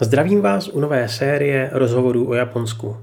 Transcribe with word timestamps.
Zdravím 0.00 0.40
vás 0.40 0.68
u 0.68 0.80
nové 0.80 1.08
série 1.08 1.70
rozhovorů 1.72 2.28
o 2.28 2.34
Japonsku. 2.34 2.96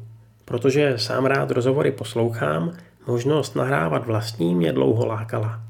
Protože 0.45 0.93
sám 0.97 1.25
rád 1.25 1.51
rozhovory 1.51 1.91
poslouchám, 1.91 2.71
možnost 3.07 3.55
nahrávat 3.55 4.05
vlastní 4.05 4.55
mě 4.55 4.73
dlouho 4.73 5.05
lákala. 5.05 5.61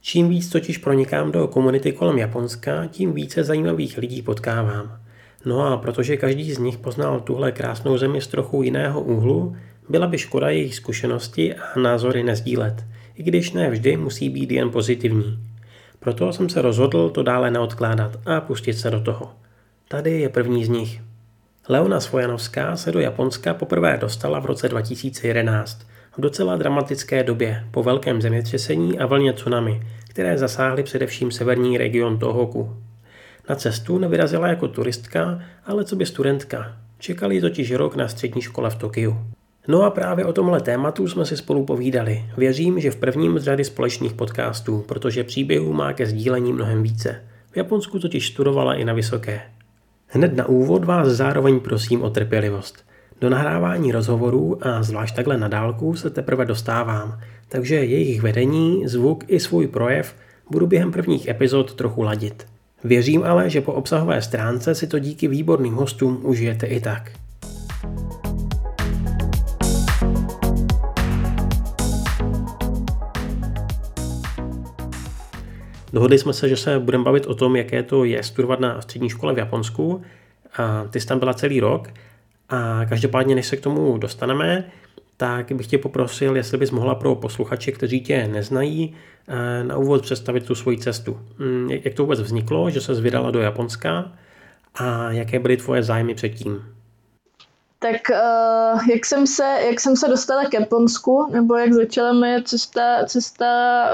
Čím 0.00 0.28
víc 0.28 0.50
totiž 0.50 0.78
pronikám 0.78 1.32
do 1.32 1.48
komunity 1.48 1.92
kolem 1.92 2.18
Japonska, 2.18 2.86
tím 2.86 3.12
více 3.12 3.44
zajímavých 3.44 3.98
lidí 3.98 4.22
potkávám. 4.22 5.00
No 5.44 5.66
a 5.66 5.76
protože 5.76 6.16
každý 6.16 6.52
z 6.52 6.58
nich 6.58 6.78
poznal 6.78 7.20
tuhle 7.20 7.52
krásnou 7.52 7.98
zemi 7.98 8.20
z 8.20 8.26
trochu 8.26 8.62
jiného 8.62 9.00
úhlu, 9.00 9.56
byla 9.88 10.06
by 10.06 10.18
škoda 10.18 10.50
jejich 10.50 10.74
zkušenosti 10.74 11.54
a 11.54 11.78
názory 11.78 12.22
nezdílet, 12.22 12.84
i 13.14 13.22
když 13.22 13.52
ne 13.52 13.70
vždy 13.70 13.96
musí 13.96 14.28
být 14.30 14.50
jen 14.50 14.70
pozitivní. 14.70 15.38
Proto 15.98 16.32
jsem 16.32 16.48
se 16.48 16.62
rozhodl 16.62 17.10
to 17.10 17.22
dále 17.22 17.50
neodkládat 17.50 18.16
a 18.26 18.40
pustit 18.40 18.74
se 18.74 18.90
do 18.90 19.00
toho. 19.00 19.39
Tady 19.92 20.20
je 20.20 20.28
první 20.28 20.64
z 20.64 20.68
nich. 20.68 21.00
Leona 21.68 22.00
Svojanovská 22.00 22.76
se 22.76 22.92
do 22.92 23.00
Japonska 23.00 23.54
poprvé 23.54 23.98
dostala 24.00 24.38
v 24.38 24.46
roce 24.46 24.68
2011 24.68 25.86
v 26.18 26.20
docela 26.20 26.56
dramatické 26.56 27.22
době 27.22 27.64
po 27.70 27.82
velkém 27.82 28.22
zemětřesení 28.22 28.98
a 28.98 29.06
vlně 29.06 29.32
tsunami, 29.32 29.82
které 30.08 30.38
zasáhly 30.38 30.82
především 30.82 31.30
severní 31.30 31.78
region 31.78 32.18
Tohoku. 32.18 32.76
Na 33.48 33.54
cestu 33.54 33.98
nevyrazila 33.98 34.48
jako 34.48 34.68
turistka, 34.68 35.42
ale 35.66 35.84
co 35.84 35.96
by 35.96 36.06
studentka. 36.06 36.76
Čekali 36.98 37.40
totiž 37.40 37.72
rok 37.72 37.96
na 37.96 38.08
střední 38.08 38.42
škole 38.42 38.70
v 38.70 38.76
Tokiu. 38.76 39.16
No 39.68 39.82
a 39.82 39.90
právě 39.90 40.24
o 40.24 40.32
tomhle 40.32 40.60
tématu 40.60 41.08
jsme 41.08 41.26
si 41.26 41.36
spolu 41.36 41.64
povídali. 41.64 42.24
Věřím, 42.36 42.80
že 42.80 42.90
v 42.90 42.96
prvním 42.96 43.38
z 43.38 43.44
řady 43.44 43.64
společných 43.64 44.12
podcastů, 44.12 44.84
protože 44.88 45.24
příběhů 45.24 45.72
má 45.72 45.92
ke 45.92 46.06
sdílení 46.06 46.52
mnohem 46.52 46.82
více. 46.82 47.22
V 47.50 47.56
Japonsku 47.56 47.98
totiž 47.98 48.28
studovala 48.28 48.74
i 48.74 48.84
na 48.84 48.92
vysoké. 48.92 49.42
Hned 50.12 50.36
na 50.36 50.46
úvod 50.46 50.84
vás 50.84 51.08
zároveň 51.08 51.60
prosím 51.60 52.02
o 52.02 52.10
trpělivost. 52.10 52.84
Do 53.20 53.30
nahrávání 53.30 53.92
rozhovorů 53.92 54.66
a 54.66 54.82
zvlášť 54.82 55.16
takhle 55.16 55.38
na 55.38 55.48
dálku 55.48 55.96
se 55.96 56.10
teprve 56.10 56.44
dostávám, 56.44 57.18
takže 57.48 57.74
jejich 57.74 58.22
vedení, 58.22 58.88
zvuk 58.88 59.24
i 59.26 59.40
svůj 59.40 59.66
projev 59.66 60.14
budu 60.50 60.66
během 60.66 60.92
prvních 60.92 61.28
epizod 61.28 61.74
trochu 61.74 62.02
ladit. 62.02 62.46
Věřím 62.84 63.22
ale, 63.24 63.50
že 63.50 63.60
po 63.60 63.72
obsahové 63.72 64.22
stránce 64.22 64.74
si 64.74 64.86
to 64.86 64.98
díky 64.98 65.28
výborným 65.28 65.74
hostům 65.74 66.20
užijete 66.22 66.66
i 66.66 66.80
tak. 66.80 67.12
Dohodli 75.92 76.18
jsme 76.18 76.32
se, 76.32 76.48
že 76.48 76.56
se 76.56 76.78
budeme 76.78 77.04
bavit 77.04 77.26
o 77.26 77.34
tom, 77.34 77.56
jaké 77.56 77.82
to 77.82 78.04
je 78.04 78.22
studovat 78.22 78.60
na 78.60 78.80
střední 78.80 79.08
škole 79.08 79.34
v 79.34 79.38
Japonsku. 79.38 80.02
A 80.56 80.84
ty 80.90 81.00
jsi 81.00 81.06
tam 81.06 81.18
byla 81.18 81.34
celý 81.34 81.60
rok. 81.60 81.88
A 82.48 82.84
každopádně, 82.88 83.34
než 83.34 83.46
se 83.46 83.56
k 83.56 83.60
tomu 83.60 83.98
dostaneme, 83.98 84.64
tak 85.16 85.52
bych 85.52 85.66
tě 85.66 85.78
poprosil, 85.78 86.36
jestli 86.36 86.58
bys 86.58 86.70
mohla 86.70 86.94
pro 86.94 87.14
posluchače, 87.14 87.72
kteří 87.72 88.00
tě 88.00 88.28
neznají, 88.28 88.94
eh, 89.28 89.64
na 89.64 89.76
úvod 89.76 90.02
představit 90.02 90.46
tu 90.46 90.54
svoji 90.54 90.78
cestu. 90.78 91.20
Hm, 91.38 91.68
jak 91.84 91.94
to 91.94 92.02
vůbec 92.02 92.20
vzniklo, 92.20 92.70
že 92.70 92.80
se 92.80 93.00
vydala 93.00 93.30
do 93.30 93.40
Japonska 93.40 94.12
a 94.74 95.10
jaké 95.10 95.38
byly 95.38 95.56
tvoje 95.56 95.82
zájmy 95.82 96.14
předtím? 96.14 96.64
Tak 97.82 98.00
uh, 98.10 98.88
jak, 98.88 99.06
jsem 99.06 99.26
se, 99.26 99.58
jak 99.66 99.80
jsem 99.80 99.96
se 99.96 100.08
dostala 100.08 100.44
k 100.44 100.54
Japonsku, 100.54 101.28
nebo 101.32 101.56
jak 101.56 101.72
začala 101.72 102.12
moje 102.12 102.42
cesta, 102.42 103.04
cesta 103.06 103.46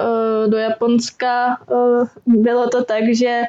uh, 0.03 0.51
do 0.51 0.56
Japonska, 0.56 1.59
uh, 1.70 2.09
bylo 2.27 2.69
to 2.69 2.84
tak, 2.84 3.05
že 3.15 3.43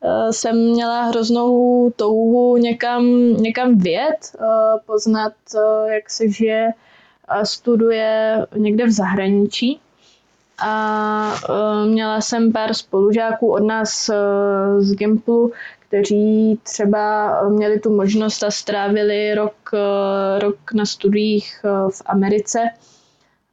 uh, 0.00 0.30
jsem 0.30 0.56
měla 0.56 1.02
hroznou 1.02 1.90
touhu 1.96 2.56
někam, 2.56 3.06
někam 3.32 3.78
vět, 3.78 4.36
uh, 4.40 4.46
poznat, 4.86 5.32
uh, 5.54 5.90
jak 5.90 6.10
se 6.10 6.28
žije 6.28 6.72
a 7.28 7.44
studuje 7.44 8.46
někde 8.56 8.86
v 8.86 8.90
zahraničí. 8.90 9.80
A 10.66 11.34
uh, 11.48 11.90
měla 11.90 12.20
jsem 12.20 12.52
pár 12.52 12.74
spolužáků 12.74 13.52
od 13.52 13.62
nás 13.62 14.08
uh, 14.08 14.80
z 14.80 14.94
Gimplu, 14.94 15.52
kteří 15.88 16.60
třeba 16.62 17.32
měli 17.48 17.80
tu 17.80 17.96
možnost 17.96 18.42
a 18.42 18.50
strávili 18.50 19.34
rok, 19.34 19.70
eh, 19.74 20.38
rok 20.38 20.72
na 20.74 20.86
studiích 20.86 21.60
eh, 21.64 21.90
v 21.90 22.02
Americe, 22.06 22.58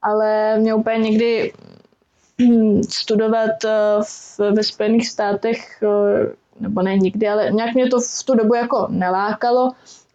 ale 0.01 0.59
mě 0.59 0.73
úplně 0.73 0.97
někdy 0.97 1.53
studovat 2.89 3.65
eh, 3.65 3.69
v, 4.03 4.39
ve 4.39 4.63
Spojených 4.63 5.07
státech, 5.07 5.83
nebo 6.59 6.81
ne 6.81 6.97
nikdy, 6.97 7.27
ale 7.27 7.51
nějak 7.51 7.73
mě 7.73 7.87
to 7.87 7.99
v 7.99 8.23
tu 8.25 8.35
dobu 8.35 8.55
jako 8.55 8.87
nelákalo 8.89 9.71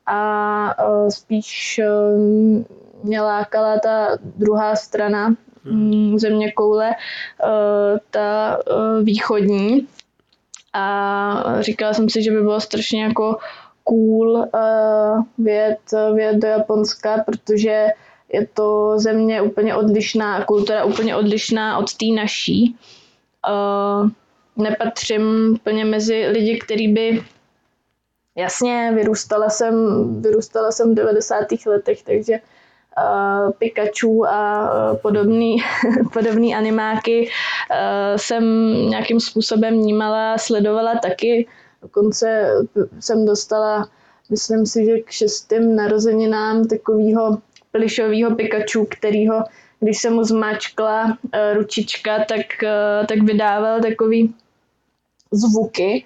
a 0.06 0.74
spíš 1.08 1.80
mě 3.02 3.20
lákala 3.20 3.78
ta 3.78 4.08
druhá 4.22 4.76
strana 4.76 5.34
hmm. 5.64 6.18
země 6.18 6.52
koule, 6.52 6.90
ta 8.10 8.58
východní, 9.02 9.88
a 10.72 11.62
říkala 11.62 11.94
jsem 11.94 12.08
si, 12.08 12.22
že 12.22 12.30
by 12.30 12.40
bylo 12.42 12.60
strašně 12.60 13.02
jako 13.02 13.38
cool 13.84 14.30
uh, 14.30 15.22
vyjet, 15.38 15.78
vyjet 16.14 16.36
do 16.36 16.48
Japonska, 16.48 17.24
protože 17.26 17.86
je 18.32 18.46
to 18.54 18.98
země 18.98 19.42
úplně 19.42 19.74
odlišná, 19.74 20.44
kultura 20.44 20.84
úplně 20.84 21.16
odlišná 21.16 21.78
od 21.78 21.94
té 21.94 22.06
naší. 22.16 22.76
Uh, 23.48 24.10
nepatřím 24.56 25.52
úplně 25.52 25.84
mezi 25.84 26.26
lidi, 26.26 26.58
který 26.58 26.88
by 26.88 27.22
jasně, 28.36 28.92
vyrůstala 28.94 29.48
jsem, 29.48 29.74
vyrůstala 30.22 30.72
jsem 30.72 30.92
v 30.92 30.94
90. 30.94 31.36
letech, 31.66 32.02
takže 32.02 32.40
uh, 32.98 33.52
Pikachu 33.58 34.26
a 34.26 34.62
uh, 34.62 34.96
podobný, 34.96 35.56
podobný 36.12 36.54
animáky 36.54 37.28
uh, 37.70 38.16
jsem 38.16 38.44
nějakým 38.90 39.20
způsobem 39.20 39.74
vnímala, 39.74 40.38
sledovala 40.38 40.94
taky. 40.94 41.46
Dokonce 41.82 42.50
jsem 43.00 43.26
dostala, 43.26 43.88
myslím 44.30 44.66
si, 44.66 44.84
že 44.84 44.98
k 44.98 45.10
šestým 45.10 45.76
narozeninám 45.76 46.64
takového 46.64 47.38
plišového 47.72 48.34
Pikachu, 48.36 48.86
kterýho, 48.90 49.44
když 49.80 49.98
jsem 49.98 50.12
mu 50.12 50.24
zmáčkla 50.24 51.04
uh, 51.04 51.10
ručička, 51.54 52.24
tak, 52.24 52.46
tak 53.08 53.22
vydával 53.22 53.80
takový 53.80 54.34
zvuky. 55.30 56.04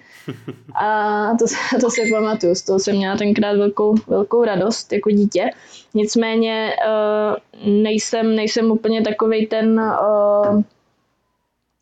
A 0.83 1.31
to, 1.39 1.45
to 1.81 1.91
si 1.91 2.11
pamatuju, 2.13 2.55
z 2.55 2.63
toho 2.63 2.79
jsem 2.79 2.97
měla 2.97 3.17
tenkrát 3.17 3.57
velkou, 3.57 3.95
velkou 4.07 4.45
radost 4.45 4.93
jako 4.93 5.11
dítě. 5.11 5.51
Nicméně 5.95 6.73
uh, 6.87 7.73
nejsem, 7.73 8.37
nejsem 8.37 8.71
úplně 8.71 9.03
takový 9.03 9.47
ten 9.47 9.81
uh, 9.81 10.63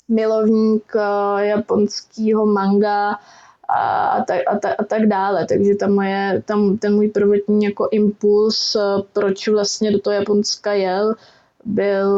milovník 0.09 0.93
uh, 0.95 1.39
japonského 1.39 2.47
manga 2.47 3.19
a, 3.69 4.25
tak, 4.27 4.41
a, 4.47 4.59
tak, 4.59 4.75
a 4.79 4.85
tak 4.85 5.07
dále. 5.07 5.47
Takže 5.47 5.75
ta 5.75 5.89
moje, 5.89 6.43
tam, 6.47 6.79
ten 6.79 6.95
můj 6.95 7.09
prvotní 7.09 7.65
jako 7.65 7.89
impuls, 7.91 8.77
proč 9.13 9.49
vlastně 9.49 9.93
do 9.93 9.99
toho 9.99 10.15
Japonska 10.15 10.73
jel, 10.73 11.15
byl, 11.65 12.11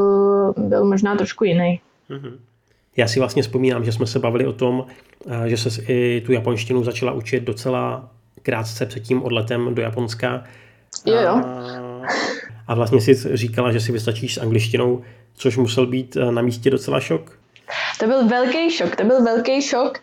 byl 0.56 0.84
možná 0.84 1.16
trošku 1.16 1.44
jiný. 1.44 1.80
Mm-hmm. 2.10 2.38
Já 2.96 3.08
si 3.08 3.18
vlastně 3.18 3.42
vzpomínám, 3.42 3.84
že 3.84 3.92
jsme 3.92 4.06
se 4.06 4.18
bavili 4.18 4.46
o 4.46 4.52
tom, 4.52 4.86
eh, 5.26 5.48
že 5.48 5.56
se 5.56 5.82
i 5.82 6.22
tu 6.26 6.32
japonštinu 6.32 6.84
začala 6.84 7.12
učit 7.12 7.42
docela 7.42 8.10
krátce 8.42 8.86
před 8.86 9.00
tím 9.00 9.22
odletem 9.22 9.74
do 9.74 9.82
Japonska. 9.82 10.44
Jo, 11.06 11.16
jo. 11.16 11.42
A 12.66 12.74
vlastně 12.74 13.00
si 13.00 13.36
říkala, 13.36 13.72
že 13.72 13.80
si 13.80 13.92
vystačíš 13.92 14.34
s 14.34 14.38
angličtinou, 14.38 15.02
což 15.34 15.56
musel 15.56 15.86
být 15.86 16.16
eh, 16.16 16.32
na 16.32 16.42
místě 16.42 16.70
docela 16.70 17.00
šok. 17.00 17.38
To 18.00 18.06
byl 18.06 18.28
velký 18.28 18.70
šok, 18.70 18.96
to 18.96 19.04
byl 19.04 19.22
velký 19.22 19.62
šok. 19.62 19.98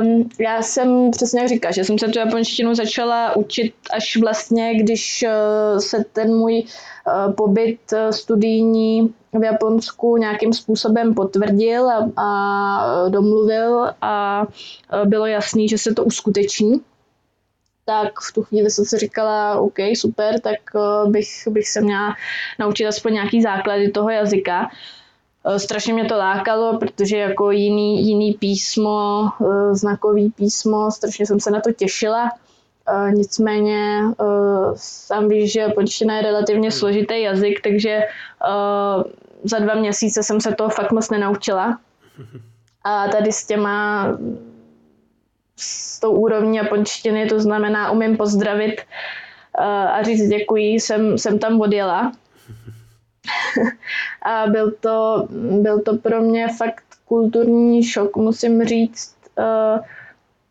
Um, 0.00 0.28
já 0.40 0.62
jsem 0.62 1.10
přesně 1.10 1.40
jak 1.40 1.48
říkala, 1.48 1.72
že 1.72 1.84
jsem 1.84 1.98
se 1.98 2.08
tu 2.08 2.18
japonštinu 2.18 2.74
začala 2.74 3.36
učit 3.36 3.74
až 3.92 4.16
vlastně, 4.16 4.74
když 4.74 5.24
uh, 5.26 5.78
se 5.78 6.04
ten 6.12 6.34
můj 6.34 6.62
uh, 6.62 7.34
pobyt 7.34 7.80
uh, 7.92 8.10
studijní 8.10 9.14
v 9.32 9.44
Japonsku 9.44 10.16
nějakým 10.16 10.52
způsobem 10.52 11.14
potvrdil 11.14 11.90
a, 11.90 12.10
a 12.16 13.08
domluvil 13.08 13.90
a 14.02 14.46
bylo 15.04 15.26
jasný, 15.26 15.68
že 15.68 15.78
se 15.78 15.94
to 15.94 16.04
uskuteční. 16.04 16.80
Tak 17.84 18.20
v 18.20 18.32
tu 18.32 18.42
chvíli 18.42 18.70
jsem 18.70 18.84
si 18.84 18.98
říkala, 18.98 19.60
OK, 19.60 19.78
super, 19.96 20.40
tak 20.40 20.58
bych, 21.06 21.28
bych 21.48 21.68
se 21.68 21.80
měla 21.80 22.14
naučit 22.58 22.86
aspoň 22.86 23.12
nějaký 23.12 23.42
základy 23.42 23.90
toho 23.90 24.10
jazyka. 24.10 24.70
Strašně 25.56 25.94
mě 25.94 26.04
to 26.04 26.16
lákalo, 26.16 26.78
protože 26.78 27.16
jako 27.16 27.50
jiný, 27.50 28.08
jiný 28.08 28.34
písmo, 28.34 29.28
znakový 29.72 30.30
písmo, 30.30 30.90
strašně 30.90 31.26
jsem 31.26 31.40
se 31.40 31.50
na 31.50 31.60
to 31.60 31.72
těšila. 31.72 32.30
Nicméně 33.14 34.02
sám 34.74 35.28
víš, 35.28 35.52
že 35.52 35.60
japonština 35.60 36.16
je 36.16 36.22
relativně 36.22 36.70
složitý 36.70 37.22
jazyk, 37.22 37.60
takže 37.60 38.00
za 39.44 39.58
dva 39.58 39.74
měsíce 39.74 40.22
jsem 40.22 40.40
se 40.40 40.54
toho 40.54 40.70
fakt 40.70 40.92
moc 40.92 41.10
nenaučila. 41.10 41.78
A 42.84 43.08
tady 43.08 43.32
s 43.32 43.46
těma 43.46 44.08
s 45.56 46.00
tou 46.00 46.12
úrovní 46.12 46.56
japonštiny, 46.56 47.26
to 47.26 47.40
znamená 47.40 47.90
umím 47.90 48.16
pozdravit 48.16 48.80
a 49.92 50.02
říct 50.02 50.28
děkuji, 50.28 50.74
jsem, 50.74 51.18
jsem 51.18 51.38
tam 51.38 51.60
odjela. 51.60 52.12
a 54.22 54.46
byl 54.46 54.70
to, 54.80 55.26
byl 55.60 55.80
to 55.80 55.96
pro 55.96 56.22
mě 56.22 56.48
fakt 56.48 56.84
kulturní 57.08 57.84
šok, 57.84 58.16
musím 58.16 58.64
říct. 58.64 59.16
Uh, 59.38 59.80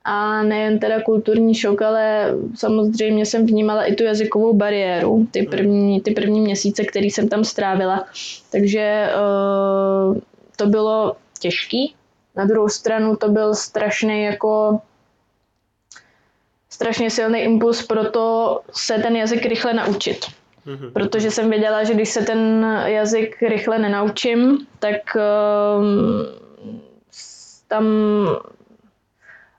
a 0.03 0.43
nejen 0.43 0.79
teda 0.79 1.01
kulturní 1.01 1.55
šok, 1.55 1.81
ale 1.81 2.33
samozřejmě 2.55 3.25
jsem 3.25 3.45
vnímala 3.45 3.85
i 3.85 3.95
tu 3.95 4.03
jazykovou 4.03 4.53
bariéru, 4.53 5.27
ty 5.31 5.39
hmm. 5.39 5.49
první, 5.49 6.01
ty 6.01 6.11
první 6.11 6.41
měsíce, 6.41 6.83
který 6.83 7.11
jsem 7.11 7.29
tam 7.29 7.43
strávila. 7.43 8.05
Takže 8.51 9.09
uh, 9.15 10.17
to 10.55 10.65
bylo 10.65 11.15
těžký. 11.39 11.95
Na 12.35 12.45
druhou 12.45 12.69
stranu 12.69 13.15
to 13.15 13.29
byl 13.29 13.55
strašný 13.55 14.23
jako 14.23 14.81
strašně 16.69 17.09
silný 17.09 17.39
impuls 17.39 17.85
pro 17.85 18.11
to 18.11 18.59
se 18.71 18.97
ten 18.97 19.15
jazyk 19.15 19.45
rychle 19.45 19.73
naučit. 19.73 20.40
Mm-hmm. 20.67 20.91
Protože 20.91 21.31
jsem 21.31 21.49
věděla, 21.49 21.83
že 21.83 21.93
když 21.93 22.09
se 22.09 22.21
ten 22.21 22.65
jazyk 22.85 23.41
rychle 23.41 23.79
nenaučím, 23.79 24.67
tak 24.79 25.17
um, 25.79 26.25
tam 27.67 27.85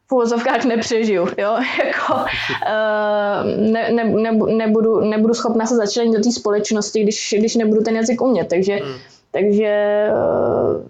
v 0.08 0.12
uvozovkách 0.12 0.64
nepřežiju, 0.64 1.28
jo, 1.38 1.58
jako 1.87 2.14
uh, 2.14 3.70
ne, 3.72 3.90
ne, 3.93 4.04
ne, 4.04 4.32
nebudu, 4.56 5.00
nebudu 5.00 5.34
schopna 5.34 5.66
se 5.66 5.76
začlenit 5.76 6.16
do 6.16 6.22
té 6.22 6.32
společnosti, 6.32 7.02
když, 7.02 7.34
když 7.38 7.55
nebudu 7.55 7.82
ten 7.82 7.96
jazyk 7.96 8.22
umět, 8.22 8.48
takže, 8.48 8.78
mm. 8.84 8.93
takže, 9.31 10.08
uh, 10.12 10.82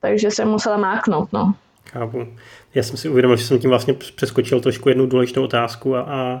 takže 0.00 0.30
jsem 0.30 0.48
musela 0.48 0.76
máknout, 0.76 1.32
no. 1.32 1.54
Chápu. 1.92 2.26
Já 2.74 2.82
jsem 2.82 2.96
si 2.96 3.08
uvědomil, 3.08 3.36
že 3.36 3.44
jsem 3.44 3.58
tím 3.58 3.70
vlastně 3.70 3.94
přeskočil 3.94 4.60
trošku 4.60 4.88
jednu 4.88 5.06
důležitou 5.06 5.44
otázku 5.44 5.96
a, 5.96 6.00
a, 6.00 6.40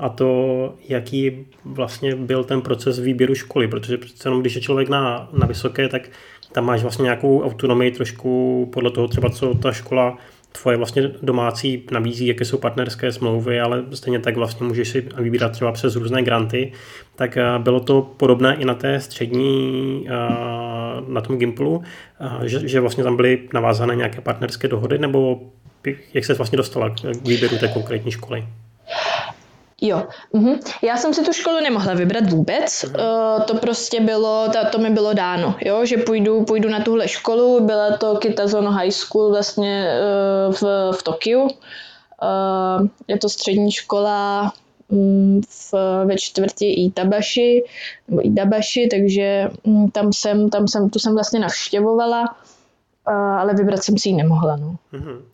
a 0.00 0.08
to, 0.08 0.74
jaký 0.88 1.46
vlastně 1.64 2.14
byl 2.14 2.44
ten 2.44 2.60
proces 2.60 2.98
výběru 2.98 3.34
školy, 3.34 3.68
protože 3.68 3.98
přece 3.98 4.28
jenom 4.28 4.40
když 4.40 4.54
je 4.54 4.60
člověk 4.60 4.88
na, 4.88 5.28
na 5.32 5.46
vysoké, 5.46 5.88
tak 5.88 6.08
tam 6.52 6.64
máš 6.64 6.82
vlastně 6.82 7.02
nějakou 7.02 7.42
autonomii 7.42 7.90
trošku 7.90 8.68
podle 8.72 8.90
toho 8.90 9.08
třeba, 9.08 9.30
co 9.30 9.54
ta 9.54 9.72
škola 9.72 10.18
tvoje 10.52 10.76
vlastně 10.76 11.10
domácí 11.22 11.86
nabízí, 11.90 12.26
jaké 12.26 12.44
jsou 12.44 12.58
partnerské 12.58 13.12
smlouvy, 13.12 13.60
ale 13.60 13.84
stejně 13.92 14.18
tak 14.18 14.36
vlastně 14.36 14.66
můžeš 14.66 14.88
si 14.88 15.08
vybírat 15.16 15.52
třeba 15.52 15.72
přes 15.72 15.96
různé 15.96 16.22
granty, 16.22 16.72
tak 17.16 17.36
eh, 17.36 17.44
bylo 17.58 17.80
to 17.80 18.02
podobné 18.16 18.54
i 18.54 18.64
na 18.64 18.74
té 18.74 19.00
střední, 19.00 20.06
eh, 20.08 20.10
na 21.08 21.20
tom 21.20 21.38
Gimplu, 21.38 21.82
eh, 22.20 22.48
že, 22.48 22.68
že 22.68 22.80
vlastně 22.80 23.04
tam 23.04 23.16
byly 23.16 23.48
navázané 23.54 23.96
nějaké 23.96 24.20
partnerské 24.20 24.68
dohody, 24.68 24.98
nebo 24.98 25.40
jak 26.14 26.24
se 26.24 26.34
vlastně 26.34 26.56
dostala 26.56 26.90
k 26.90 27.26
výběru 27.26 27.58
té 27.58 27.68
konkrétní 27.68 28.10
školy? 28.10 28.44
Jo, 29.80 30.06
mhm. 30.32 30.60
já 30.82 30.96
jsem 30.96 31.14
si 31.14 31.24
tu 31.24 31.32
školu 31.32 31.60
nemohla 31.60 31.94
vybrat 31.94 32.30
vůbec, 32.30 32.84
mhm. 32.84 32.94
uh, 32.94 33.42
to 33.42 33.54
prostě 33.54 34.00
bylo, 34.00 34.48
to, 34.52 34.58
to 34.72 34.78
mi 34.78 34.90
bylo 34.90 35.12
dáno, 35.12 35.54
jo, 35.60 35.84
že 35.84 35.96
půjdu, 35.96 36.44
půjdu 36.44 36.68
na 36.68 36.80
tuhle 36.80 37.08
školu, 37.08 37.66
byla 37.66 37.96
to 37.96 38.16
Kitazono 38.16 38.72
High 38.72 38.90
School 38.90 39.30
vlastně 39.30 40.00
uh, 40.48 40.54
v, 40.54 40.92
v 40.92 41.02
Tokiu, 41.02 41.42
uh, 41.42 41.48
je 43.08 43.18
to 43.18 43.28
střední 43.28 43.72
škola 43.72 44.52
um, 44.88 45.40
v, 45.48 45.74
ve 46.04 46.18
čtvrtě 46.18 46.66
Itabashi, 46.66 47.64
nebo 48.08 48.26
Idabashi, 48.26 48.88
takže 48.90 49.48
um, 49.62 49.90
tam 49.90 50.12
jsem, 50.12 50.50
tam 50.50 50.68
jsem, 50.68 50.90
tu 50.90 50.98
jsem 50.98 51.14
vlastně 51.14 51.40
navštěvovala, 51.40 52.20
uh, 53.08 53.14
ale 53.14 53.54
vybrat 53.54 53.82
jsem 53.82 53.98
si 53.98 54.08
ji 54.08 54.14
nemohla, 54.14 54.56
no. 54.56 54.76
Mhm 54.92 55.29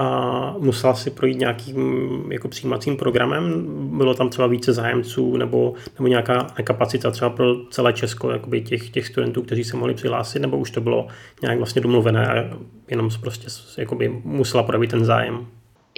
a 0.00 0.54
musela 0.58 0.94
si 0.94 1.10
projít 1.10 1.38
nějakým 1.38 2.32
jako 2.32 2.48
přijímacím 2.48 2.96
programem? 2.96 3.66
Bylo 3.98 4.14
tam 4.14 4.28
třeba 4.28 4.46
více 4.46 4.72
zájemců 4.72 5.36
nebo, 5.36 5.74
nebo 5.98 6.08
nějaká 6.08 6.46
kapacita 6.64 7.10
třeba 7.10 7.30
pro 7.30 7.64
celé 7.70 7.92
Česko 7.92 8.30
jakoby 8.30 8.60
těch, 8.60 8.90
těch 8.90 9.06
studentů, 9.06 9.42
kteří 9.42 9.64
se 9.64 9.76
mohli 9.76 9.94
přihlásit, 9.94 10.38
nebo 10.38 10.58
už 10.58 10.70
to 10.70 10.80
bylo 10.80 11.06
nějak 11.42 11.58
vlastně 11.58 11.82
domluvené 11.82 12.26
a 12.26 12.56
jenom 12.88 13.08
prostě 13.20 13.46
jakoby 13.78 14.20
musela 14.24 14.62
projevit 14.62 14.90
ten 14.90 15.04
zájem? 15.04 15.46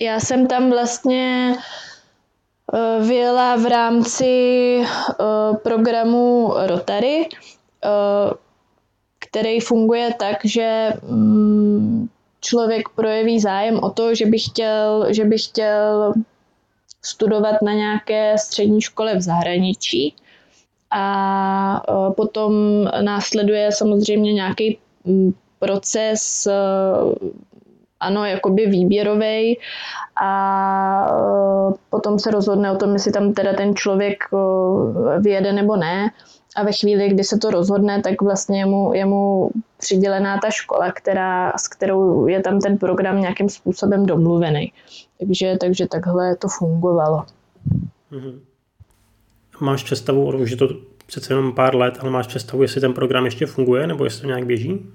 Já 0.01 0.21
jsem 0.21 0.47
tam 0.47 0.71
vlastně 0.71 1.55
uh, 2.73 3.09
vyjela 3.09 3.57
v 3.57 3.67
rámci 3.67 4.35
uh, 4.81 5.57
programu 5.57 6.55
Rotary, 6.67 7.29
uh, 7.85 8.33
který 9.19 9.61
funguje 9.61 10.15
tak, 10.19 10.37
že 10.45 10.91
um, 11.03 12.09
člověk 12.43 12.89
projeví 12.89 13.41
zájem 13.41 13.79
o 13.79 13.91
to, 13.91 14.15
že 14.15 14.27
by 14.27 14.39
chtěl, 14.39 15.07
že 15.11 15.25
by 15.25 15.39
chtěl 15.39 16.15
studovat 17.03 17.63
na 17.63 17.73
nějaké 17.73 18.39
střední 18.39 18.81
škole 18.81 19.17
v 19.17 19.21
zahraničí. 19.21 20.15
A 20.91 21.83
e, 21.89 22.13
potom 22.13 22.53
následuje 23.01 23.73
samozřejmě 23.73 24.33
nějaký 24.33 24.79
proces 25.59 26.47
e, 26.47 26.53
ano, 28.01 28.25
jakoby 28.25 28.67
výběrový 28.67 29.59
a 30.23 30.31
e, 31.07 31.75
potom 31.91 32.19
se 32.19 32.31
rozhodne 32.31 32.73
o 32.73 32.77
tom, 32.77 32.93
jestli 32.93 33.13
tam 33.13 33.33
teda 33.33 33.53
ten 33.53 33.75
člověk 33.77 34.25
vyjede 35.19 35.53
nebo 35.53 35.77
ne. 35.77 36.11
A 36.57 36.65
ve 36.65 36.73
chvíli, 36.73 37.09
kdy 37.09 37.25
se 37.25 37.39
to 37.39 37.51
rozhodne, 37.51 38.03
tak 38.03 38.23
vlastně 38.23 38.59
je 38.59 38.67
mu, 38.67 38.95
je 38.95 39.05
mu 39.05 39.51
přidělená 39.83 40.39
ta 40.39 40.51
škola, 40.51 40.93
která, 40.93 41.53
s 41.57 41.69
kterou 41.69 42.27
je 42.27 42.41
tam 42.41 42.61
ten 42.61 42.79
program 42.79 43.21
nějakým 43.21 43.49
způsobem 43.49 44.07
domluvený. 44.07 44.73
Takže, 45.19 45.57
takže 45.61 45.87
takhle 45.87 46.37
to 46.37 46.49
fungovalo. 46.49 47.25
Mm-hmm. 48.13 48.39
Máš 49.61 49.83
představu, 49.83 50.39
už 50.39 50.51
je 50.51 50.57
to 50.57 50.69
přece 51.07 51.33
jenom 51.33 51.53
pár 51.53 51.77
let, 51.77 51.99
ale 52.01 52.11
máš 52.11 52.27
představu, 52.27 52.63
jestli 52.63 52.81
ten 52.81 52.93
program 52.93 53.25
ještě 53.25 53.47
funguje, 53.47 53.87
nebo 53.87 54.05
jestli 54.05 54.21
to 54.21 54.27
nějak 54.27 54.47
běží? 54.47 54.87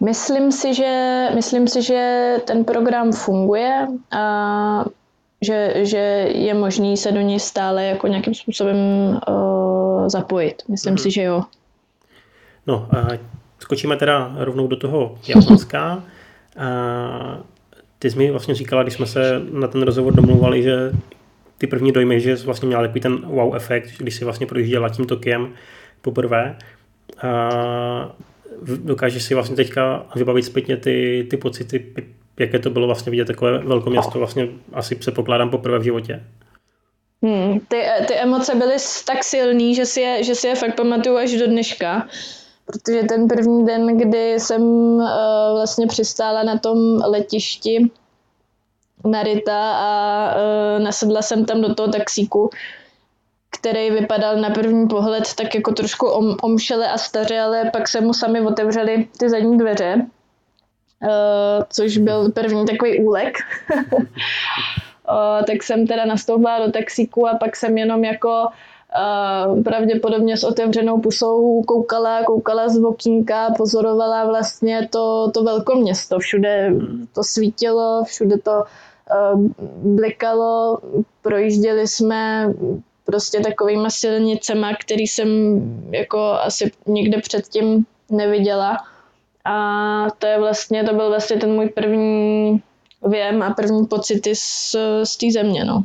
Myslím 0.00 0.52
si, 0.52 0.74
že, 0.74 1.26
myslím 1.34 1.68
si, 1.68 1.82
že 1.82 2.34
ten 2.46 2.64
program 2.64 3.12
funguje 3.12 3.86
a 4.10 4.84
že, 5.42 5.74
že 5.82 5.98
je 6.34 6.54
možný 6.54 6.96
se 6.96 7.12
do 7.12 7.20
něj 7.20 7.40
stále 7.40 7.84
jako 7.84 8.06
nějakým 8.06 8.34
způsobem 8.34 8.76
uh, 9.28 10.08
zapojit. 10.08 10.62
Myslím 10.68 10.94
mm-hmm. 10.94 11.02
si, 11.02 11.10
že 11.10 11.22
jo. 11.22 11.42
No, 12.66 12.88
a 12.90 13.08
skočíme 13.60 13.96
teda 13.96 14.34
rovnou 14.38 14.66
do 14.66 14.76
toho 14.76 15.18
Japonska. 15.28 16.04
A 16.56 17.38
ty 17.98 18.10
jsi 18.10 18.18
mi 18.18 18.30
vlastně 18.30 18.54
říkala, 18.54 18.82
když 18.82 18.94
jsme 18.94 19.06
se 19.06 19.42
na 19.52 19.68
ten 19.68 19.82
rozhovor 19.82 20.14
domluvali, 20.14 20.62
že 20.62 20.92
ty 21.58 21.66
první 21.66 21.92
dojmy, 21.92 22.20
že 22.20 22.36
jsi 22.36 22.46
vlastně 22.46 22.66
měla 22.66 22.82
takový 22.82 23.00
ten 23.00 23.16
wow 23.26 23.56
efekt, 23.56 23.90
když 23.98 24.14
jsi 24.14 24.24
vlastně 24.24 24.46
projížděla 24.46 24.88
tím 24.88 25.06
Tokiem 25.06 25.52
poprvé. 26.02 26.56
A 27.22 28.16
dokážeš 28.62 29.22
si 29.22 29.34
vlastně 29.34 29.56
teďka 29.56 30.06
vybavit 30.14 30.44
zpětně 30.44 30.76
ty, 30.76 31.26
ty 31.30 31.36
pocity, 31.36 31.86
jaké 32.38 32.58
to 32.58 32.70
bylo 32.70 32.86
vlastně 32.86 33.10
vidět 33.10 33.24
takové 33.24 33.58
velké 33.58 33.90
město, 33.90 34.18
vlastně 34.18 34.48
asi 34.72 34.94
předpokládám 34.94 35.50
poprvé 35.50 35.78
v 35.78 35.82
životě. 35.82 36.24
Hmm, 37.22 37.60
ty, 37.60 37.82
ty 38.06 38.14
emoce 38.14 38.54
byly 38.54 38.74
tak 39.06 39.24
silný, 39.24 39.74
že 39.74 39.86
si, 39.86 40.00
je, 40.00 40.24
že 40.24 40.34
si 40.34 40.46
je 40.46 40.54
fakt 40.54 40.76
pamatuju 40.76 41.16
až 41.16 41.32
do 41.32 41.46
dneška. 41.46 42.08
Protože 42.70 43.02
ten 43.02 43.28
první 43.28 43.66
den, 43.66 43.98
kdy 43.98 44.34
jsem 44.34 44.62
uh, 44.62 45.04
vlastně 45.52 45.86
přistála 45.86 46.42
na 46.42 46.58
tom 46.58 47.02
letišti 47.04 47.90
Narita 49.04 49.72
a 49.72 50.34
uh, 50.34 50.84
nasedla 50.84 51.22
jsem 51.22 51.44
tam 51.44 51.60
do 51.60 51.74
toho 51.74 51.88
taxíku, 51.88 52.50
který 53.50 53.90
vypadal 53.90 54.36
na 54.36 54.50
první 54.50 54.88
pohled 54.88 55.34
tak 55.34 55.54
jako 55.54 55.72
trošku 55.72 56.06
om, 56.06 56.36
omšele 56.42 56.88
a 56.88 56.98
staře, 56.98 57.40
ale 57.40 57.70
pak 57.72 57.88
se 57.88 58.00
mu 58.00 58.14
sami 58.14 58.40
otevřely 58.40 59.08
ty 59.18 59.28
zadní 59.30 59.58
dveře, 59.58 59.94
uh, 59.96 61.64
což 61.70 61.98
byl 61.98 62.32
první 62.32 62.66
takový 62.66 63.04
úlek. 63.04 63.38
uh, 63.94 65.44
tak 65.46 65.62
jsem 65.62 65.86
teda 65.86 66.04
nastoupila 66.04 66.66
do 66.66 66.72
taxíku 66.72 67.28
a 67.28 67.34
pak 67.34 67.56
jsem 67.56 67.78
jenom 67.78 68.04
jako 68.04 68.46
uh, 68.96 69.62
pravděpodobně 69.62 70.36
s 70.36 70.44
otevřenou 70.44 71.00
pusou 71.00 71.62
koukala, 71.62 72.24
koukala 72.24 72.68
z 72.68 72.84
okýnka, 72.84 73.54
pozorovala 73.56 74.24
vlastně 74.24 74.88
to, 74.92 75.30
to 75.34 75.42
velkoměsto. 75.42 76.18
Všude 76.18 76.72
to 77.14 77.22
svítilo, 77.24 78.04
všude 78.04 78.38
to 78.38 78.52
uh, 78.52 79.40
blikalo, 79.94 80.78
projížděli 81.22 81.88
jsme 81.88 82.52
prostě 83.04 83.40
takovýma 83.40 83.90
silnicema, 83.90 84.74
který 84.80 85.06
jsem 85.06 85.28
jako 85.90 86.18
asi 86.18 86.72
nikde 86.86 87.20
předtím 87.20 87.86
neviděla. 88.10 88.76
A 89.44 90.06
to 90.18 90.26
je 90.26 90.38
vlastně, 90.38 90.84
to 90.84 90.94
byl 90.94 91.08
vlastně 91.08 91.36
ten 91.36 91.52
můj 91.52 91.68
první 91.68 92.62
věm 93.06 93.42
a 93.42 93.54
první 93.54 93.86
pocity 93.86 94.34
z, 94.34 94.76
z 95.04 95.16
té 95.16 95.26
země, 95.32 95.64
no. 95.64 95.84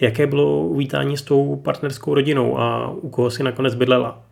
Jaké 0.00 0.26
bylo 0.26 0.58
uvítání 0.58 1.16
s 1.16 1.22
tou 1.22 1.56
partnerskou 1.56 2.14
rodinou 2.14 2.58
a 2.58 2.90
u 2.90 3.08
koho 3.08 3.30
si 3.30 3.42
nakonec 3.42 3.74
bydlela? 3.74 4.22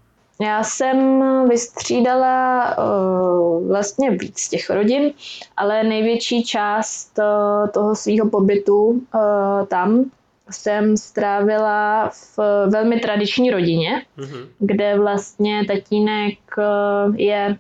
já 0.41 0.65
jsem 0.65 1.23
vystřídala 1.49 2.77
uh, 2.79 3.69
vlastně 3.69 4.11
víc 4.11 4.49
těch 4.49 4.71
rodin, 4.71 5.13
ale 5.57 5.85
největší 5.85 6.45
část 6.45 7.19
uh, 7.19 7.71
toho 7.71 7.95
svého 7.95 8.31
pobytu 8.31 8.77
uh, 8.85 9.67
tam 9.67 10.05
jsem 10.51 10.97
strávila 10.97 12.09
v 12.09 12.39
velmi 12.71 13.01
tradiční 13.01 13.51
rodině, 13.51 14.03
mm-hmm. 14.19 14.47
kde 14.59 14.99
vlastně 14.99 15.65
tatínek 15.65 16.39
je 17.17 17.57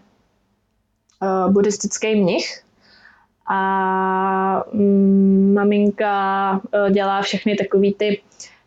buddhistický 1.48 2.20
mnich 2.20 2.62
a 3.48 4.64
um, 4.72 5.54
maminka 5.54 6.52
uh, 6.52 6.90
dělá 6.90 7.22
všechny 7.22 7.56
takové 7.56 7.92
ty 7.96 8.20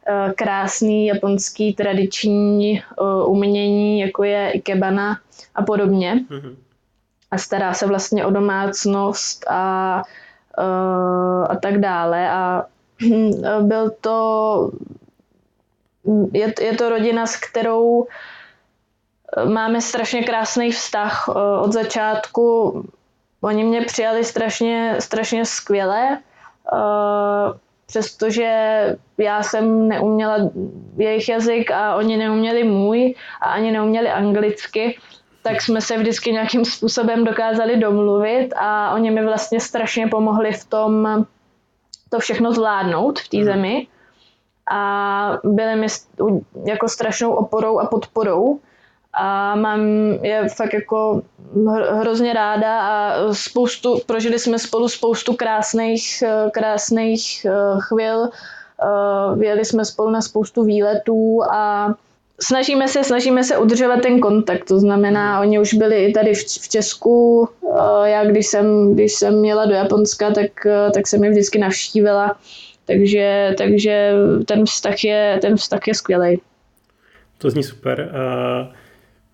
Eh, 0.07 0.33
krásný 0.33 1.07
japonský 1.07 1.73
tradiční 1.73 2.79
eh, 2.79 2.83
umění, 3.25 3.99
jako 3.99 4.23
je 4.23 4.51
ikebana 4.51 5.19
a 5.55 5.61
podobně. 5.63 6.25
Mm-hmm. 6.29 6.55
A 7.31 7.37
stará 7.37 7.73
se 7.73 7.87
vlastně 7.87 8.25
o 8.25 8.31
domácnost 8.31 9.45
a, 9.49 10.03
eh, 10.57 11.47
a 11.47 11.55
tak 11.55 11.77
dále. 11.77 12.29
A 12.29 12.65
byl 13.61 13.91
to, 14.01 14.71
je, 16.33 16.53
je 16.61 16.75
to 16.77 16.89
rodina, 16.89 17.25
s 17.25 17.35
kterou 17.35 18.07
máme 19.53 19.81
strašně 19.81 20.23
krásný 20.23 20.71
vztah 20.71 21.29
od 21.61 21.71
začátku. 21.71 22.73
Oni 23.41 23.63
mě 23.63 23.81
přijali 23.81 24.23
strašně, 24.23 24.95
strašně 24.99 25.45
skvěle 25.45 26.17
přestože 27.91 28.47
já 29.17 29.43
jsem 29.43 29.87
neuměla 29.87 30.37
jejich 30.97 31.29
jazyk 31.29 31.71
a 31.71 31.95
oni 31.95 32.17
neuměli 32.17 32.63
můj 32.63 33.15
a 33.41 33.45
ani 33.45 33.71
neuměli 33.71 34.09
anglicky, 34.09 34.97
tak 35.43 35.61
jsme 35.61 35.81
se 35.81 35.97
vždycky 35.97 36.31
nějakým 36.31 36.65
způsobem 36.65 37.23
dokázali 37.23 37.77
domluvit 37.77 38.49
a 38.55 38.93
oni 38.93 39.11
mi 39.11 39.25
vlastně 39.25 39.59
strašně 39.59 40.07
pomohli 40.07 40.51
v 40.51 40.65
tom 40.65 41.25
to 42.09 42.19
všechno 42.19 42.53
zvládnout 42.53 43.19
v 43.19 43.29
té 43.29 43.37
mhm. 43.37 43.45
zemi 43.45 43.87
a 44.71 45.37
byli 45.43 45.75
mi 45.75 45.87
jako 46.65 46.87
strašnou 46.87 47.33
oporou 47.33 47.79
a 47.79 47.85
podporou 47.85 48.59
a 49.13 49.55
mám 49.55 49.81
je 50.23 50.49
fakt 50.49 50.73
jako 50.73 51.21
hrozně 51.99 52.33
ráda 52.33 52.79
a 52.79 53.13
spoustu, 53.33 53.99
prožili 54.05 54.39
jsme 54.39 54.59
spolu 54.59 54.89
spoustu 54.89 55.33
krásných, 55.33 56.23
krásných 56.51 57.45
eh, 57.45 57.51
chvil, 57.79 58.25
eh, 58.25 59.35
vyjeli 59.35 59.65
jsme 59.65 59.85
spolu 59.85 60.09
na 60.09 60.21
spoustu 60.21 60.63
výletů 60.63 61.43
a 61.51 61.93
snažíme 62.41 62.87
se, 62.87 63.03
snažíme 63.03 63.43
se 63.43 63.57
udržovat 63.57 64.01
ten 64.01 64.19
kontakt, 64.19 64.65
to 64.65 64.79
znamená, 64.79 65.41
oni 65.41 65.59
už 65.59 65.73
byli 65.73 66.05
i 66.05 66.13
tady 66.13 66.33
v, 66.33 66.69
Česku, 66.69 67.47
eh, 67.63 68.09
já 68.09 68.25
když 68.25 68.47
jsem, 68.47 68.93
když 68.93 69.13
jsem 69.13 69.39
měla 69.39 69.65
do 69.65 69.73
Japonska, 69.73 70.31
tak, 70.31 70.51
tak 70.93 71.07
jsem 71.07 71.23
je 71.23 71.31
vždycky 71.31 71.59
navštívila, 71.59 72.37
takže, 72.85 73.55
takže 73.57 74.13
ten 74.45 74.65
vztah 74.65 75.03
je, 75.03 75.39
ten 75.41 75.57
vztah 75.57 75.87
je 75.87 75.93
skvělý. 75.93 76.41
To 77.37 77.49
zní 77.49 77.63
super. 77.63 78.11
Uh... 78.13 78.80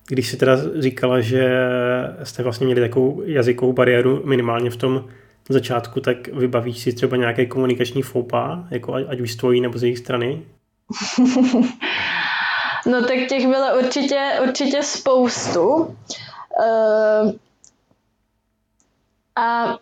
Když 0.08 0.28
si 0.28 0.36
teda 0.36 0.56
říkala, 0.78 1.20
že 1.20 1.58
jste 2.22 2.42
vlastně 2.42 2.66
měli 2.66 2.80
takovou 2.80 3.22
jazykovou 3.24 3.72
bariéru 3.72 4.22
minimálně 4.24 4.70
v 4.70 4.76
tom 4.76 5.04
začátku, 5.48 6.00
tak 6.00 6.28
vybavíš 6.28 6.78
si 6.78 6.92
třeba 6.92 7.16
nějaké 7.16 7.46
komunikační 7.46 8.02
foupa, 8.02 8.64
jako 8.70 8.94
ať 8.94 9.20
už 9.20 9.32
z 9.32 9.36
tvojí 9.36 9.60
nebo 9.60 9.78
z 9.78 9.82
jejich 9.82 9.98
strany? 9.98 10.42
no 12.86 13.02
tak 13.02 13.28
těch 13.28 13.46
bylo 13.46 13.78
určitě, 13.78 14.30
určitě 14.42 14.82
spoustu. 14.82 15.74
Uh, 15.74 17.32
a 19.36 19.78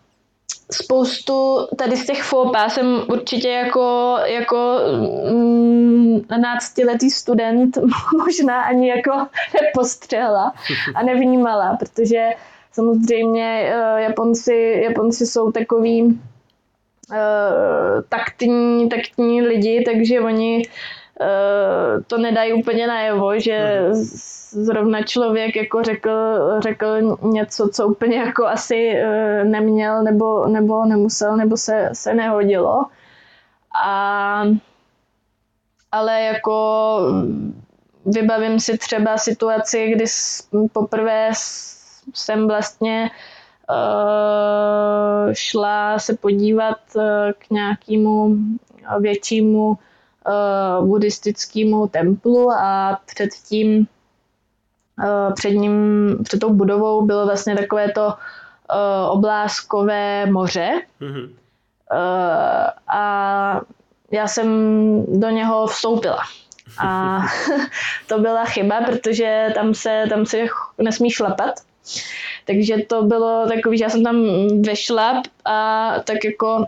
spoustu 0.71 1.67
tady 1.77 1.97
z 1.97 2.05
těch 2.05 2.23
fópa 2.23 2.69
jsem 2.69 3.03
určitě 3.09 3.49
jako, 3.49 4.17
jako 4.25 4.79
mm, 5.31 6.21
náctiletý 6.41 7.09
student 7.09 7.77
možná 8.17 8.61
ani 8.61 8.89
jako 8.89 9.11
nepostřehla 9.61 10.53
a 10.95 11.03
nevnímala, 11.03 11.77
protože 11.79 12.29
samozřejmě 12.71 13.73
uh, 13.73 13.99
Japonci, 13.99 14.81
Japonci 14.83 15.27
jsou 15.27 15.51
takový 15.51 16.03
uh, 16.03 16.17
taktní, 18.09 18.89
taktní 18.89 19.41
lidi, 19.41 19.83
takže 19.85 20.21
oni 20.21 20.63
to 22.07 22.17
nedají 22.17 22.53
úplně 22.53 22.87
najevo, 22.87 23.39
že 23.39 23.85
mhm 23.89 24.03
zrovna 24.51 25.03
člověk 25.03 25.55
jako 25.55 25.83
řekl, 25.83 26.11
řekl 26.59 27.17
něco, 27.21 27.69
co 27.69 27.87
úplně 27.87 28.17
jako 28.17 28.45
asi 28.45 28.89
eh, 28.95 29.43
neměl 29.43 30.03
nebo, 30.03 30.47
nebo 30.47 30.85
nemusel, 30.85 31.37
nebo 31.37 31.57
se, 31.57 31.89
se 31.93 32.13
nehodilo. 32.13 32.85
A, 33.85 34.43
ale 35.91 36.21
jako 36.21 36.99
vybavím 38.05 38.59
si 38.59 38.77
třeba 38.77 39.17
situaci, 39.17 39.87
kdy 39.87 40.05
poprvé 40.71 41.29
jsem 42.13 42.47
vlastně 42.47 43.11
uh, 43.69 45.33
šla 45.33 45.99
se 45.99 46.17
podívat 46.17 46.79
eh, 46.99 47.33
k 47.33 47.49
nějakému 47.49 48.35
většímu 48.99 49.77
uh, 50.27 50.87
buddhistickému 50.87 51.87
templu 51.87 52.51
a 52.51 52.99
předtím 53.05 53.87
Eh, 55.03 55.33
před 55.33 55.49
ním, 55.49 56.17
před 56.23 56.39
tou 56.39 56.53
budovou 56.53 57.05
bylo 57.05 57.25
vlastně 57.25 57.55
takové 57.55 57.91
to 57.91 58.05
uh, 58.07 59.09
obláskové 59.09 60.25
moře. 60.25 60.81
Mm-hmm. 61.01 61.29
Uh, 61.91 62.69
a 62.87 63.61
já 64.11 64.27
jsem 64.27 64.49
do 65.19 65.29
něho 65.29 65.67
vstoupila. 65.67 66.19
A 66.79 67.19
to 68.07 68.19
byla 68.19 68.45
chyba, 68.45 68.81
protože 68.81 69.47
tam 69.55 69.73
se, 69.73 70.03
tam 70.09 70.25
se 70.25 70.45
nesmí 70.77 71.11
šlapat. 71.11 71.53
Takže 72.45 72.77
to 72.77 73.03
bylo 73.03 73.47
takový, 73.47 73.77
že 73.77 73.83
já 73.83 73.89
jsem 73.89 74.03
tam 74.03 74.25
vešla 74.61 75.21
a 75.45 75.95
tak 76.03 76.17
jako 76.25 76.65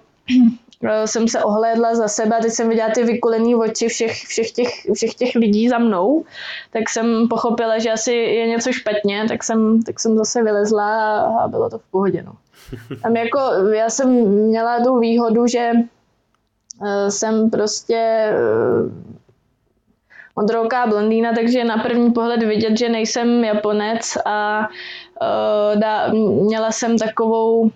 jsem 1.06 1.28
se 1.28 1.44
ohlédla 1.44 1.96
za 1.96 2.08
sebe 2.08 2.38
a 2.38 2.42
teď 2.42 2.52
jsem 2.52 2.70
viděla 2.70 2.90
ty 2.90 3.04
vykulený 3.04 3.56
oči 3.56 3.88
všech, 3.88 4.12
všech, 4.12 4.52
těch, 4.52 4.70
všech 4.94 5.14
těch 5.14 5.36
lidí 5.36 5.70
za 5.70 5.78
mnou, 5.78 6.26
tak 6.72 6.90
jsem 6.90 7.28
pochopila, 7.28 7.80
že 7.80 7.92
asi 7.92 8.14
je 8.14 8.48
něco 8.48 8.72
špatně, 8.72 9.26
tak 9.28 9.44
jsem, 9.44 9.84
tak 9.84 10.00
jsem 10.00 10.18
zase 10.18 10.44
vylezla 10.44 11.20
a, 11.20 11.44
a 11.44 11.48
bylo 11.48 11.70
to 11.70 11.78
v 11.78 11.92
pohodě. 11.92 12.24
No. 12.24 12.34
Tam 13.04 13.16
jako, 13.16 13.40
já 13.74 13.90
jsem 13.90 14.10
měla 14.28 14.84
tu 14.84 15.00
výhodu, 15.00 15.48
že 15.48 15.72
uh, 16.82 17.10
jsem 17.10 17.50
prostě 17.50 18.32
uh, 18.34 18.92
modrouká 20.36 20.88
blondýna, 20.88 21.34
takže 21.34 21.64
na 21.64 21.78
první 21.78 22.12
pohled 22.12 22.44
vidět, 22.44 22.78
že 22.78 22.90
nejsem 22.90 23.44
Japonec 23.44 24.18
a 24.26 24.68
uh, 25.22 25.80
dá, 25.80 26.08
měla 26.44 26.72
jsem 26.72 26.98
takovou 26.98 27.72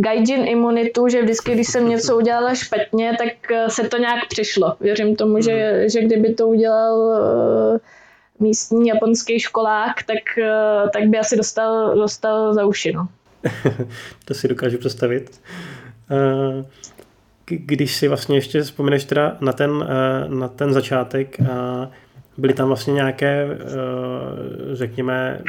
gaijin 0.00 0.48
imunitu, 0.48 1.08
že 1.08 1.22
vždycky, 1.22 1.54
když 1.54 1.66
jsem 1.66 1.88
něco 1.88 2.16
udělala 2.16 2.54
špatně, 2.54 3.16
tak 3.18 3.50
eh, 3.50 3.70
se 3.70 3.88
to 3.88 3.98
nějak 3.98 4.28
přišlo. 4.28 4.76
Věřím 4.80 5.16
tomu, 5.16 5.40
že, 5.40 5.72
mhm. 5.72 5.88
že 5.88 6.00
kdyby 6.00 6.34
to 6.34 6.48
udělal 6.48 6.98
uh, 6.98 7.78
místní 8.38 8.88
japonský 8.88 9.40
školák, 9.40 10.02
tak, 10.02 10.38
uh, 10.38 10.90
tak 10.90 11.08
by 11.08 11.18
asi 11.18 11.36
dostal, 11.36 11.94
dostal 11.94 12.54
za 12.54 12.66
uši. 12.66 12.92
No. 12.92 13.08
to 14.24 14.34
si 14.34 14.48
dokážu 14.48 14.78
představit. 14.78 15.40
Když 17.46 17.96
si 17.96 18.08
vlastně 18.08 18.36
ještě 18.36 18.62
vzpomeneš 18.62 19.04
teda 19.04 19.36
na 19.40 19.52
ten, 19.52 19.88
na 20.28 20.48
ten 20.48 20.72
začátek, 20.72 21.36
byly 22.36 22.54
tam 22.54 22.68
vlastně 22.68 22.92
nějaké, 22.92 23.58
řekněme, 24.72 25.42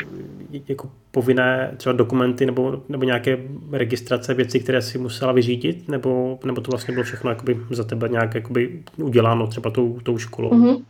jako 0.67 0.89
povinné 1.12 1.74
třeba 1.77 1.94
dokumenty 1.94 2.46
nebo, 2.46 2.82
nebo 2.89 3.03
nějaké 3.03 3.38
registrace 3.72 4.34
věcí, 4.34 4.60
které 4.60 4.82
si 4.82 4.98
musela 4.98 5.32
vyřídit, 5.32 5.88
nebo, 5.88 6.39
nebo 6.46 6.62
to 6.62 6.72
vlastně 6.72 6.94
bylo 6.94 7.03
všechno 7.03 7.30
jakoby 7.30 7.58
za 7.70 7.84
tebe 7.84 8.10
nějak 8.10 8.36
jakoby 8.36 8.84
uděláno 8.98 9.48
třeba 9.48 9.70
tou, 9.70 10.00
tou 10.03 10.18
školou? 10.18 10.50
Mm-hmm. 10.50 10.84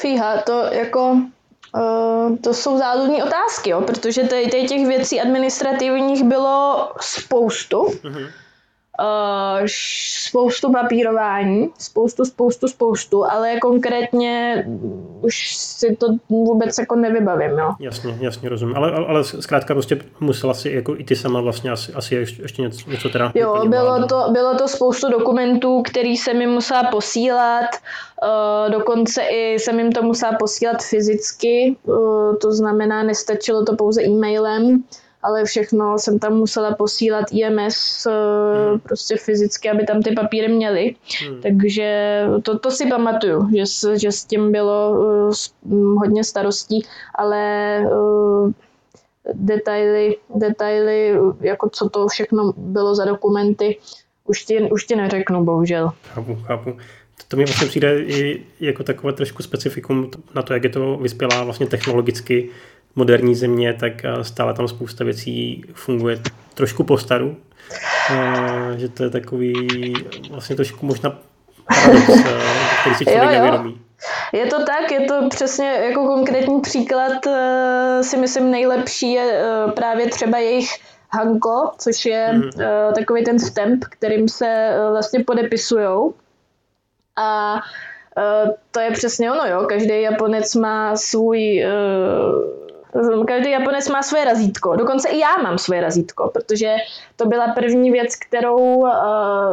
Fíha, 0.00 0.42
to 0.42 0.64
jako 0.72 1.22
Uh, 1.74 2.36
to 2.36 2.54
jsou 2.54 2.78
záludní 2.78 3.22
otázky, 3.22 3.70
jo, 3.70 3.80
protože 3.80 4.22
tady, 4.22 4.46
těch 4.46 4.86
věcí 4.86 5.20
administrativních 5.20 6.24
bylo 6.24 6.88
spoustu. 7.00 7.76
Mm-hmm. 7.76 8.26
Uh, 9.00 9.66
spoustu 10.28 10.72
papírování, 10.72 11.70
spoustu, 11.78 12.24
spoustu, 12.24 12.68
spoustu, 12.68 13.24
ale 13.24 13.56
konkrétně 13.60 14.64
už 15.22 15.56
si 15.56 15.96
to 15.96 16.06
vůbec 16.28 16.78
jako 16.78 16.96
nevybavím, 16.96 17.50
jo. 17.50 17.72
Jasně, 17.80 18.18
jasně, 18.20 18.48
rozumím. 18.48 18.76
Ale, 18.76 18.92
ale, 18.92 19.24
zkrátka 19.24 19.74
prostě 19.74 19.98
musela 20.20 20.54
si 20.54 20.70
jako 20.70 20.96
i 20.96 21.04
ty 21.04 21.16
sama 21.16 21.40
vlastně 21.40 21.70
asi, 21.70 21.92
asi 21.92 22.14
ještě, 22.14 22.42
ještě 22.42 22.62
něco, 22.62 22.90
něco 22.90 23.08
teda 23.08 23.32
Jo, 23.34 23.64
bylo 23.68 24.06
to, 24.06 24.24
bylo 24.32 24.54
to 24.54 24.68
spoustu 24.68 25.10
dokumentů, 25.10 25.82
který 25.82 26.16
jsem 26.16 26.40
jim 26.40 26.50
musela 26.50 26.84
posílat, 26.84 27.66
uh, 28.22 28.72
dokonce 28.72 29.22
i 29.22 29.54
jsem 29.54 29.78
jim 29.78 29.92
to 29.92 30.02
musela 30.02 30.32
posílat 30.32 30.82
fyzicky, 30.82 31.76
uh, 31.82 32.36
to 32.36 32.52
znamená, 32.52 33.02
nestačilo 33.02 33.64
to 33.64 33.76
pouze 33.76 34.02
e-mailem, 34.02 34.84
ale 35.22 35.44
všechno 35.44 35.98
jsem 35.98 36.18
tam 36.18 36.34
musela 36.34 36.74
posílat 36.74 37.24
IMS 37.32 38.06
hmm. 38.06 38.80
prostě 38.80 39.16
fyzicky, 39.16 39.70
aby 39.70 39.84
tam 39.84 40.02
ty 40.02 40.14
papíry 40.14 40.48
měli. 40.48 40.94
Hmm. 41.20 41.40
Takže 41.42 42.22
to, 42.42 42.58
to 42.58 42.70
si 42.70 42.86
pamatuju, 42.86 43.48
že, 43.56 43.98
že 43.98 44.12
s 44.12 44.24
tím 44.24 44.52
bylo 44.52 44.90
uh, 44.90 45.98
hodně 45.98 46.24
starostí, 46.24 46.86
ale 47.14 47.82
uh, 47.92 48.52
detaily, 49.34 50.16
detaily, 50.34 51.14
jako 51.40 51.68
co 51.68 51.88
to 51.88 52.08
všechno 52.08 52.52
bylo 52.56 52.94
za 52.94 53.04
dokumenty, 53.04 53.78
už 54.24 54.44
ti, 54.44 54.70
už 54.70 54.84
ti 54.84 54.96
neřeknu, 54.96 55.44
bohužel. 55.44 55.90
Chápu, 56.02 56.38
chápu. 56.42 56.76
To 57.28 57.36
mi 57.36 57.44
vlastně 57.44 57.66
přijde 57.66 58.02
i 58.02 58.42
jako 58.60 58.82
takové 58.82 59.12
trošku 59.12 59.42
specifikum 59.42 60.10
na 60.34 60.42
to, 60.42 60.54
jak 60.54 60.64
je 60.64 60.70
to 60.70 60.96
vyspělá 60.96 61.44
vlastně 61.44 61.66
technologicky 61.66 62.50
moderní 62.96 63.34
země, 63.34 63.74
tak 63.74 64.04
eh, 64.04 64.24
stále 64.24 64.54
tam 64.54 64.68
spousta 64.68 65.04
věcí 65.04 65.64
funguje 65.74 66.18
trošku 66.54 66.84
po 66.84 66.98
staru. 66.98 67.36
Eh, 68.10 68.78
že 68.78 68.88
to 68.88 69.04
je 69.04 69.10
takový 69.10 69.92
vlastně 70.30 70.56
trošku 70.56 70.86
možná 70.86 71.18
paradox, 71.68 72.08
eh, 72.08 72.40
který 72.80 72.96
si 72.96 73.04
člověk 73.04 73.30
nevědomí. 73.30 73.80
Je 74.32 74.46
to 74.46 74.64
tak, 74.64 74.90
je 74.92 75.00
to 75.00 75.28
přesně 75.28 75.66
jako 75.66 76.06
konkrétní 76.06 76.60
příklad, 76.60 77.12
si 78.02 78.16
myslím 78.16 78.50
nejlepší 78.50 79.12
je 79.12 79.40
právě 79.74 80.10
třeba 80.10 80.38
jejich 80.38 80.68
Hanko, 81.10 81.70
což 81.78 82.04
je 82.04 82.32
mm. 82.32 82.50
takový 82.94 83.24
ten 83.24 83.38
stamp, 83.38 83.84
kterým 83.84 84.28
se 84.28 84.76
vlastně 84.90 85.24
podepisujou. 85.24 86.14
A 87.16 87.56
to 88.70 88.80
je 88.80 88.90
přesně 88.90 89.32
ono, 89.32 89.46
jo. 89.46 89.66
Každý 89.68 90.02
Japonec 90.02 90.54
má 90.54 90.96
svůj 90.96 91.64
Každý 93.26 93.50
Japonec 93.50 93.88
má 93.88 94.02
svoje 94.02 94.24
razítko. 94.24 94.76
Dokonce 94.76 95.08
i 95.08 95.18
já 95.18 95.36
mám 95.42 95.58
svoje 95.58 95.80
razítko, 95.80 96.30
protože 96.34 96.74
to 97.16 97.26
byla 97.26 97.48
první 97.48 97.90
věc, 97.90 98.16
kterou 98.16 98.58
uh, 98.58 98.88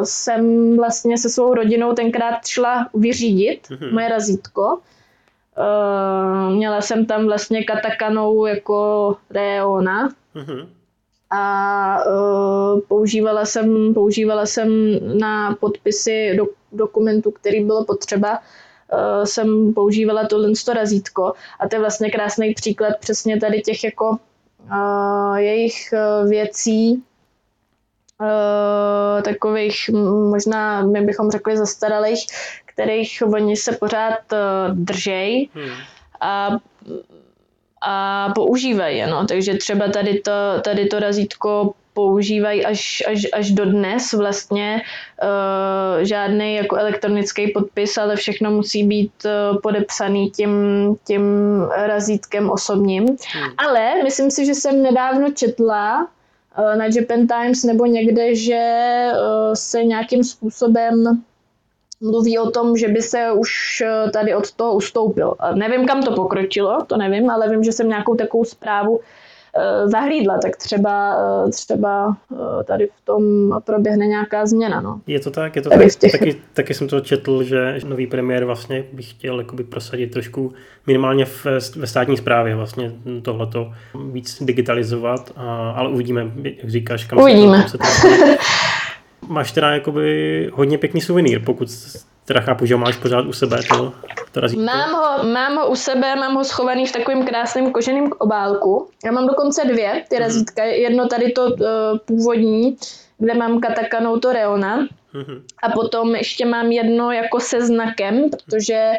jsem 0.04 0.78
vlastně 0.78 1.18
se 1.18 1.30
svou 1.30 1.54
rodinou 1.54 1.94
tenkrát 1.94 2.46
šla 2.46 2.90
vyřídit, 2.94 3.68
mm-hmm. 3.68 3.94
moje 3.94 4.10
razítko. 4.10 4.80
Uh, 5.58 6.56
měla 6.56 6.82
jsem 6.82 7.06
tam 7.06 7.26
vlastně 7.26 7.64
katakanou 7.64 8.46
jako 8.46 9.16
Reona. 9.30 10.10
Mm-hmm. 10.36 10.68
A 11.30 11.98
uh, 12.06 12.80
používala, 12.88 13.46
jsem, 13.46 13.94
používala 13.94 14.46
jsem 14.46 14.70
na 15.20 15.56
podpisy 15.60 16.34
do, 16.38 16.48
dokumentů, 16.72 17.32
který 17.32 17.64
bylo 17.64 17.86
potřeba 17.86 18.32
uh, 18.32 18.44
jsem 19.24 19.74
používala 19.74 20.28
tohle 20.28 20.50
razítko 20.74 21.34
a 21.60 21.68
to 21.68 21.76
je 21.76 21.80
vlastně 21.80 22.12
krásný 22.12 22.54
příklad 22.54 22.94
přesně 23.00 23.40
tady 23.40 23.62
těch 23.62 23.84
jako 23.84 24.10
uh, 24.10 25.36
jejich 25.36 25.94
uh, 25.94 26.30
věcí, 26.30 27.04
takových 29.24 29.90
možná, 30.30 30.82
my 30.82 31.02
bychom 31.02 31.32
řekli 31.32 31.58
zastaralých, 31.58 32.26
kterých 32.66 33.24
oni 33.34 33.56
se 33.58 33.72
pořád 33.72 34.20
držej 34.74 35.50
hmm. 35.54 35.72
a 36.22 36.50
a 37.86 38.30
používají. 38.36 39.04
No. 39.10 39.26
Takže 39.28 39.58
třeba 39.58 39.88
tady 39.88 40.20
to, 40.20 40.32
tady 40.62 40.86
to 40.86 41.00
razítko 41.00 41.74
používají 41.94 42.66
až, 42.66 43.04
až, 43.08 43.28
až 43.34 43.52
do 43.52 43.66
dnes 43.66 44.14
vlastně 44.14 44.82
uh, 45.24 46.04
žádný 46.04 46.56
jako 46.56 46.76
elektronický 46.76 47.48
podpis, 47.48 47.98
ale 47.98 48.16
všechno 48.16 48.52
musí 48.52 48.84
být 48.84 49.12
uh, 49.26 49.60
podepsaný 49.62 50.30
tím, 50.30 50.52
tím 51.08 51.24
razítkem 51.76 52.50
osobním. 52.50 53.04
Hmm. 53.04 53.52
Ale 53.58 54.04
myslím 54.04 54.32
si, 54.32 54.46
že 54.46 54.56
jsem 54.56 54.84
nedávno 54.84 55.32
četla 55.32 56.02
uh, 56.02 56.76
na 56.76 56.86
Japan 56.86 57.28
Times 57.28 57.64
nebo 57.64 57.86
někde, 57.86 58.36
že 58.36 58.62
uh, 59.12 59.54
se 59.54 59.84
nějakým 59.84 60.24
způsobem 60.24 61.24
mluví 62.02 62.40
o 62.40 62.52
tom, 62.52 62.78
že 62.78 62.88
by 62.88 63.02
se 63.02 63.32
už 63.32 63.84
tady 64.14 64.36
od 64.36 64.52
toho 64.52 64.74
ustoupil. 64.74 65.34
Nevím, 65.54 65.88
kam 65.88 66.04
to 66.04 66.12
pokročilo, 66.12 66.86
to 66.86 66.98
nevím, 66.98 67.30
ale 67.30 67.50
vím, 67.50 67.64
že 67.64 67.72
jsem 67.72 67.90
nějakou 67.90 68.16
takovou 68.16 68.46
zprávu 68.46 69.00
zahlídla, 69.86 70.38
tak 70.38 70.58
třeba, 70.58 71.16
eh, 71.48 71.52
třeba 71.52 72.18
eh, 72.32 72.64
tady 72.64 72.88
v 72.88 73.06
tom 73.06 73.24
proběhne 73.66 74.08
nějaká 74.08 74.46
změna. 74.46 74.82
No. 74.82 75.02
Je 75.08 75.20
to 75.20 75.32
tak, 75.32 75.56
je 75.56 75.62
to 75.62 75.70
tak. 75.70 75.80
Těch... 76.00 76.12
Taky, 76.12 76.36
taky 76.54 76.74
jsem 76.74 76.88
to 76.88 77.02
četl, 77.02 77.44
že 77.44 77.80
nový 77.86 78.08
premiér 78.08 78.46
vlastně 78.46 78.84
bych 78.94 79.10
chtěl 79.10 79.40
jakoby 79.40 79.64
prosadit 79.64 80.12
trošku 80.12 80.54
minimálně 80.88 81.26
v, 81.26 81.46
ve 81.76 81.88
státní 81.88 82.18
správě 82.18 82.56
vlastně 82.56 82.92
tohleto 83.22 83.74
víc 84.12 84.44
digitalizovat, 84.44 85.32
a, 85.36 85.72
ale 85.72 85.90
uvidíme, 85.90 86.32
jak 86.44 86.70
říkáš, 86.70 87.06
kam 87.06 87.20
uvidíme. 87.20 87.66
se 87.68 87.78
to 87.78 87.84
Máš 89.28 89.52
teda 89.52 89.72
jakoby 89.72 90.50
hodně 90.54 90.78
pěkný 90.78 91.02
suvenýr, 91.02 91.42
pokud 91.46 91.70
teda 92.26 92.42
chápu, 92.42 92.66
že 92.66 92.74
ho 92.74 92.80
máš 92.80 92.98
pořád 92.98 93.26
u 93.26 93.34
sebe, 93.34 93.58
to, 93.70 93.94
to 94.32 94.40
razítko. 94.40 94.64
Mám 94.66 94.94
ho, 94.94 95.34
mám 95.34 95.56
ho 95.56 95.70
u 95.70 95.76
sebe, 95.76 96.16
mám 96.16 96.36
ho 96.36 96.44
schovaný 96.44 96.88
v 96.88 96.92
takovém 96.92 97.26
krásném 97.26 97.72
koženém 97.72 98.10
obálku. 98.18 98.88
Já 99.06 99.12
mám 99.12 99.28
dokonce 99.28 99.66
dvě 99.66 100.04
ty 100.10 100.16
mm-hmm. 100.16 100.20
razítka. 100.20 100.64
Jedno 100.64 101.08
tady 101.08 101.32
to 101.32 101.46
uh, 101.46 101.58
původní, 102.06 102.78
kde 103.18 103.34
mám 103.34 103.60
katakanou 103.60 104.20
to 104.20 104.34
Reona. 104.34 104.88
Mm-hmm. 105.14 105.42
A 105.64 105.70
potom 105.70 106.16
ještě 106.16 106.46
mám 106.46 106.72
jedno 106.72 107.12
jako 107.12 107.40
se 107.40 107.66
znakem, 107.66 108.30
protože 108.30 108.92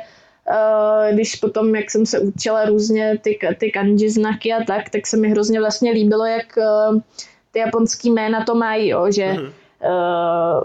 uh, 0.50 1.14
když 1.14 1.36
potom, 1.36 1.74
jak 1.74 1.90
jsem 1.90 2.06
se 2.06 2.18
učila 2.18 2.64
různě 2.64 3.18
ty, 3.22 3.38
ty 3.58 3.70
kanji 3.70 4.10
znaky 4.10 4.52
a 4.52 4.64
tak, 4.64 4.90
tak 4.90 5.06
se 5.06 5.16
mi 5.16 5.30
hrozně 5.30 5.60
vlastně 5.60 5.92
líbilo, 5.92 6.26
jak 6.26 6.56
uh, 6.56 7.00
ty 7.52 7.58
japonský 7.58 8.10
jména 8.10 8.44
to 8.44 8.54
mají, 8.54 8.88
jo, 8.88 9.06
že 9.10 9.24
mm-hmm 9.24 9.50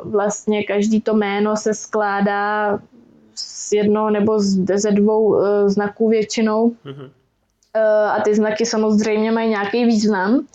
vlastně 0.04 0.64
každý 0.64 1.02
to 1.02 1.14
jméno 1.14 1.58
se 1.58 1.74
skládá 1.74 2.80
z 3.36 3.72
jednoho 3.72 4.10
nebo 4.10 4.40
ze 4.76 4.92
dvou 4.92 5.42
eh, 5.42 5.70
znaků 5.70 6.10
většinou. 6.10 6.70
Mm-hmm. 6.70 7.10
A 8.12 8.22
ty 8.22 8.36
znaky 8.36 8.66
samozřejmě 8.66 9.32
mají 9.32 9.50
nějaký 9.50 9.86
význam. 9.86 10.48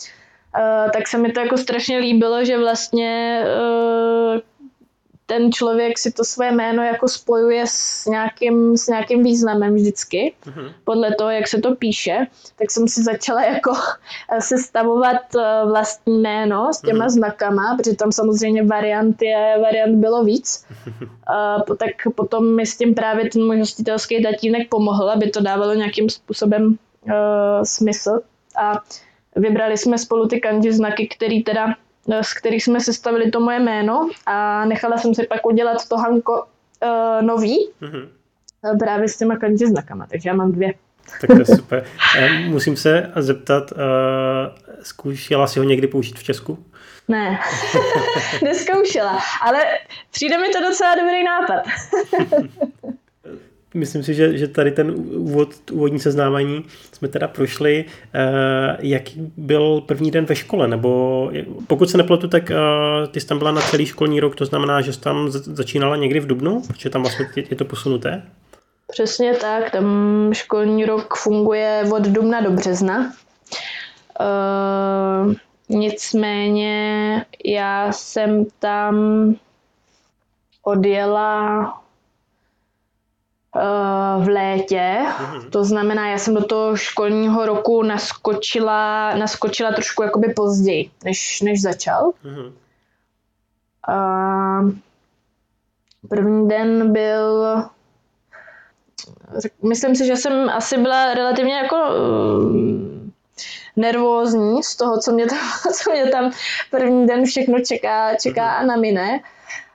Tak 0.93 1.09
se 1.09 1.19
mi 1.19 1.33
to 1.33 1.41
jako 1.41 1.57
strašně 1.57 1.99
líbilo, 1.99 2.45
že 2.45 2.59
vlastně 2.59 3.45
ten 5.27 5.53
člověk 5.53 5.99
si 5.99 6.13
to 6.13 6.25
své 6.25 6.53
jméno 6.53 6.83
jako 6.83 7.09
spojuje 7.09 7.65
s 7.67 8.07
nějakým, 8.07 8.77
s 8.77 8.89
nějakým 8.89 9.23
významem 9.23 9.75
vždycky, 9.75 10.35
mm-hmm. 10.45 10.73
podle 10.85 11.15
toho, 11.15 11.31
jak 11.31 11.49
se 11.49 11.61
to 11.61 11.75
píše, 11.75 12.27
tak 12.57 12.71
jsem 12.71 12.89
si 12.89 13.03
začala 13.03 13.45
jako 13.45 13.73
sestavovat 14.39 15.35
eh, 15.39 15.67
vlastní 15.67 16.19
jméno 16.19 16.73
s 16.73 16.81
těma 16.81 17.07
mm-hmm. 17.07 17.11
znakama, 17.11 17.77
protože 17.77 17.97
tam 17.97 18.13
samozřejmě 18.13 18.63
variant, 18.63 19.23
je, 19.23 19.59
variant 19.63 19.97
bylo 19.97 20.25
víc. 20.25 20.67
Uh, 21.69 21.77
tak 21.77 21.91
potom 22.15 22.57
mi 22.57 22.67
s 22.67 22.77
tím 22.77 22.95
právě 22.95 23.31
ten 23.31 23.47
můj 23.47 23.59
hostitelský 23.59 24.23
tatínek 24.23 24.69
pomohl, 24.69 25.11
aby 25.11 25.31
to 25.31 25.41
dávalo 25.41 25.75
nějakým 25.75 26.11
způsobem 26.11 26.67
uh, 26.67 27.13
smysl. 27.63 28.21
A 28.57 28.83
vybrali 29.37 29.79
jsme 29.79 29.99
spolu 29.99 30.29
ty 30.29 30.41
kanji 30.41 30.73
znaky, 30.73 31.09
který 31.17 31.43
teda 31.43 31.75
z 32.23 32.35
kterých 32.35 32.65
jsme 32.65 32.81
sestavili 32.81 33.31
to 33.31 33.41
moje 33.41 33.61
jméno 33.61 34.11
a 34.27 34.65
nechala 34.65 34.99
jsem 34.99 35.15
si 35.15 35.27
pak 35.27 35.47
udělat 35.47 35.89
to 35.89 35.97
Hanko 35.97 36.33
uh, 36.83 37.27
nový, 37.27 37.71
mm-hmm. 37.83 38.79
právě 38.79 39.09
s 39.09 39.19
těma 39.19 39.37
kanji 39.37 39.67
znakama, 39.67 40.07
takže 40.11 40.29
já 40.29 40.35
mám 40.35 40.53
dvě. 40.53 40.75
Tak 41.21 41.31
to 41.31 41.39
je 41.39 41.45
super. 41.45 41.85
Musím 42.49 42.77
se 42.77 43.13
zeptat, 43.17 43.73
uh, 43.73 43.79
zkoušela 44.83 45.47
si 45.47 45.59
ho 45.59 45.65
někdy 45.65 45.87
použít 45.87 46.19
v 46.19 46.23
Česku? 46.23 46.65
Ne, 47.09 47.39
neskoušela, 48.43 49.19
ale 49.43 49.65
přijde 50.11 50.39
mi 50.39 50.49
to 50.49 50.61
docela 50.61 50.95
dobrý 50.95 51.25
nápad. 51.25 51.63
Myslím 53.75 54.03
si, 54.03 54.15
že, 54.15 54.39
že 54.39 54.49
tady 54.49 54.71
ten 54.71 54.95
úvod, 55.15 55.49
úvodní 55.73 56.01
seznámení 56.01 56.65
jsme 56.93 57.09
teda 57.09 57.29
prošli. 57.29 57.85
Uh, 57.85 58.77
jaký 58.79 59.33
byl 59.37 59.81
první 59.81 60.11
den 60.11 60.25
ve 60.25 60.37
škole? 60.37 60.69
Nebo 60.69 61.31
pokud 61.67 61.91
se 61.91 61.99
nepletu, 61.99 62.29
tak 62.29 62.51
uh, 62.51 63.07
ty 63.09 63.21
jsi 63.21 63.27
tam 63.27 63.39
byla 63.39 63.53
na 63.53 63.61
celý 63.61 63.87
školní 63.87 64.21
rok, 64.21 64.37
to 64.37 64.45
znamená, 64.47 64.81
že 64.81 64.93
jsi 64.93 65.01
tam 65.01 65.31
začínala 65.31 65.97
někdy 65.97 66.21
v 66.21 66.27
Dubnu? 66.27 66.63
Protože 66.67 66.91
tam 66.91 67.03
vlastně 67.03 67.27
je, 67.37 67.57
to 67.57 67.65
posunuté? 67.65 68.23
Přesně 68.93 69.35
tak, 69.35 69.71
tam 69.71 70.31
školní 70.35 70.85
rok 70.85 71.15
funguje 71.15 71.85
od 71.93 72.03
dubna 72.03 72.41
do 72.41 72.51
března. 72.51 73.13
Uh, 74.21 75.35
nicméně 75.69 77.25
já 77.45 77.93
jsem 77.93 78.45
tam 78.59 78.95
odjela 80.63 81.84
v 84.19 84.29
létě, 84.29 84.99
mm-hmm. 85.07 85.51
to 85.51 85.65
znamená, 85.65 86.09
já 86.09 86.19
jsem 86.19 86.35
do 86.35 86.45
toho 86.45 86.77
školního 86.77 87.47
roku 87.47 87.83
naskočila, 87.83 89.15
naskočila 89.15 89.73
trošku 89.73 90.03
jakoby 90.03 90.29
později, 90.29 90.91
než, 91.05 91.41
než 91.41 91.63
začal. 91.63 92.11
Mm-hmm. 92.25 92.53
Uh, 93.89 94.71
první 96.09 96.49
den 96.49 96.93
byl 96.93 97.45
myslím 99.63 99.97
si, 99.97 100.07
že 100.07 100.17
jsem 100.17 100.49
asi 100.49 100.79
byla 100.79 101.15
relativně 101.15 101.55
jako 101.55 101.77
uh, 101.77 102.75
nervózní 103.77 104.63
z 104.63 104.77
toho, 104.77 105.01
co 105.01 105.13
mě 105.13 105.27
tam, 105.27 105.39
co 105.83 105.91
mě 105.91 106.07
tam 106.07 106.33
první 106.71 107.07
den 107.07 107.25
všechno 107.25 107.59
čeká, 107.61 108.15
čeká 108.15 108.51
a 108.53 108.63
na 108.63 108.77
mine. 108.77 109.21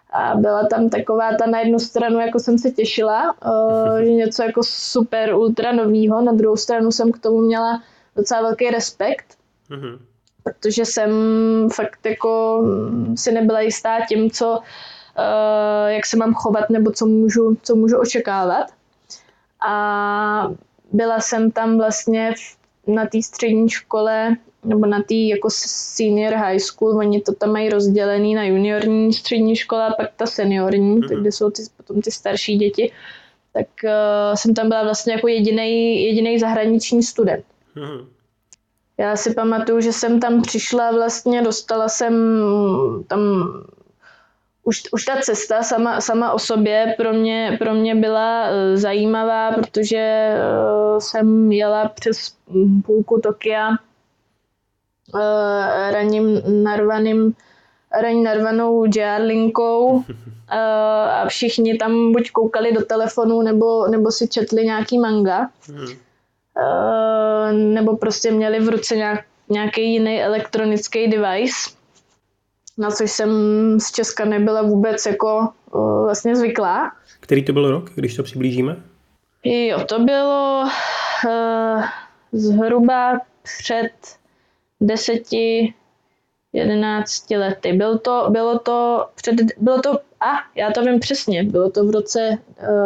A 0.10 0.36
byla 0.36 0.67
tam 0.67 0.89
taková 0.89 1.30
ta 1.36 1.45
na 1.45 1.60
jednu 1.60 1.80
stranu, 1.80 2.19
jako 2.19 2.39
jsem 2.39 2.58
se 2.58 2.72
těšila, 2.72 3.36
že 4.04 4.12
něco 4.12 4.43
jako 4.43 4.62
super 4.63 5.34
ultra 5.34 5.72
novýho, 5.72 6.22
na 6.22 6.32
druhou 6.32 6.58
stranu 6.58 6.91
jsem 6.91 7.12
k 7.12 7.19
tomu 7.19 7.41
měla 7.41 7.84
docela 8.15 8.41
velký 8.41 8.69
respekt, 8.69 9.26
mm-hmm. 9.69 10.00
protože 10.43 10.86
jsem 10.86 11.12
fakt 11.74 12.06
jako 12.06 12.63
si 13.15 13.32
nebyla 13.32 13.62
jistá 13.62 14.06
tím, 14.06 14.32
co, 14.32 14.58
uh, 14.58 15.88
jak 15.88 16.06
se 16.06 16.17
mám 16.17 16.34
chovat 16.34 16.69
nebo 16.69 16.91
co 16.91 17.06
můžu, 17.06 17.58
co 17.63 17.76
můžu 17.76 17.98
očekávat. 18.00 18.65
A 19.67 20.52
byla 20.91 21.19
jsem 21.19 21.52
tam 21.52 21.78
vlastně 21.78 22.34
na 22.88 23.06
té 23.06 23.22
střední 23.22 23.69
škole 23.69 24.36
nebo 24.63 24.86
na 24.86 25.04
té 25.04 25.13
jako 25.13 25.48
senior 25.52 26.34
high 26.34 26.60
school, 26.60 26.98
oni 26.98 27.22
to 27.22 27.34
tam 27.34 27.52
mají 27.52 27.69
rozdělený 27.69 28.36
na 28.36 28.43
juniorní 28.43 29.13
střední 29.13 29.56
škola 29.56 29.88
a 29.88 29.93
pak 29.93 30.10
ta 30.15 30.26
seniorní, 30.26 31.02
mm-hmm. 31.02 31.22
kde 31.22 31.32
jsou 31.32 31.50
ty, 31.50 31.62
potom 31.78 32.02
ty 32.02 32.12
starší 32.12 32.58
děti, 32.58 32.91
tak 33.54 33.67
uh, 33.84 34.36
jsem 34.36 34.54
tam 34.54 34.69
byla 34.69 34.84
vlastně 34.84 35.13
jako 35.13 35.28
jediný 35.28 36.04
jediný 36.04 36.39
zahraniční 36.39 37.04
student. 37.04 37.45
Mm-hmm. 37.76 38.06
Já 38.98 39.15
si 39.15 39.34
pamatuju, 39.34 39.82
že 39.82 39.93
jsem 39.93 40.19
tam 40.19 40.41
přišla 40.41 40.91
vlastně, 40.91 41.41
dostala 41.41 41.89
jsem 41.89 42.13
tam 43.08 43.19
už, 44.63 44.82
už 44.91 45.06
ta 45.06 45.15
cesta 45.22 45.63
sama, 45.63 46.02
sama 46.02 46.32
o 46.32 46.39
sobě 46.39 46.95
pro 46.98 47.13
mě, 47.13 47.58
pro 47.60 47.74
mě 47.74 47.95
byla 47.95 48.50
uh, 48.50 48.56
zajímavá, 48.76 49.52
protože 49.52 50.34
uh, 50.34 51.00
jsem 51.00 51.52
jela 51.52 51.89
přes 51.89 52.36
půlku 52.86 53.22
Tokia 53.24 53.69
raním 55.91 56.41
narvaným 56.63 57.36
raní 58.02 58.24
narvanou 58.24 58.86
JR 58.86 59.22
linkou 59.22 59.86
uh, 59.88 60.04
a 61.10 61.26
všichni 61.28 61.78
tam 61.78 62.12
buď 62.12 62.32
koukali 62.32 62.72
do 62.72 62.86
telefonu 62.86 63.41
nebo, 63.41 63.88
nebo 63.88 64.12
si 64.12 64.28
četli 64.28 64.63
nějaký 64.63 65.00
manga 65.00 65.50
uh, 65.69 67.52
nebo 67.52 67.98
prostě 67.98 68.32
měli 68.32 68.60
v 68.60 68.69
ruce 68.69 68.95
nějak, 68.95 69.26
nějaký 69.50 69.93
jiný 69.93 70.22
elektronický 70.22 71.08
device 71.08 71.80
na 72.78 72.91
což 72.91 73.12
jsem 73.12 73.30
z 73.80 73.91
Česka 73.91 74.26
nebyla 74.26 74.62
vůbec 74.62 75.06
jako 75.06 75.50
uh, 75.72 76.04
vlastně 76.04 76.36
zvyklá. 76.36 76.91
Který 77.19 77.45
to 77.45 77.54
byl 77.54 77.72
rok, 77.72 77.91
když 77.95 78.15
to 78.15 78.24
přiblížíme? 78.24 78.76
Jo, 79.43 79.86
to 79.86 80.00
bylo 80.00 80.63
uh, 81.26 81.84
zhruba 82.32 83.19
před 83.43 83.91
deseti, 84.81 85.73
jedenácti 86.53 87.37
lety. 87.37 87.73
Byl 87.73 87.97
to, 87.97 88.27
bylo 88.29 88.59
to 88.59 89.07
před, 89.15 89.35
bylo 89.57 89.81
to, 89.81 89.91
a 90.19 90.31
já 90.55 90.71
to 90.71 90.81
vím 90.81 90.99
přesně, 90.99 91.43
bylo 91.43 91.69
to 91.69 91.85
v 91.85 91.89
roce 91.89 92.37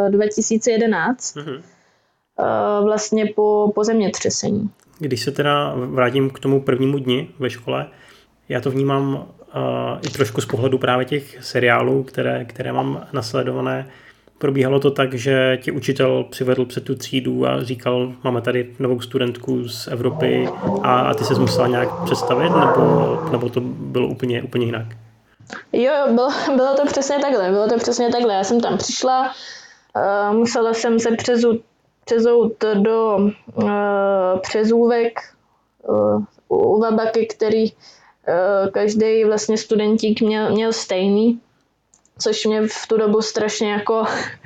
uh, 0.06 0.12
2011, 0.12 1.36
mm-hmm. 1.36 1.56
uh, 1.56 2.86
vlastně 2.86 3.26
po, 3.36 3.72
po 3.76 3.84
zemětřesení. 3.84 4.70
Když 5.00 5.24
se 5.24 5.32
teda 5.32 5.74
vrátím 5.76 6.30
k 6.30 6.40
tomu 6.40 6.62
prvnímu 6.62 6.98
dni 6.98 7.30
ve 7.40 7.50
škole, 7.50 7.88
já 8.50 8.62
to 8.62 8.72
vnímám 8.72 9.28
i 10.08 10.10
trošku 10.10 10.42
z 10.42 10.46
pohledu 10.46 10.78
právě 10.78 11.06
těch 11.06 11.44
seriálů, 11.44 12.04
které, 12.04 12.46
které 12.46 12.74
mám 12.74 13.08
nasledované. 13.14 13.90
Probíhalo 14.44 14.80
to 14.80 14.92
tak, 14.92 15.14
že 15.14 15.60
ti 15.62 15.72
učitel 15.72 16.24
přivedl 16.24 16.66
před 16.66 16.84
tu 16.84 16.96
třídu 16.96 17.48
a 17.48 17.64
říkal, 17.64 18.14
máme 18.24 18.42
tady 18.42 18.76
novou 18.80 19.02
studentku 19.02 19.68
z 19.68 19.88
Evropy 19.88 20.50
a, 20.82 21.00
a 21.00 21.14
ty 21.14 21.24
se 21.24 21.34
musela 21.34 21.68
nějak 21.68 21.90
představit, 22.04 22.50
nebo, 22.50 23.20
nebo 23.32 23.50
to 23.50 23.62
bylo 23.62 24.08
úplně, 24.08 24.44
úplně 24.44 24.66
jinak? 24.66 24.86
Jo, 25.74 25.94
bylo, 26.12 26.30
bylo 26.56 26.76
to 26.76 26.86
přesně 26.86 27.20
takhle, 27.20 27.50
bylo 27.50 27.68
to 27.68 27.78
přesně 27.78 28.10
takhle. 28.10 28.34
Já 28.34 28.44
jsem 28.44 28.62
tam 28.62 28.78
přišla, 28.78 29.34
uh, 30.32 30.38
musela 30.38 30.74
jsem 30.74 31.00
se 31.00 31.16
přezout, 31.16 31.62
přezout 32.06 32.54
do 32.74 33.18
uh, 33.56 33.70
přezůvek 34.42 35.20
uh, 35.88 36.24
u 36.48 36.80
Vabaky, 36.80 37.26
který 37.26 37.72
Eh, 38.28 38.72
každý 38.72 39.24
vlastně 39.24 39.58
studentík 39.58 40.22
měl, 40.22 40.52
měl 40.52 40.74
stejný, 40.74 41.40
což 42.20 42.46
mě 42.46 42.68
v 42.68 42.88
tu 42.88 42.98
dobu 42.98 43.22
strašně 43.22 43.72
jako 43.72 44.06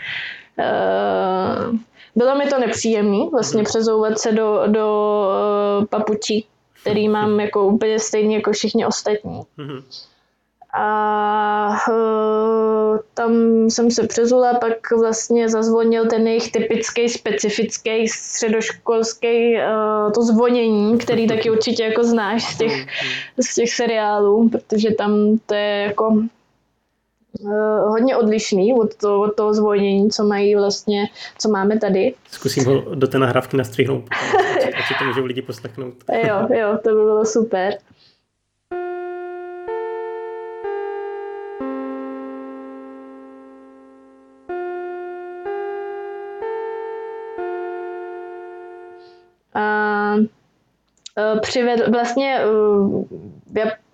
eh, 0.60 1.78
bylo 2.16 2.36
mi 2.36 2.46
to 2.46 2.60
nepříjemný 2.60 3.30
vlastně 3.32 3.64
přezouvat 3.64 4.20
se 4.20 4.32
do, 4.32 4.64
do 4.68 5.28
eh, 5.82 5.86
papučí, 5.86 6.46
který 6.82 7.10
mám 7.10 7.40
jako 7.40 7.68
úplně 7.68 8.00
stejný 8.00 8.34
jako 8.34 8.52
všichni 8.52 8.86
ostatní. 8.86 9.42
Mm-hmm. 9.58 9.84
A 10.80 11.70
uh, 11.90 13.00
tam 13.14 13.32
jsem 13.70 13.92
se 13.92 14.08
přezula, 14.08 14.54
pak 14.54 14.92
vlastně 14.92 15.50
zazvonil 15.50 16.06
ten 16.06 16.28
jejich 16.28 16.52
typický, 16.52 17.10
specifický 17.10 18.08
středoškolský 18.08 19.56
uh, 19.56 20.12
to 20.12 20.22
zvonění, 20.22 20.98
který 20.98 21.28
taky 21.28 21.50
určitě 21.52 21.84
jako 21.84 22.04
znáš 22.04 22.54
z 22.54 22.58
těch, 22.58 22.86
z 23.38 23.56
těch 23.56 23.74
seriálů, 23.74 24.50
protože 24.50 24.92
tam 24.92 25.40
to 25.46 25.54
je 25.54 25.84
jako 25.88 26.22
hodně 27.88 28.18
odlišný 28.18 28.74
od, 28.74 28.96
to, 28.96 29.22
od 29.22 29.36
toho 29.36 29.54
zvonění, 29.54 30.10
co 30.10 30.24
mají 30.24 30.56
vlastně, 30.56 31.06
co 31.38 31.50
máme 31.50 31.80
tady. 31.80 32.14
Zkusím 32.32 32.66
ho 32.66 32.96
do 32.96 33.08
té 33.08 33.20
nahrávky 33.20 33.58
nastřihnout, 33.58 34.04
ať 34.78 34.88
si 34.88 34.94
to 35.00 35.06
můžou 35.06 35.26
lidi 35.26 35.42
poslechnout. 35.42 35.94
jo, 36.28 36.48
jo, 36.58 36.78
to 36.84 36.90
by 36.90 36.96
bylo 36.96 37.26
super. 37.26 37.78
Eh, 51.18 51.40
přivedl 51.40 51.92
vlastně 51.92 52.40
eh, 52.40 52.46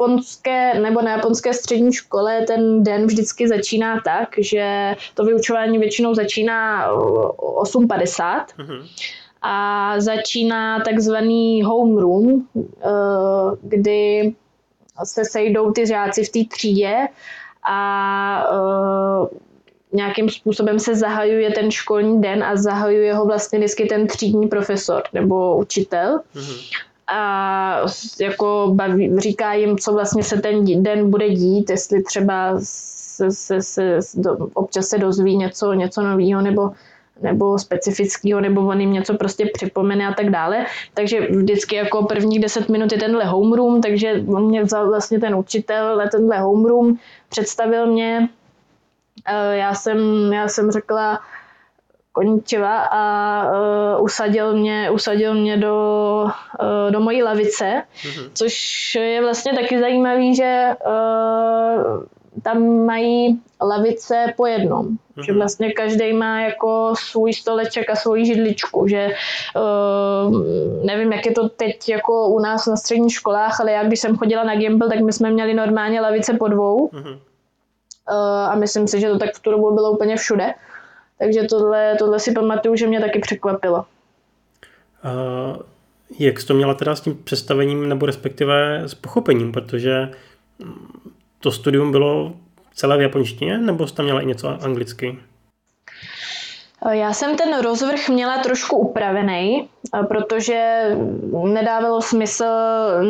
japonské 0.03 0.79
nebo 0.79 1.01
na 1.01 1.11
japonské 1.11 1.53
střední 1.53 1.93
škole 1.93 2.41
ten 2.47 2.83
den 2.83 3.05
vždycky 3.05 3.47
začíná 3.47 4.01
tak, 4.05 4.29
že 4.37 4.95
to 5.13 5.23
vyučování 5.23 5.77
většinou 5.77 6.13
začíná 6.13 6.91
8.50 6.93 8.45
mm-hmm. 8.45 8.87
a 9.41 9.95
začíná 9.97 10.79
takzvaný 10.79 11.63
homeroom, 11.63 12.41
eh, 12.55 12.89
kdy 13.61 14.33
se 15.03 15.25
sejdou 15.25 15.71
ty 15.71 15.87
žáci 15.87 16.23
v 16.23 16.29
té 16.29 16.55
třídě 16.55 17.07
a 17.69 18.47
nějakým 19.93 20.29
způsobem 20.29 20.79
se 20.79 20.95
zahajuje 20.95 21.51
ten 21.51 21.71
školní 21.71 22.21
den 22.21 22.43
a 22.43 22.55
zahajuje 22.55 23.13
ho 23.13 23.25
vlastně 23.25 23.59
vždycky 23.59 23.85
ten 23.85 24.07
třídní 24.07 24.47
profesor 24.47 25.03
nebo 25.13 25.57
učitel. 25.57 26.21
Mm-hmm 26.35 26.92
a 27.07 27.85
jako 28.19 28.71
baví, 28.73 29.19
říká 29.19 29.53
jim, 29.53 29.77
co 29.77 29.93
vlastně 29.93 30.23
se 30.23 30.41
ten 30.41 30.83
den 30.83 31.09
bude 31.09 31.29
dít, 31.29 31.69
jestli 31.69 32.03
třeba 32.03 32.53
se, 32.59 33.31
se, 33.31 33.61
se, 33.61 33.99
do, 34.15 34.37
občas 34.53 34.87
se 34.87 34.97
dozví 34.97 35.37
něco, 35.37 35.73
něco 35.73 36.01
nového 36.01 36.41
nebo 36.41 36.71
nebo 37.21 37.59
specifického, 37.59 38.41
nebo 38.41 38.61
on 38.61 38.81
jim 38.81 38.93
něco 38.93 39.13
prostě 39.13 39.45
připomene 39.53 40.07
a 40.07 40.13
tak 40.13 40.29
dále. 40.29 40.65
Takže 40.93 41.21
vždycky 41.21 41.75
jako 41.75 42.03
prvních 42.03 42.39
deset 42.39 42.69
minut 42.69 42.91
je 42.91 42.97
tenhle 42.97 43.25
homeroom, 43.25 43.81
takže 43.81 44.23
on 44.27 44.47
mě 44.47 44.63
vzal 44.63 44.87
vlastně 44.87 45.19
ten 45.19 45.35
učitel, 45.35 46.01
tenhle 46.11 46.39
homeroom, 46.39 46.97
představil 47.29 47.87
mě, 47.87 48.29
já 49.51 49.73
jsem, 49.73 49.97
já 50.33 50.47
jsem 50.47 50.71
řekla, 50.71 51.19
Koničiva 52.13 52.86
a 52.91 53.04
uh, 53.49 54.04
usadil, 54.04 54.58
mě, 54.58 54.89
usadil 54.91 55.34
mě 55.34 55.58
do, 55.58 56.26
uh, 56.62 56.91
do 56.91 56.99
mojí 56.99 57.23
lavice, 57.23 57.84
mm-hmm. 58.04 58.30
což 58.34 58.56
je 58.95 59.21
vlastně 59.21 59.54
taky 59.54 59.80
zajímavý, 59.80 60.36
že 60.36 60.69
uh, 60.86 62.04
tam 62.43 62.86
mají 62.86 63.41
lavice 63.62 64.34
po 64.38 64.45
jednom. 64.45 64.86
Mm-hmm. 64.86 65.26
Že 65.26 65.32
mhm. 65.32 65.39
vlastně 65.39 65.73
každý 65.73 66.13
má 66.13 66.41
jako 66.41 66.93
svůj 66.97 67.34
stoleček 67.34 67.89
a 67.89 67.95
svoji 67.95 68.26
židličku, 68.26 68.88
že 68.88 69.08
uh, 69.56 70.41
nevím, 70.86 71.13
jak 71.13 71.26
je 71.26 71.32
to 71.32 71.49
teď 71.49 71.89
jako 71.89 72.28
u 72.28 72.39
nás 72.39 72.65
na 72.65 72.76
středních 72.76 73.13
školách, 73.13 73.62
ale 73.62 73.71
já 73.71 73.84
když 73.84 73.99
jsem 73.99 74.17
chodila 74.17 74.43
na 74.43 74.56
Gimbal, 74.56 74.89
tak 74.89 74.99
my 74.99 75.13
jsme 75.13 75.32
měli 75.32 75.54
normálně 75.54 76.02
lavice 76.02 76.34
po 76.34 76.47
dvou 76.47 76.88
mm-hmm. 76.88 77.13
uh, 77.13 78.52
a 78.52 78.56
myslím 78.56 78.88
si, 78.88 78.99
že 78.99 79.10
to 79.10 79.17
tak 79.17 79.36
v 79.36 79.39
tu 79.39 79.52
dobu 79.52 79.76
bylo 79.76 79.91
úplně 79.91 80.15
všude. 80.15 80.54
Takže 81.19 81.43
tohle, 81.43 81.95
tohle 81.99 82.19
si 82.19 82.32
pamatuju, 82.32 82.76
že 82.76 82.88
mě 82.88 82.99
taky 82.99 83.19
překvapilo. 83.19 83.86
Uh, 85.06 85.62
jak 86.19 86.39
jsi 86.39 86.47
to 86.47 86.54
měla 86.54 86.73
teda 86.73 86.95
s 86.95 87.02
tím 87.02 87.23
představením 87.23 87.89
nebo 87.89 88.06
respektive 88.06 88.82
s 88.86 88.93
pochopením, 88.93 89.52
protože 89.52 90.10
to 91.39 91.52
studium 91.52 91.91
bylo 91.91 92.34
celé 92.73 92.97
v 92.97 93.02
japonštině, 93.02 93.58
nebo 93.58 93.88
jsi 93.88 93.93
tam 93.93 94.06
měla 94.06 94.21
i 94.21 94.26
něco 94.26 94.47
anglicky? 94.47 95.19
Já 96.91 97.13
jsem 97.13 97.38
ten 97.38 97.62
rozvrh 97.62 98.10
měla 98.10 98.38
trošku 98.38 98.78
upravený, 98.78 99.69
protože 100.08 100.84
nedávalo 101.43 102.02
smysl 102.02 102.45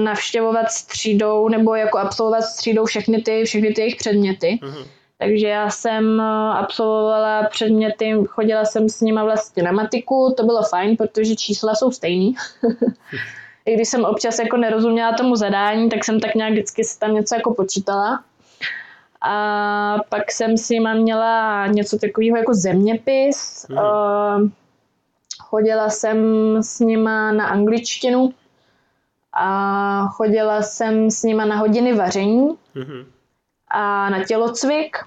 navštěvovat 0.04 0.72
střídou 0.72 1.50
nebo 1.50 1.76
jako 1.76 1.98
absolvovat 1.98 2.44
střídou 2.44 2.86
všechny 2.86 3.22
ty, 3.22 3.44
všechny 3.46 3.74
ty 3.74 3.82
jejich 3.82 3.96
předměty. 3.96 4.60
Uh-huh. 4.62 4.86
Takže 5.24 5.48
já 5.48 5.70
jsem 5.70 6.22
absolvovala 6.54 7.44
předměty, 7.44 8.14
chodila 8.28 8.66
jsem 8.66 8.90
s 8.90 9.02
nima 9.02 9.24
vlastně 9.24 9.64
na 9.64 9.72
matiku, 9.72 10.34
to 10.38 10.44
bylo 10.44 10.64
fajn, 10.64 10.98
protože 10.98 11.36
čísla 11.36 11.76
jsou 11.76 11.92
stejný. 11.92 12.36
I 13.66 13.76
když 13.76 13.90
jsem 13.90 14.06
občas 14.06 14.40
jako 14.40 14.58
nerozuměla 14.58 15.14
tomu 15.14 15.36
zadání, 15.36 15.90
tak 15.90 16.04
jsem 16.04 16.20
tak 16.20 16.36
nějak 16.36 16.52
vždycky 16.52 16.84
si 16.84 17.00
tam 17.00 17.14
něco 17.14 17.36
jako 17.36 17.54
počítala. 17.54 18.24
A 19.22 19.98
pak 20.10 20.32
jsem 20.32 20.58
si 20.58 20.80
mám 20.80 20.98
měla 20.98 21.68
něco 21.68 21.98
takového 21.98 22.38
jako 22.38 22.54
zeměpis. 22.54 23.66
Mm. 23.70 23.78
Uh, 23.78 24.50
chodila 25.40 25.90
jsem 25.90 26.18
s 26.64 26.80
nima 26.80 27.32
na 27.32 27.48
angličtinu 27.48 28.34
a 29.34 30.08
chodila 30.08 30.62
jsem 30.62 31.12
s 31.12 31.24
nima 31.24 31.46
na 31.46 31.56
hodiny 31.56 31.94
vaření 31.94 32.48
mm. 32.76 33.12
A 33.74 34.10
na 34.10 34.24
tělocvik 34.24 34.98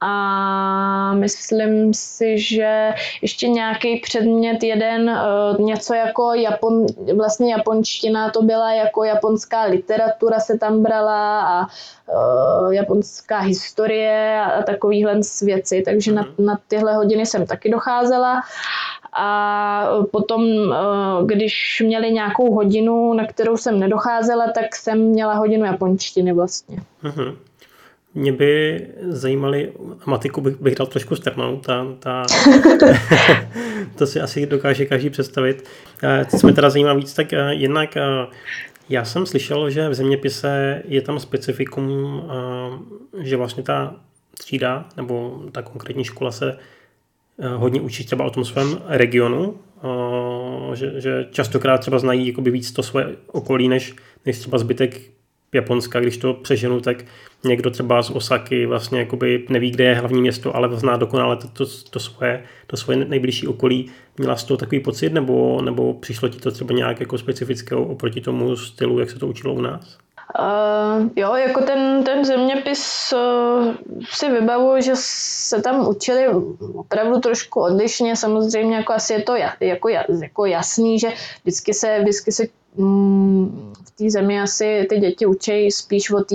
a 0.00 1.14
myslím 1.14 1.94
si, 1.94 2.38
že 2.38 2.90
ještě 3.22 3.48
nějaký 3.48 4.00
předmět 4.00 4.62
jeden, 4.62 5.08
eh, 5.08 5.62
něco 5.62 5.94
jako 5.94 6.34
Japon, 6.34 6.86
vlastně 7.16 7.52
japonština, 7.52 8.30
to 8.30 8.42
byla 8.42 8.72
jako 8.72 9.04
japonská 9.04 9.62
literatura 9.62 10.40
se 10.40 10.58
tam 10.58 10.82
brala 10.82 11.40
a 11.40 11.66
uh, 11.66 12.72
japonská 12.72 13.38
historie 13.38 14.40
a 14.40 14.62
takovýhle 14.62 15.20
věci, 15.42 15.82
takže 15.84 16.12
na, 16.12 16.22
mhm. 16.22 16.46
na 16.46 16.58
tyhle 16.68 16.94
hodiny 16.94 17.26
jsem 17.26 17.46
taky 17.46 17.70
docházela 17.70 18.42
a 19.12 19.88
potom, 20.12 20.42
eh, 20.44 20.76
když 21.26 21.82
měli 21.86 22.12
nějakou 22.12 22.54
hodinu, 22.54 23.14
na 23.14 23.26
kterou 23.26 23.56
jsem 23.56 23.80
nedocházela, 23.80 24.52
tak 24.52 24.76
jsem 24.76 24.98
měla 24.98 25.34
hodinu 25.34 25.64
japonštiny 25.64 26.32
vlastně. 26.32 26.78
Uh-huh. 27.04 27.36
Mě 28.16 28.32
by 28.32 28.80
zajímaly, 29.08 29.72
matiku 30.06 30.40
bych, 30.40 30.60
bych 30.60 30.74
dal 30.74 30.86
trošku 30.86 31.16
strnou, 31.16 31.56
ta, 31.56 31.86
ta, 31.98 32.26
to 33.98 34.06
si 34.06 34.20
asi 34.20 34.46
dokáže 34.46 34.86
každý 34.86 35.10
představit. 35.10 35.68
Co 36.38 36.46
mě 36.46 36.54
teda 36.54 36.70
zajímá 36.70 36.94
víc, 36.94 37.14
tak 37.14 37.32
eh, 37.32 37.54
jednak 37.54 37.96
eh, 37.96 38.02
já 38.88 39.04
jsem 39.04 39.26
slyšel, 39.26 39.70
že 39.70 39.88
v 39.88 39.94
zeměpise 39.94 40.82
je 40.88 41.02
tam 41.02 41.18
specifikum, 41.20 42.22
eh, 43.14 43.24
že 43.24 43.36
vlastně 43.36 43.62
ta 43.62 43.96
třída 44.38 44.88
nebo 44.96 45.42
ta 45.52 45.62
konkrétní 45.62 46.04
škola 46.04 46.30
se 46.30 46.58
hodně 47.56 47.80
učí 47.80 48.04
třeba 48.04 48.24
o 48.24 48.30
tom 48.30 48.44
svém 48.44 48.78
regionu, 48.86 49.58
že, 50.74 51.00
že 51.00 51.26
častokrát 51.30 51.80
třeba 51.80 51.98
znají 51.98 52.28
jakoby 52.28 52.50
víc 52.50 52.72
to 52.72 52.82
svoje 52.82 53.06
okolí, 53.26 53.68
než, 53.68 53.94
než 54.26 54.38
třeba 54.38 54.58
zbytek 54.58 55.00
Japonska, 55.56 56.00
když 56.00 56.16
to 56.16 56.34
přeženu, 56.34 56.80
tak 56.80 57.04
někdo 57.44 57.70
třeba 57.70 58.02
z 58.02 58.10
Osaky 58.10 58.66
vlastně 58.66 58.98
jakoby 58.98 59.46
neví, 59.48 59.70
kde 59.70 59.84
je 59.84 59.94
hlavní 59.94 60.20
město, 60.20 60.56
ale 60.56 60.76
zná 60.78 60.96
dokonale 60.96 61.36
to, 61.36 61.48
to, 61.48 61.66
to, 61.90 62.00
svoje, 62.00 62.42
to 62.66 62.76
svoje 62.76 63.04
nejbližší 63.04 63.46
okolí. 63.46 63.90
Měla 64.18 64.36
jsi 64.36 64.46
to 64.46 64.56
takový 64.56 64.80
pocit, 64.80 65.12
nebo, 65.12 65.62
nebo 65.62 65.94
přišlo 65.94 66.28
ti 66.28 66.38
to 66.38 66.50
třeba 66.50 66.74
nějak 66.74 67.00
jako 67.00 67.18
specifického 67.18 67.84
oproti 67.84 68.20
tomu 68.20 68.56
stylu, 68.56 68.98
jak 68.98 69.10
se 69.10 69.18
to 69.18 69.26
učilo 69.26 69.54
u 69.54 69.60
nás? 69.60 70.05
Uh, 70.38 71.08
jo, 71.16 71.34
jako 71.34 71.60
ten, 71.60 72.04
ten 72.04 72.24
zeměpis 72.24 73.12
uh, 73.12 73.74
si 74.10 74.30
vybavuju, 74.30 74.82
že 74.82 74.92
se 74.94 75.62
tam 75.62 75.88
učili 75.88 76.26
opravdu 76.74 77.20
trošku 77.20 77.60
odlišně. 77.60 78.16
Samozřejmě 78.16 78.76
jako 78.76 78.92
asi 78.92 79.12
je 79.12 79.22
to 79.22 79.36
jako, 79.60 79.88
jako 79.88 80.44
jasný, 80.44 80.98
že 80.98 81.08
vždycky 81.42 81.74
se, 81.74 81.98
vždycky 82.00 82.32
se 82.32 82.42
mm, 82.76 83.72
v 83.86 83.90
té 83.90 84.10
zemi 84.10 84.40
asi 84.40 84.86
ty 84.88 84.98
děti 84.98 85.26
učí 85.26 85.70
spíš 85.70 86.10
o 86.10 86.20
té 86.20 86.34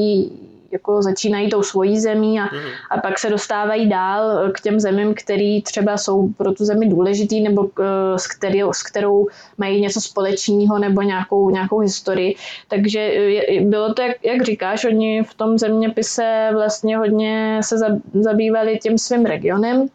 jako 0.71 1.01
začínají 1.01 1.49
tou 1.49 1.63
svojí 1.63 1.99
zemí 1.99 2.39
a, 2.39 2.43
mm. 2.43 2.59
a 2.89 2.97
pak 2.97 3.19
se 3.19 3.29
dostávají 3.29 3.89
dál 3.89 4.51
k 4.51 4.61
těm 4.61 4.79
zemím, 4.79 5.13
které 5.13 5.59
třeba 5.63 5.97
jsou 5.97 6.27
pro 6.27 6.51
tu 6.51 6.65
zemi 6.65 6.89
důležitý 6.89 7.41
nebo 7.41 7.67
k, 7.73 7.83
s, 8.17 8.27
který, 8.27 8.61
s 8.71 8.83
kterou 8.83 9.27
mají 9.57 9.81
něco 9.81 10.01
společného 10.01 10.79
nebo 10.79 11.01
nějakou, 11.01 11.49
nějakou 11.49 11.79
historii. 11.79 12.35
Takže 12.67 12.99
je, 12.99 13.61
bylo 13.61 13.93
to, 13.93 14.01
jak, 14.01 14.17
jak 14.23 14.41
říkáš, 14.41 14.85
oni 14.85 15.23
v 15.23 15.33
tom 15.33 15.57
zeměpise 15.57 16.49
vlastně 16.53 16.97
hodně 16.97 17.59
se 17.63 17.75
zabývali 18.13 18.79
tím 18.83 18.97
svým 18.97 19.25
regionem. 19.25 19.77
Mm. 19.77 19.87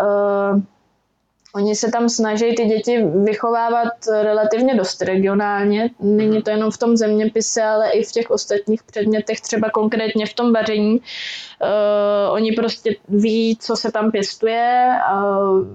Uh, 0.00 0.62
Oni 1.54 1.76
se 1.76 1.90
tam 1.90 2.08
snaží 2.08 2.54
ty 2.54 2.64
děti 2.64 3.04
vychovávat 3.04 3.92
relativně 4.22 4.74
dost 4.74 5.02
regionálně. 5.02 5.90
Není 6.00 6.42
to 6.42 6.50
jenom 6.50 6.70
v 6.70 6.78
tom 6.78 6.96
zeměpise, 6.96 7.62
ale 7.62 7.90
i 7.90 8.02
v 8.02 8.12
těch 8.12 8.30
ostatních 8.30 8.82
předmětech, 8.82 9.40
třeba 9.40 9.70
konkrétně 9.70 10.26
v 10.26 10.34
tom 10.34 10.52
vaření. 10.52 10.98
Uh, 10.98 12.34
oni 12.34 12.52
prostě 12.52 12.96
ví, 13.08 13.56
co 13.60 13.76
se 13.76 13.92
tam 13.92 14.10
pěstuje, 14.10 14.88
uh, 15.12 15.66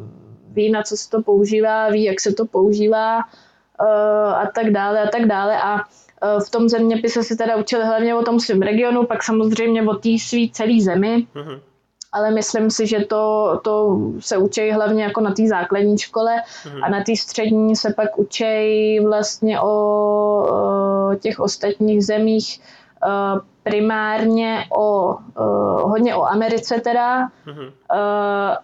ví, 0.49 0.71
na 0.71 0.83
co 0.83 0.97
se 0.97 1.09
to 1.09 1.21
používá, 1.21 1.89
ví, 1.89 2.03
jak 2.03 2.19
se 2.19 2.33
to 2.33 2.45
používá 2.45 3.17
uh, 3.17 3.87
a 4.35 4.51
tak 4.55 4.69
dále 4.69 5.01
a 5.01 5.09
tak 5.09 5.25
dále. 5.25 5.61
A 5.61 5.77
v 6.45 6.49
tom 6.51 6.69
zeměpise 6.69 7.23
se 7.23 7.35
teda 7.35 7.55
učili 7.55 7.85
hlavně 7.85 8.15
o 8.15 8.23
tom 8.23 8.39
svém 8.39 8.61
regionu, 8.61 9.05
pak 9.05 9.23
samozřejmě 9.23 9.83
o 9.83 9.93
té 9.93 10.09
svý 10.19 10.51
celé 10.51 10.81
zemi. 10.81 11.27
Uh-huh 11.35 11.59
ale 12.15 12.31
myslím 12.31 12.71
si, 12.71 12.87
že 12.87 13.05
to, 13.05 13.59
to 13.63 13.99
se 14.19 14.37
učí 14.37 14.71
hlavně 14.71 15.03
jako 15.03 15.21
na 15.21 15.31
té 15.31 15.47
základní 15.47 15.97
škole 15.97 16.35
mm. 16.73 16.83
a 16.83 16.89
na 16.89 17.03
té 17.03 17.15
střední 17.15 17.75
se 17.75 17.93
pak 17.93 18.19
učí 18.19 18.99
vlastně 18.99 19.59
o, 19.59 19.67
o 19.67 21.15
těch 21.15 21.39
ostatních 21.39 22.05
zemích 22.05 22.61
uh, 23.05 23.39
primárně 23.63 24.65
o, 24.77 25.13
uh, 25.39 25.89
hodně 25.89 26.15
o 26.15 26.23
Americe 26.23 26.79
teda 26.79 27.19
mm. 27.45 27.59
uh, 27.59 27.67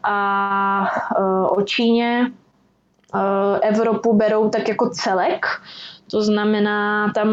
a 0.03 0.87
uh, 1.19 1.57
o 1.57 1.61
Číně. 1.61 2.31
Uh, 3.13 3.59
Evropu 3.61 4.13
berou 4.13 4.49
tak 4.49 4.69
jako 4.69 4.89
celek, 4.89 5.45
to 6.11 6.21
znamená, 6.21 7.11
tam 7.15 7.29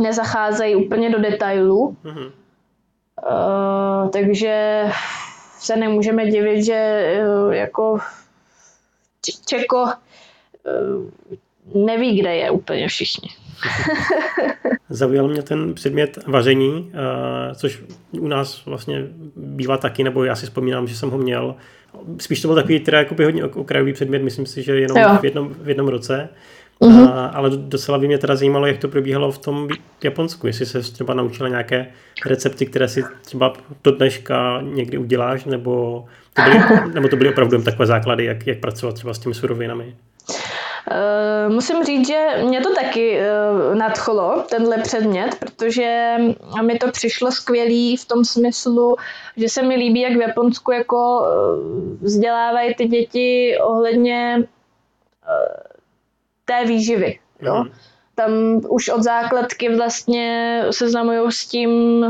nezacházejí 0.00 0.76
úplně 0.76 1.10
do 1.10 1.18
detailů. 1.18 1.96
Mm. 2.04 2.41
Uh, 3.30 4.10
takže 4.10 4.82
se 5.58 5.76
nemůžeme 5.76 6.26
divit, 6.26 6.64
že 6.64 7.12
uh, 7.26 7.52
jako 7.52 7.98
Čeko 9.46 9.82
uh, 9.82 11.84
neví, 11.84 12.20
kde 12.20 12.36
je 12.36 12.50
úplně 12.50 12.88
všichni. 12.88 13.28
Zaujal 14.88 15.28
mě 15.28 15.42
ten 15.42 15.74
předmět 15.74 16.18
vaření, 16.26 16.92
což 17.54 17.82
u 18.20 18.28
nás 18.28 18.66
vlastně 18.66 19.06
bývá 19.36 19.76
taky, 19.76 20.04
nebo 20.04 20.24
já 20.24 20.36
si 20.36 20.46
vzpomínám, 20.46 20.86
že 20.86 20.96
jsem 20.96 21.10
ho 21.10 21.18
měl. 21.18 21.54
Spíš 22.18 22.42
to 22.42 22.48
byl 22.48 22.54
takový 22.54 22.80
teda 22.80 22.98
jakoby 22.98 23.24
hodně 23.24 23.44
okrajový 23.44 23.92
předmět, 23.92 24.22
myslím 24.22 24.46
si, 24.46 24.62
že 24.62 24.80
jenom 24.80 25.18
v 25.18 25.24
jednom, 25.24 25.54
v 25.58 25.68
jednom 25.68 25.88
roce. 25.88 26.28
Mm-hmm. 26.82 27.08
A, 27.08 27.26
ale 27.26 27.50
docela 27.50 27.98
by 27.98 28.06
mě 28.06 28.18
teda 28.18 28.36
zajímalo, 28.36 28.66
jak 28.66 28.78
to 28.78 28.88
probíhalo 28.88 29.32
v 29.32 29.38
tom 29.38 29.68
Japonsku. 30.04 30.46
Jestli 30.46 30.66
se 30.66 30.80
třeba 30.80 31.14
naučila 31.14 31.48
nějaké 31.48 31.86
recepty, 32.26 32.66
které 32.66 32.88
si 32.88 33.04
třeba 33.24 33.52
do 33.84 33.92
dneška 33.92 34.60
někdy 34.62 34.98
uděláš, 34.98 35.44
nebo 35.44 36.04
to 36.34 36.42
byly, 36.42 36.60
nebo 36.94 37.08
to 37.08 37.16
byly 37.16 37.30
opravdu 37.30 37.54
jen 37.54 37.64
takové 37.64 37.86
základy, 37.86 38.24
jak, 38.24 38.46
jak 38.46 38.58
pracovat 38.58 38.94
třeba 38.94 39.14
s 39.14 39.18
těmi 39.18 39.34
surovinami? 39.34 39.96
Uh, 40.90 41.52
musím 41.54 41.84
říct, 41.84 42.06
že 42.06 42.26
mě 42.44 42.60
to 42.60 42.74
taky 42.74 43.18
uh, 43.18 43.74
nadchlo, 43.74 44.44
tenhle 44.50 44.78
předmět, 44.78 45.34
protože 45.34 46.16
mi 46.62 46.78
to 46.78 46.90
přišlo 46.90 47.32
skvělý 47.32 47.96
v 47.96 48.04
tom 48.04 48.24
smyslu, 48.24 48.96
že 49.36 49.48
se 49.48 49.62
mi 49.62 49.74
líbí, 49.74 50.00
jak 50.00 50.12
v 50.12 50.20
Japonsku 50.20 50.72
jako 50.72 51.20
uh, 51.20 51.26
vzdělávají 52.00 52.74
ty 52.74 52.86
děti 52.86 53.56
ohledně 53.62 54.44
té 56.44 56.64
výživy. 56.64 57.18
Jo? 57.40 57.64
Mm. 57.64 57.70
tam 58.14 58.30
už 58.68 58.88
od 58.88 59.02
základky 59.02 59.76
vlastně 59.76 60.58
seznamují 60.70 61.32
s 61.32 61.46
tím, 61.46 62.04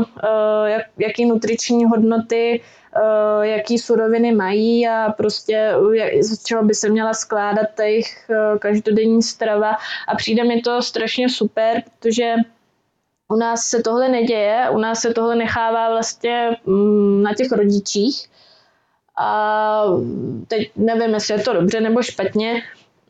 jak, 0.65 0.85
jaký 0.97 1.25
nutriční 1.25 1.85
hodnoty 1.85 2.61
Eh, 2.95 3.47
jaký 3.47 3.79
suroviny 3.79 4.35
mají 4.35 4.87
a 4.87 5.13
prostě 5.17 5.73
z 6.21 6.43
čeho 6.43 6.63
by 6.63 6.73
se 6.73 6.89
měla 6.89 7.13
skládat 7.13 7.65
ta 7.75 7.83
jejich 7.83 8.29
eh, 8.29 8.59
každodenní 8.59 9.21
strava 9.21 9.77
a 10.07 10.15
přijde 10.15 10.43
mi 10.43 10.61
to 10.61 10.81
strašně 10.81 11.29
super, 11.29 11.83
protože 11.83 12.35
u 13.27 13.35
nás 13.35 13.63
se 13.63 13.81
tohle 13.81 14.09
neděje, 14.09 14.69
u 14.71 14.77
nás 14.77 14.99
se 14.99 15.13
tohle 15.13 15.35
nechává 15.35 15.89
vlastně 15.89 16.57
mm, 16.65 17.23
na 17.23 17.33
těch 17.33 17.51
rodičích 17.51 18.29
a 19.19 19.83
teď 20.47 20.71
nevím, 20.75 21.13
jestli 21.13 21.33
je 21.33 21.43
to 21.43 21.53
dobře 21.53 21.81
nebo 21.81 22.01
špatně, 22.01 22.63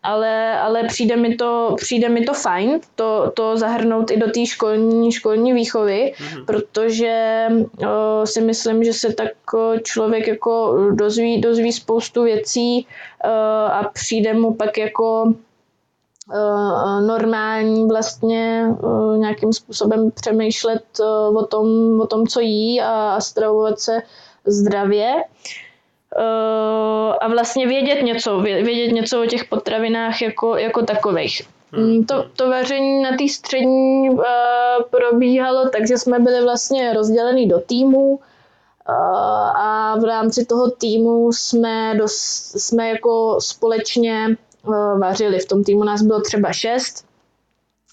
ale, 0.04 0.60
ale 0.60 0.84
přijde, 0.84 1.16
mi 1.16 1.36
to, 1.36 1.76
přijde 1.78 2.10
mi 2.10 2.22
to 2.22 2.34
fajn, 2.34 2.80
to, 2.96 3.32
to 3.36 3.58
zahrnout 3.58 4.12
i 4.12 4.18
do 4.18 4.32
té 4.32 4.46
školní, 4.46 5.12
školní 5.12 5.54
výchovy, 5.54 6.14
mm-hmm. 6.18 6.46
protože 6.46 7.46
o, 7.88 8.26
si 8.26 8.42
myslím, 8.42 8.84
že 8.84 8.94
se 8.94 9.14
tak 9.14 9.32
člověk 9.84 10.28
jako 10.28 10.78
dozví, 10.92 11.42
dozví 11.42 11.72
spoustu 11.72 12.24
věcí 12.24 12.88
o, 13.26 13.30
a 13.72 13.90
přijde 13.94 14.34
mu 14.34 14.54
pak 14.54 14.78
jako 14.78 15.34
normální 17.08 17.88
vlastně 17.88 18.66
nějakým 19.18 19.54
způsobem 19.54 20.12
přemýšlet 20.12 20.84
o 21.36 21.46
tom, 21.46 22.00
o 22.02 22.08
tom 22.08 22.28
co 22.28 22.40
jí 22.40 22.82
a, 22.82 23.22
stravovat 23.22 23.80
se 23.80 24.02
zdravě. 24.46 25.14
Eh, 25.16 25.73
a 27.22 27.28
vlastně 27.28 27.68
vědět 27.68 28.02
něco, 28.02 28.40
vědět 28.40 28.92
něco 28.92 29.24
o 29.24 29.26
těch 29.26 29.46
potravinách 29.46 30.22
jako, 30.22 30.58
jako 30.58 30.82
takových. 30.82 31.42
Hmm. 31.72 31.86
Mm, 31.92 32.06
to, 32.06 32.26
to 32.36 32.50
vaření 32.50 33.04
na 33.04 33.18
té 33.18 33.28
střední 33.30 34.10
uh, 34.10 34.24
probíhalo, 34.90 35.70
takže 35.70 35.98
jsme 35.98 36.20
byli 36.20 36.44
vlastně 36.44 36.94
rozděleni 36.94 37.48
do 37.48 37.60
týmů 37.60 38.10
uh, 38.10 38.20
a 39.58 39.98
v 40.02 40.04
rámci 40.04 40.46
toho 40.46 40.72
týmu 40.72 41.32
jsme, 41.32 41.96
dos, 41.98 42.14
jsme 42.58 42.90
jako 42.90 43.38
společně 43.42 44.38
uh, 44.66 45.00
vařili. 45.00 45.40
V 45.40 45.48
tom 45.48 45.64
týmu 45.64 45.84
nás 45.84 46.02
bylo 46.02 46.22
třeba 46.22 46.54
šest 46.54 47.06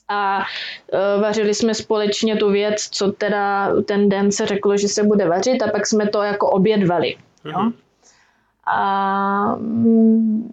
a 0.08 0.42
vařili 1.20 1.54
jsme 1.54 1.74
společně 1.74 2.36
tu 2.36 2.50
věc, 2.50 2.88
co 2.90 3.12
teda 3.12 3.72
ten 3.82 4.08
den 4.08 4.32
se 4.32 4.46
řeklo, 4.46 4.76
že 4.76 4.88
se 4.88 5.02
bude 5.02 5.28
vařit 5.28 5.62
a 5.62 5.70
pak 5.70 5.86
jsme 5.86 6.08
to 6.08 6.22
jako 6.22 6.50
obědvali. 6.50 7.16
Hmm. 7.44 7.52
Jo? 7.52 7.72
A 8.72 9.56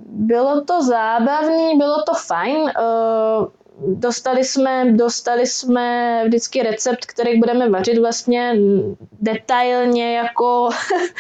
bylo 0.10 0.62
to 0.62 0.82
zábavný, 0.84 1.78
bylo 1.78 2.04
to 2.04 2.14
fajn. 2.14 2.70
Eh, 2.70 3.46
dostali 3.88 4.44
jsme, 4.44 4.92
dostali 4.92 5.48
jsme 5.48 6.22
vždycky 6.26 6.64
recept, 6.64 7.06
který 7.06 7.40
budeme 7.40 7.70
vařit 7.70 7.98
vlastně 7.98 8.56
detailně 9.22 10.18
jako 10.18 10.70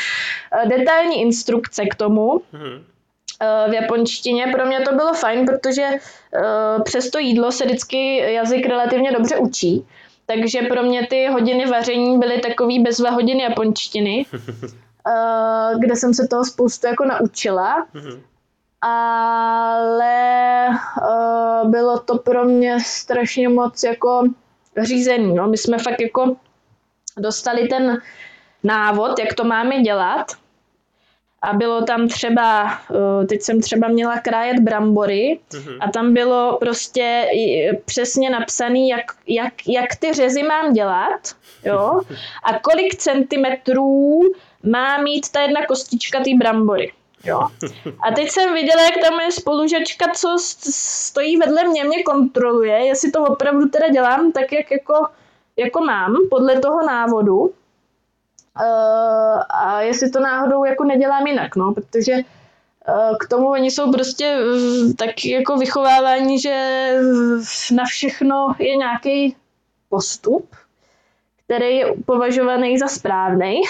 detailní 0.69 1.21
instrukce 1.21 1.86
k 1.86 1.95
tomu. 1.95 2.41
Hmm 2.51 2.83
v 3.69 3.73
japonštině. 3.73 4.47
Pro 4.51 4.65
mě 4.65 4.79
to 4.79 4.95
bylo 4.95 5.13
fajn, 5.13 5.45
protože 5.45 5.88
uh, 5.88 6.83
přes 6.83 7.10
to 7.10 7.19
jídlo 7.19 7.51
se 7.51 7.65
vždycky 7.65 8.17
jazyk 8.17 8.65
relativně 8.65 9.12
dobře 9.12 9.38
učí. 9.38 9.86
Takže 10.25 10.62
pro 10.62 10.83
mě 10.83 11.07
ty 11.07 11.27
hodiny 11.27 11.65
vaření 11.65 12.19
byly 12.19 12.39
takový 12.39 12.79
bezva 12.79 13.10
hodiny 13.10 13.43
japonštiny. 13.43 14.25
uh, 15.07 15.79
kde 15.79 15.95
jsem 15.95 16.13
se 16.13 16.27
toho 16.27 16.45
spoustu 16.45 16.87
jako 16.87 17.05
naučila. 17.05 17.87
Mm-hmm. 17.95 18.21
Ale 18.81 20.67
uh, 21.01 21.69
bylo 21.69 21.99
to 21.99 22.17
pro 22.17 22.45
mě 22.45 22.79
strašně 22.79 23.49
moc 23.49 23.83
jako 23.83 24.23
řízený. 24.83 25.33
No. 25.35 25.47
My 25.47 25.57
jsme 25.57 25.77
fakt 25.77 26.01
jako 26.01 26.35
dostali 27.17 27.67
ten 27.67 28.01
návod, 28.63 29.19
jak 29.19 29.33
to 29.33 29.43
máme 29.43 29.81
dělat. 29.81 30.31
A 31.41 31.53
bylo 31.53 31.81
tam 31.81 32.07
třeba, 32.07 32.79
eh, 32.91 33.25
teď 33.25 33.41
jsem 33.41 33.61
třeba 33.61 33.87
měla 33.87 34.19
krájet 34.19 34.59
brambory 34.59 35.39
mm-hmm. 35.49 35.77
a 35.79 35.91
tam 35.91 36.13
bylo 36.13 36.57
prostě 36.59 37.25
přesně 37.85 38.29
napsaný, 38.29 38.89
jak, 38.89 39.11
jak, 39.27 39.53
jak 39.67 39.95
ty 39.95 40.13
řezy 40.13 40.43
mám 40.43 40.73
dělat, 40.73 41.35
jo, 41.65 42.01
a 42.43 42.59
kolik 42.59 42.95
centimetrů 42.95 44.19
má 44.63 44.97
mít 44.97 45.31
ta 45.31 45.41
jedna 45.41 45.65
kostička 45.65 46.19
té 46.19 46.29
brambory. 46.39 46.93
Jo. 47.23 47.47
A 48.07 48.11
teď 48.15 48.29
jsem 48.29 48.53
viděla, 48.53 48.83
jak 48.83 49.09
tam 49.09 49.19
je 49.19 49.31
spolužačka, 49.31 50.05
co 50.13 50.37
stojí 50.71 51.37
vedle 51.37 51.63
mě, 51.63 51.83
mě 51.83 52.03
kontroluje, 52.03 52.85
jestli 52.85 53.11
to 53.11 53.23
opravdu 53.23 53.69
teda 53.69 53.89
dělám 53.89 54.31
tak, 54.31 54.53
jak 54.53 54.71
jako, 54.71 55.07
jako 55.57 55.81
mám, 55.81 56.15
podle 56.29 56.59
toho 56.59 56.85
návodu. 56.85 57.39
Uh, 57.39 57.51
a 59.49 59.81
jestli 59.81 60.11
to 60.11 60.19
náhodou 60.19 60.65
jako 60.65 60.83
nedělám 60.83 61.27
jinak, 61.27 61.55
no, 61.55 61.73
protože 61.73 62.13
uh, 62.13 63.17
k 63.17 63.27
tomu 63.29 63.47
oni 63.47 63.71
jsou 63.71 63.91
prostě 63.91 64.39
uh, 64.39 64.93
tak 64.93 65.25
jako 65.25 65.57
vychovávání, 65.57 66.39
že 66.39 66.89
na 67.71 67.85
všechno 67.85 68.55
je 68.59 68.77
nějaký 68.77 69.35
postup, 69.89 70.55
který 71.47 71.75
je 71.75 71.86
považovaný 72.05 72.77
za 72.77 72.88
správný. 72.88 73.62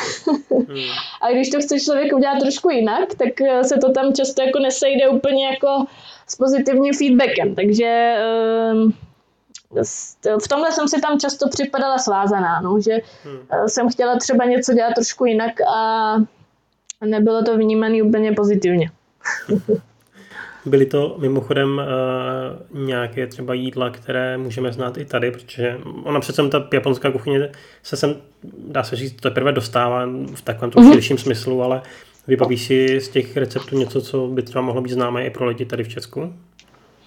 Hmm. 0.50 0.78
a 1.22 1.32
když 1.32 1.50
to 1.50 1.60
chce 1.60 1.80
člověk 1.80 2.14
udělat 2.14 2.40
trošku 2.40 2.70
jinak, 2.70 3.16
tak 3.16 3.42
eh, 3.42 3.64
se 3.64 3.78
to 3.78 3.92
tam 3.92 4.14
často 4.14 4.42
jako 4.42 4.60
nesejde 4.60 5.08
úplně 5.10 5.46
jako 5.46 5.86
s 6.28 6.36
pozitivním 6.36 6.94
feedbackem. 6.94 7.56
Takže 7.56 8.16
ehm, 8.18 8.94
v 10.44 10.48
tomhle 10.48 10.72
jsem 10.72 10.88
si 10.88 11.02
tam 11.02 11.20
často 11.20 11.50
připadala 11.50 11.98
svázaná, 11.98 12.62
no, 12.62 12.80
že 12.82 12.94
hmm. 13.24 13.40
Eh, 13.52 13.70
jsem 13.70 13.90
chtěla 13.90 14.18
třeba 14.18 14.46
něco 14.46 14.74
dělat 14.74 14.94
trošku 14.94 15.26
jinak 15.26 15.62
a 15.62 16.16
nebylo 17.06 17.44
to 17.44 17.58
vnímané 17.58 18.04
úplně 18.04 18.32
pozitivně. 18.32 18.92
Byly 20.68 20.86
to 20.86 21.16
mimochodem 21.20 21.82
uh, 22.74 22.80
nějaké 22.80 23.28
třeba 23.28 23.54
jídla, 23.54 23.90
které 23.90 24.38
můžeme 24.38 24.74
znát 24.74 24.98
i 24.98 25.06
tady, 25.06 25.32
protože 25.32 25.78
ona 26.04 26.20
přece 26.20 26.50
ta 26.50 26.68
japonská 26.74 27.12
kuchyně 27.12 27.50
se 27.84 27.98
sem, 27.98 28.16
dá 28.68 28.84
se 28.84 28.96
říct, 28.96 29.22
teprve 29.22 29.52
dostává 29.52 30.06
v 30.36 30.42
takovém 30.42 30.72
tom 30.72 30.84
mm-hmm. 30.84 30.94
širším 30.94 31.18
smyslu, 31.18 31.64
ale 31.64 31.82
vybavíš 32.28 32.66
si 32.66 33.00
z 33.02 33.10
těch 33.10 33.38
receptů 33.38 33.78
něco, 33.78 34.02
co 34.02 34.28
by 34.28 34.42
třeba 34.42 34.62
mohlo 34.62 34.82
být 34.82 34.94
známé 34.94 35.26
i 35.26 35.30
pro 35.30 35.46
lidi 35.46 35.66
tady 35.66 35.84
v 35.84 35.90
Česku? 35.90 36.34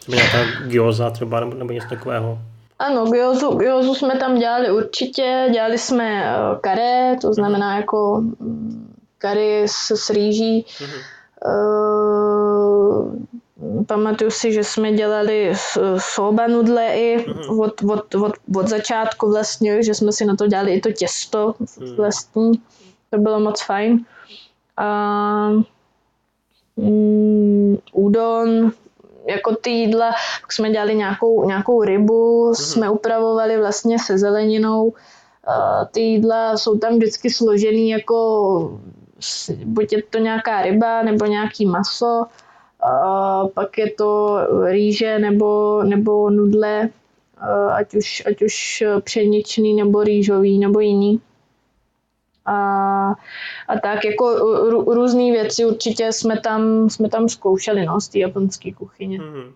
Třeba 0.01 0.17
nějaká 0.17 0.39
gyoza 0.67 1.11
třeba 1.11 1.41
nebo, 1.41 1.55
nebo 1.55 1.73
něco 1.73 1.89
takového? 1.89 2.39
Ano, 2.79 3.11
gyozu, 3.11 3.55
gyozu 3.55 3.95
jsme 3.95 4.19
tam 4.19 4.39
dělali 4.39 4.71
určitě, 4.71 5.49
dělali 5.53 5.79
jsme 5.79 6.37
uh, 6.37 6.59
kare, 6.59 7.17
to 7.21 7.33
znamená 7.33 7.77
jako 7.77 8.21
mm, 8.21 8.95
kary 9.19 9.63
s, 9.67 9.91
s 9.91 10.11
rýží. 10.11 10.65
Mm-hmm. 10.79 11.21
Uh, 11.47 13.15
Pamatuju 13.87 14.31
si, 14.31 14.53
že 14.53 14.65
jsme 14.65 14.93
dělali 14.93 15.53
soba 15.99 16.47
nudle 16.47 16.87
i 16.87 17.25
mhm. 17.29 17.61
od, 17.61 17.83
od, 17.83 18.15
od, 18.15 18.33
od 18.57 18.69
začátku 18.69 19.31
vlastně, 19.31 19.83
že 19.83 19.95
jsme 19.95 20.13
si 20.13 20.25
na 20.25 20.37
to 20.37 20.47
dělali 20.47 20.73
i 20.73 20.81
to 20.81 20.93
těsto 20.93 21.55
mhm. 21.59 21.97
vlastní. 21.97 22.53
To 23.11 23.19
bylo 23.19 23.41
moc 23.41 23.63
fajn. 23.63 24.05
A 24.77 25.51
mm, 26.77 27.79
udon, 27.93 28.73
jako 29.29 29.57
ty 29.57 29.71
jídla, 29.71 30.11
tak 30.41 30.53
jsme 30.53 30.71
dělali 30.71 30.95
nějakou, 30.95 31.45
nějakou 31.45 31.85
rybu, 31.85 32.49
mm. 32.49 32.55
jsme 32.55 32.91
upravovali 32.91 33.59
vlastně 33.59 33.99
se 33.99 34.19
zeleninou. 34.19 34.93
A 35.47 35.85
ty 35.85 36.01
jídla 36.01 36.57
jsou 36.57 36.79
tam 36.79 36.97
vždycky 36.97 37.31
složený 37.31 37.91
jako 37.91 38.79
buď 39.65 39.93
je 39.93 40.03
to 40.03 40.19
nějaká 40.19 40.63
ryba 40.63 41.03
nebo 41.03 41.27
nějaký 41.27 41.67
maso 41.67 42.25
a 42.83 43.49
pak 43.55 43.79
je 43.79 43.91
to 43.91 44.39
rýže 44.65 45.19
nebo, 45.19 45.83
nebo 45.83 46.31
nudle, 46.31 46.89
ať 47.73 47.95
už, 47.95 48.23
ať 48.27 48.43
už 48.43 48.85
pšeničný 49.01 49.75
nebo 49.75 50.05
rýžový 50.05 50.59
nebo 50.59 50.81
jiný. 50.81 51.21
A, 52.47 52.57
a 53.69 53.79
tak 53.83 54.05
jako 54.05 54.35
různé 54.95 55.33
věci 55.33 55.65
určitě 55.65 56.13
jsme 56.13 56.41
tam, 56.41 56.91
jsme 56.91 57.09
tam 57.09 57.29
zkoušeli 57.29 57.87
no, 57.87 58.01
z 58.01 58.09
té 58.09 58.19
japonské 58.19 58.73
kuchyně. 58.73 59.19
Hmm. 59.19 59.53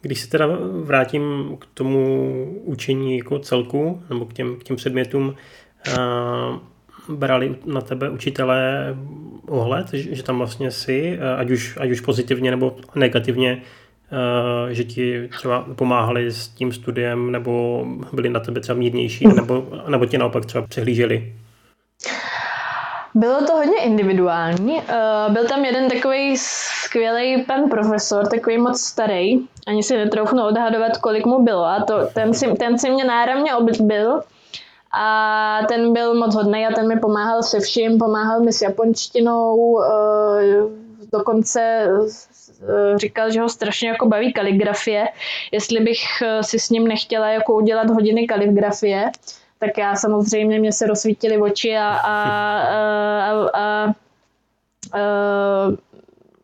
Když 0.00 0.20
se 0.20 0.30
teda 0.30 0.48
vrátím 0.82 1.56
k 1.60 1.66
tomu 1.74 2.60
učení 2.64 3.18
jako 3.18 3.38
celku, 3.38 4.02
nebo 4.08 4.26
k 4.26 4.32
těm, 4.32 4.56
k 4.56 4.64
těm 4.64 4.76
předmětům, 4.76 5.34
brali 7.08 7.56
na 7.66 7.80
tebe 7.80 8.10
učitelé 8.10 8.94
ohled, 9.48 9.90
že 9.92 10.22
tam 10.22 10.38
vlastně 10.38 10.70
jsi, 10.70 11.18
eh, 11.20 11.36
ať 11.36 11.50
už, 11.50 11.78
ať 11.80 11.90
už 11.90 12.00
pozitivně 12.00 12.50
nebo 12.50 12.76
negativně, 12.94 13.62
eh, 14.12 14.74
že 14.74 14.84
ti 14.84 15.28
třeba 15.28 15.66
pomáhali 15.76 16.30
s 16.30 16.48
tím 16.48 16.72
studiem 16.72 17.32
nebo 17.32 17.84
byli 18.12 18.28
na 18.28 18.40
tebe 18.40 18.60
třeba 18.60 18.78
mírnější, 18.78 19.28
nebo, 19.36 19.66
nebo 19.88 20.06
tě 20.06 20.18
naopak 20.18 20.46
třeba 20.46 20.66
přehlíželi? 20.66 21.32
Bylo 23.14 23.46
to 23.46 23.52
hodně 23.52 23.82
individuální. 23.82 24.74
Uh, 24.74 25.32
byl 25.32 25.48
tam 25.48 25.64
jeden 25.64 25.88
takový 25.88 26.36
skvělý 26.38 27.42
pan 27.42 27.70
profesor, 27.70 28.28
takový 28.28 28.58
moc 28.58 28.80
starý. 28.80 29.38
Ani 29.66 29.82
si 29.82 29.96
netroufnu 29.96 30.44
odhadovat, 30.46 30.96
kolik 30.96 31.26
mu 31.26 31.42
bylo. 31.42 31.64
A 31.64 31.84
to, 31.84 32.06
ten, 32.14 32.34
si, 32.34 32.52
ten 32.54 32.78
si 32.78 32.90
mě 32.90 33.04
náramně 33.04 33.54
oblíbil. 33.54 34.20
A 34.92 35.58
ten 35.68 35.92
byl 35.92 36.14
moc 36.14 36.34
hodný 36.34 36.66
a 36.66 36.74
ten 36.74 36.88
mi 36.88 37.00
pomáhal 37.00 37.42
se 37.42 37.60
vším, 37.60 37.98
pomáhal 37.98 38.40
mi 38.40 38.52
s 38.52 38.62
japonštinou, 38.62 39.56
uh, 39.56 39.82
dokonce 41.12 41.88
říkal, 42.96 43.30
že 43.30 43.40
ho 43.40 43.48
strašně 43.48 43.88
jako 43.88 44.08
baví 44.08 44.32
kaligrafie, 44.32 45.08
jestli 45.52 45.80
bych 45.80 45.98
si 46.40 46.58
s 46.58 46.70
ním 46.70 46.88
nechtěla 46.88 47.28
jako 47.28 47.54
udělat 47.54 47.90
hodiny 47.90 48.26
kaligrafie 48.26 49.10
tak 49.66 49.78
já 49.78 49.96
samozřejmě 49.96 50.60
mě 50.60 50.72
se 50.72 50.86
rozsvítily 50.86 51.38
oči 51.38 51.76
a, 51.76 51.88
a, 51.88 52.12
a, 52.60 53.30
a, 53.30 53.84
a 53.84 53.92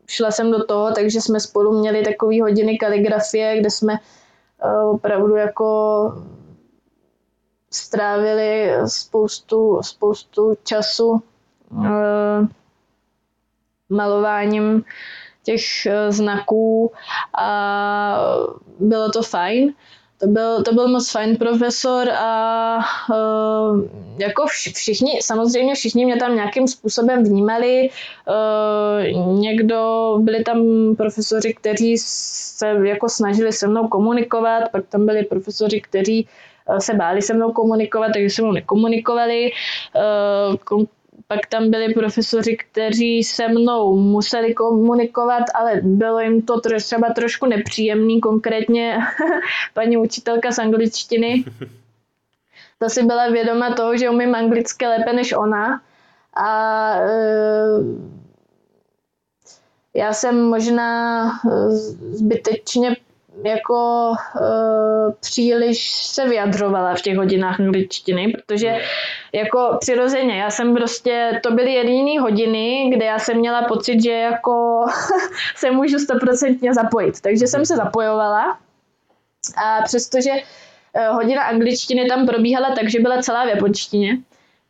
šla 0.07 0.31
jsem 0.31 0.51
do 0.51 0.63
toho, 0.63 0.91
takže 0.91 1.21
jsme 1.21 1.39
spolu 1.39 1.79
měli 1.79 2.03
takové 2.03 2.41
hodiny 2.41 2.77
kaligrafie, 2.77 3.59
kde 3.59 3.69
jsme 3.69 3.99
opravdu 4.91 5.35
jako 5.35 5.65
strávili 7.71 8.71
spoustu, 8.87 9.79
spoustu 9.83 10.57
času 10.63 11.23
malováním 13.89 14.83
těch 15.43 15.61
znaků 16.09 16.91
a 17.37 18.17
bylo 18.79 19.11
to 19.11 19.23
fajn 19.23 19.73
to 20.19 20.27
byl, 20.27 20.63
to 20.63 20.73
byl 20.73 20.87
moc 20.87 21.11
fajn 21.11 21.35
profesor 21.35 22.09
a 22.09 22.77
uh, 23.09 23.83
jako 24.17 24.45
všichni, 24.47 25.19
samozřejmě 25.21 25.75
všichni 25.75 26.05
mě 26.05 26.17
tam 26.17 26.35
nějakým 26.35 26.67
způsobem 26.67 27.23
vnímali. 27.23 27.89
Uh, 29.09 29.39
někdo, 29.39 30.15
byli 30.21 30.43
tam 30.43 30.61
profesoři, 30.97 31.53
kteří 31.53 31.97
se 31.97 32.67
jako 32.83 33.09
snažili 33.09 33.53
se 33.53 33.67
mnou 33.67 33.87
komunikovat, 33.87 34.69
pak 34.71 34.87
tam 34.87 35.05
byli 35.05 35.23
profesoři, 35.23 35.81
kteří 35.81 36.27
se 36.77 36.93
báli 36.93 37.21
se 37.21 37.33
mnou 37.33 37.51
komunikovat, 37.51 38.11
takže 38.13 38.29
se 38.29 38.41
mnou 38.41 38.51
nekomunikovali. 38.51 39.51
Uh, 40.71 40.83
pak 41.27 41.45
tam 41.49 41.71
byli 41.71 41.93
profesoři, 41.93 42.57
kteří 42.57 43.23
se 43.23 43.47
mnou 43.47 43.95
museli 43.95 44.53
komunikovat, 44.53 45.43
ale 45.55 45.81
bylo 45.83 46.19
jim 46.19 46.41
to 46.41 46.61
třeba 46.61 47.13
trošku 47.13 47.45
nepříjemný, 47.45 48.21
konkrétně 48.21 48.97
paní 49.73 49.97
učitelka 49.97 50.51
z 50.51 50.59
angličtiny. 50.59 51.43
Ta 52.79 52.89
si 52.89 53.03
byla 53.03 53.29
vědoma 53.29 53.73
toho, 53.73 53.97
že 53.97 54.09
umím 54.09 54.35
anglicky 54.35 54.87
lépe 54.87 55.13
než 55.13 55.33
ona. 55.33 55.81
A 56.33 56.95
e, 56.95 57.09
já 59.93 60.13
jsem 60.13 60.43
možná 60.43 61.25
zbytečně 62.11 62.95
jako 63.43 64.09
uh, 64.09 65.13
příliš 65.19 66.05
se 66.05 66.27
vyjadřovala 66.27 66.95
v 66.95 67.01
těch 67.01 67.17
hodinách 67.17 67.59
angličtiny, 67.59 68.27
protože 68.27 68.81
jako 69.33 69.77
přirozeně, 69.79 70.39
já 70.39 70.49
jsem 70.49 70.75
prostě, 70.75 71.39
to 71.43 71.51
byly 71.51 71.73
jediné 71.73 72.21
hodiny, 72.21 72.91
kde 72.93 73.05
já 73.05 73.19
jsem 73.19 73.37
měla 73.37 73.61
pocit, 73.61 74.03
že 74.03 74.11
jako 74.11 74.85
se 75.55 75.71
můžu 75.71 75.99
stoprocentně 75.99 76.73
zapojit. 76.73 77.21
Takže 77.21 77.47
jsem 77.47 77.65
se 77.65 77.75
zapojovala 77.75 78.57
a 79.65 79.81
přestože 79.83 80.31
uh, 80.31 81.15
hodina 81.15 81.43
angličtiny 81.43 82.05
tam 82.05 82.27
probíhala 82.27 82.75
tak, 82.75 82.89
že 82.89 82.99
byla 82.99 83.21
celá 83.21 83.45
v 83.45 83.49
japonštině, 83.49 84.17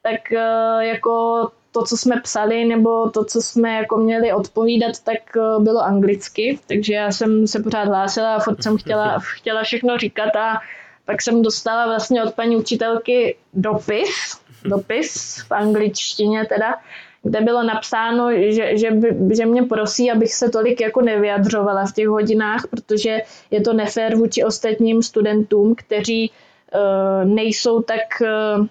tak 0.02 0.20
uh, 0.32 0.82
jako 0.82 1.46
to, 1.72 1.84
co 1.84 1.98
jsme 1.98 2.22
psali, 2.22 2.66
nebo 2.66 3.10
to, 3.10 3.26
co 3.26 3.42
jsme 3.42 3.74
jako 3.76 3.98
měli 3.98 4.34
odpovídat, 4.34 5.00
tak 5.04 5.38
eh, 5.38 5.64
bylo 5.64 5.80
anglicky, 5.82 6.60
takže 6.68 6.94
já 6.94 7.12
jsem 7.12 7.48
se 7.48 7.60
pořád 7.60 7.88
hlásila 7.88 8.36
a 8.36 8.40
furt 8.40 8.64
jsem 8.64 8.78
chtěla, 8.78 9.20
chtěla 9.20 9.64
všechno 9.64 9.98
říkat 9.98 10.36
a 10.36 10.60
pak 11.06 11.22
jsem 11.22 11.42
dostala 11.42 11.86
vlastně 11.86 12.24
od 12.24 12.34
paní 12.34 12.58
učitelky 12.58 13.38
dopis, 13.54 14.38
dopis 14.66 15.38
v 15.48 15.52
angličtině 15.52 16.46
teda, 16.46 16.76
kde 17.24 17.42
bylo 17.42 17.64
napsáno, 17.64 18.32
že, 18.32 18.78
že, 18.78 18.92
by, 18.92 19.36
že 19.36 19.46
mě 19.46 19.64
prosí, 19.64 20.12
abych 20.12 20.34
se 20.34 20.50
tolik 20.50 20.82
jako 20.82 21.02
nevyjadřovala 21.02 21.86
v 21.86 21.94
těch 21.94 22.08
hodinách, 22.08 22.68
protože 22.70 23.18
je 23.52 23.62
to 23.62 23.74
nefér 23.74 24.16
vůči 24.16 24.44
ostatním 24.44 25.04
studentům, 25.04 25.76
kteří 25.76 26.32
uh, 26.32 27.30
nejsou 27.30 27.82
tak 27.82 28.22
uh, 28.22 28.66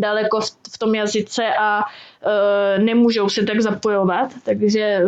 daleko 0.00 0.40
v 0.72 0.78
tom 0.78 0.94
jazyce 0.94 1.42
a 1.60 1.80
e, 1.82 2.78
nemůžou 2.78 3.28
se 3.28 3.42
tak 3.42 3.60
zapojovat, 3.60 4.30
takže 4.44 4.80
e, 4.80 5.02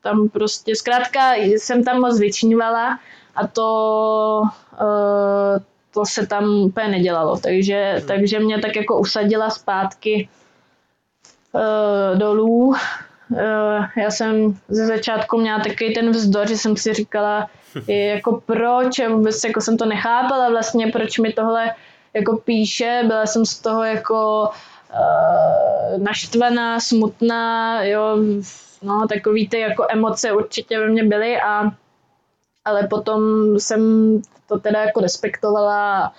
tam 0.00 0.28
prostě 0.28 0.76
zkrátka 0.76 1.34
jsem 1.34 1.84
tam 1.84 2.00
moc 2.00 2.20
vyčnívala 2.20 2.98
a 3.36 3.46
to, 3.46 4.42
e, 4.74 4.84
to 5.94 6.04
se 6.06 6.26
tam 6.26 6.44
úplně 6.44 6.88
nedělalo, 6.88 7.36
takže, 7.36 7.94
hmm. 7.98 8.06
takže 8.06 8.40
mě 8.40 8.58
tak 8.58 8.76
jako 8.76 8.98
usadila 8.98 9.50
zpátky 9.50 10.28
dolů. 12.14 12.74
Já 13.96 14.10
jsem 14.10 14.58
ze 14.68 14.86
začátku 14.86 15.40
měla 15.40 15.58
takový 15.58 15.94
ten 15.94 16.10
vzdor, 16.10 16.48
že 16.48 16.56
jsem 16.56 16.76
si 16.76 16.94
říkala, 16.94 17.50
jako 17.88 18.42
proč, 18.46 19.00
vůbec 19.08 19.44
jako 19.44 19.60
jsem 19.60 19.76
to 19.76 19.86
nechápala 19.86 20.48
vlastně, 20.48 20.86
proč 20.86 21.18
mi 21.18 21.32
tohle 21.32 21.74
jako 22.18 22.36
píše, 22.36 23.02
byla 23.06 23.26
jsem 23.26 23.46
z 23.46 23.58
toho 23.58 23.84
jako 23.84 24.50
uh, 24.92 26.02
naštvaná, 26.02 26.80
smutná, 26.80 27.82
jo, 27.82 28.16
no 28.82 29.06
takový 29.08 29.48
ty 29.48 29.60
jako 29.60 29.86
emoce 29.90 30.32
určitě 30.32 30.78
ve 30.78 30.88
mně 30.88 31.04
byly 31.04 31.40
a 31.40 31.70
ale 32.64 32.86
potom 32.86 33.22
jsem 33.58 33.82
to 34.48 34.58
teda 34.58 34.82
jako 34.82 35.00
respektovala 35.00 36.12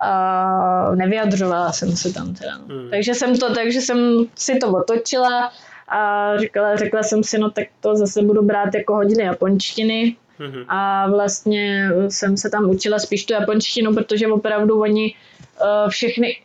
a 0.00 0.94
nevyjadřovala 0.94 1.72
jsem 1.72 1.96
se 1.96 2.12
tam 2.12 2.34
teda. 2.34 2.58
No. 2.58 2.74
Hmm. 2.74 2.90
Takže 2.90 3.14
jsem 3.14 3.38
to, 3.38 3.54
takže 3.54 3.80
jsem 3.80 4.24
si 4.34 4.58
to 4.58 4.68
otočila 4.68 5.52
a 5.88 6.30
říkala, 6.38 6.76
řekla 6.76 7.02
jsem 7.02 7.22
si, 7.22 7.38
no 7.38 7.50
tak 7.50 7.64
to 7.80 7.96
zase 7.96 8.22
budu 8.22 8.42
brát 8.42 8.74
jako 8.74 8.94
hodiny 8.94 9.22
japonštiny, 9.22 10.16
Mm-hmm. 10.40 10.64
A 10.68 11.10
vlastně 11.10 11.90
jsem 12.08 12.36
se 12.36 12.50
tam 12.50 12.70
učila 12.70 12.98
spíš 12.98 13.24
tu 13.24 13.32
japonštinu, 13.32 13.94
protože 13.94 14.28
opravdu 14.28 14.80
oni 14.80 15.14
uh, 15.60 15.90
všechny 15.90 16.36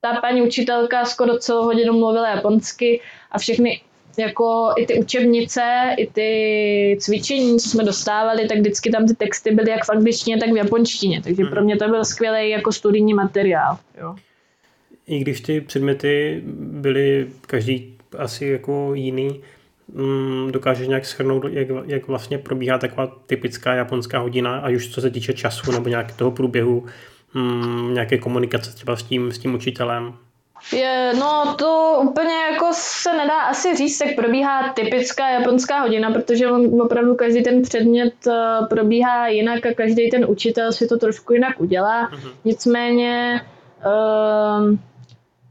ta 0.00 0.20
paní 0.20 0.42
učitelka 0.42 1.04
skoro 1.04 1.38
celou 1.38 1.64
hodinu 1.64 1.92
mluvila 1.92 2.30
japonsky 2.30 3.00
a 3.30 3.38
všechny 3.38 3.80
jako 4.18 4.72
i 4.76 4.86
ty 4.86 4.94
učebnice, 4.94 5.94
i 5.98 6.06
ty 6.06 6.96
cvičení 7.00 7.60
jsme 7.60 7.84
dostávali, 7.84 8.48
tak 8.48 8.58
vždycky 8.58 8.90
tam 8.90 9.06
ty 9.06 9.14
texty 9.14 9.54
byly 9.54 9.70
jak 9.70 9.84
v 9.84 9.90
angličtině, 9.90 10.38
tak 10.38 10.52
v 10.52 10.56
japonštině. 10.56 11.22
Takže 11.22 11.42
mm. 11.42 11.50
pro 11.50 11.64
mě 11.64 11.76
to 11.76 11.88
byl 11.88 12.04
skvělý 12.04 12.50
jako 12.50 12.72
studijní 12.72 13.14
materiál. 13.14 13.78
Jo. 14.00 14.14
I 15.06 15.18
když 15.18 15.40
ty 15.40 15.60
předměty 15.60 16.42
byly 16.56 17.28
každý 17.46 17.96
asi 18.18 18.46
jako 18.46 18.94
jiný, 18.94 19.40
mm, 19.94 20.52
dokážeš 20.52 20.88
nějak 20.88 21.06
schrnout, 21.06 21.44
jak, 21.50 21.68
jak 21.86 22.08
vlastně 22.08 22.38
probíhá 22.38 22.78
taková 22.78 23.06
typická 23.26 23.74
japonská 23.74 24.18
hodina, 24.18 24.58
a 24.58 24.68
už 24.68 24.94
co 24.94 25.00
se 25.00 25.10
týče 25.10 25.32
času 25.32 25.72
nebo 25.72 25.88
nějak 25.88 26.16
toho 26.16 26.30
průběhu, 26.30 26.86
mm, 27.34 27.94
nějaké 27.94 28.18
komunikace 28.18 28.74
třeba 28.74 28.96
s 28.96 29.02
tím, 29.02 29.32
s 29.32 29.38
tím 29.38 29.54
učitelem? 29.54 30.14
Je, 30.72 31.12
no 31.18 31.54
to 31.58 32.00
úplně 32.02 32.34
jako 32.52 32.66
se 32.72 33.12
nedá 33.12 33.40
asi 33.40 33.76
říct, 33.76 34.00
jak 34.00 34.16
probíhá 34.16 34.72
typická 34.72 35.28
japonská 35.28 35.80
hodina, 35.80 36.10
protože 36.10 36.46
on, 36.46 36.82
opravdu 36.82 37.14
každý 37.14 37.42
ten 37.42 37.62
předmět 37.62 38.14
uh, 38.26 38.66
probíhá 38.68 39.28
jinak 39.28 39.66
a 39.66 39.74
každý 39.74 40.10
ten 40.10 40.24
učitel 40.28 40.72
si 40.72 40.86
to 40.86 40.98
trošku 40.98 41.32
jinak 41.32 41.60
udělá. 41.60 42.10
Uh-huh. 42.10 42.30
Nicméně 42.44 43.40
uh, 43.86 44.76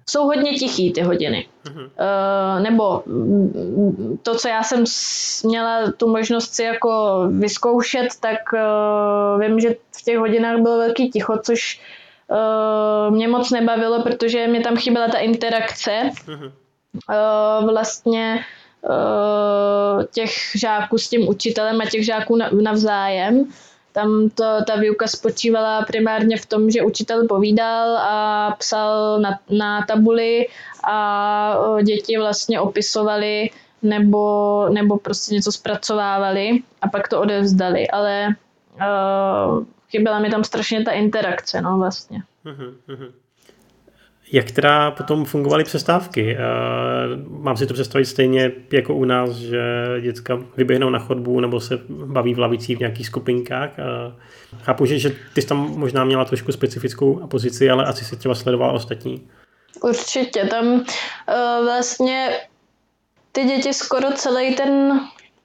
jsou 0.09 0.25
hodně 0.25 0.53
tichý 0.53 0.93
ty 0.93 1.01
hodiny. 1.01 1.47
Uh-huh. 1.65 1.83
Uh, 1.83 2.63
nebo 2.63 3.03
to, 4.23 4.35
co 4.35 4.47
já 4.47 4.63
jsem 4.63 4.83
měla 5.43 5.91
tu 5.91 6.09
možnost 6.09 6.53
si 6.53 6.63
jako 6.63 7.23
vyzkoušet, 7.31 8.07
tak 8.19 8.39
uh, 8.53 9.41
vím, 9.41 9.59
že 9.59 9.75
v 9.97 10.03
těch 10.03 10.17
hodinách 10.17 10.59
bylo 10.61 10.77
velký 10.77 11.09
ticho, 11.09 11.37
což 11.43 11.81
uh, 12.27 13.15
mě 13.15 13.27
moc 13.27 13.51
nebavilo, 13.51 14.03
protože 14.03 14.47
mě 14.47 14.61
tam 14.61 14.77
chyběla 14.77 15.07
ta 15.07 15.17
interakce. 15.17 16.09
Uh, 17.09 17.69
vlastně 17.69 18.45
uh, 18.81 20.03
těch 20.13 20.31
žáků 20.55 20.97
s 20.97 21.09
tím 21.09 21.27
učitelem 21.27 21.81
a 21.81 21.85
těch 21.85 22.05
žáků 22.05 22.37
navzájem. 22.61 23.45
Tam 23.95 24.29
to, 24.29 24.43
ta 24.67 24.75
výuka 24.75 25.07
spočívala 25.07 25.81
primárně 25.81 26.37
v 26.37 26.45
tom, 26.45 26.69
že 26.69 26.81
učitel 26.81 27.27
povídal 27.27 27.97
a 27.97 28.51
psal 28.59 29.19
na, 29.19 29.39
na 29.49 29.81
tabuli 29.81 30.47
a 30.87 31.57
děti 31.83 32.17
vlastně 32.17 32.59
opisovali 32.59 33.49
nebo, 33.81 34.65
nebo 34.69 34.97
prostě 34.97 35.35
něco 35.35 35.51
zpracovávali 35.51 36.59
a 36.81 36.87
pak 36.87 37.07
to 37.07 37.21
odevzdali, 37.21 37.87
ale 37.87 38.27
uh, 38.75 39.63
chyběla 39.89 40.19
mi 40.19 40.29
tam 40.29 40.43
strašně 40.43 40.83
ta 40.83 40.91
interakce, 40.91 41.61
no 41.61 41.77
vlastně. 41.77 42.23
Jak 44.35 44.51
teda 44.51 44.91
potom 44.91 45.25
fungovaly 45.25 45.63
přestávky? 45.63 46.37
Mám 47.29 47.57
si 47.57 47.67
to 47.67 47.73
představit 47.73 48.05
stejně 48.05 48.51
jako 48.71 48.95
u 48.95 49.05
nás, 49.05 49.31
že 49.31 49.61
děcka 50.01 50.39
vyběhnou 50.57 50.89
na 50.89 50.99
chodbu 50.99 51.39
nebo 51.39 51.59
se 51.59 51.79
baví 51.89 52.33
v 52.33 52.39
lavicích 52.39 52.77
v 52.77 52.79
nějakých 52.79 53.05
skupinkách. 53.05 53.69
Chápu, 54.61 54.85
že, 54.85 54.99
že 54.99 55.11
ty 55.33 55.41
jsi 55.41 55.47
tam 55.47 55.57
možná 55.57 56.03
měla 56.03 56.25
trošku 56.25 56.51
specifickou 56.51 57.27
pozici, 57.27 57.69
ale 57.69 57.85
asi 57.85 58.05
si 58.05 58.15
třeba 58.15 58.35
sledoval 58.35 58.75
ostatní. 58.75 59.27
Určitě, 59.83 60.45
tam 60.45 60.65
uh, 60.67 60.83
vlastně 61.65 62.29
ty 63.31 63.43
děti 63.43 63.73
skoro 63.73 64.11
celý 64.11 64.55
ten 64.55 64.99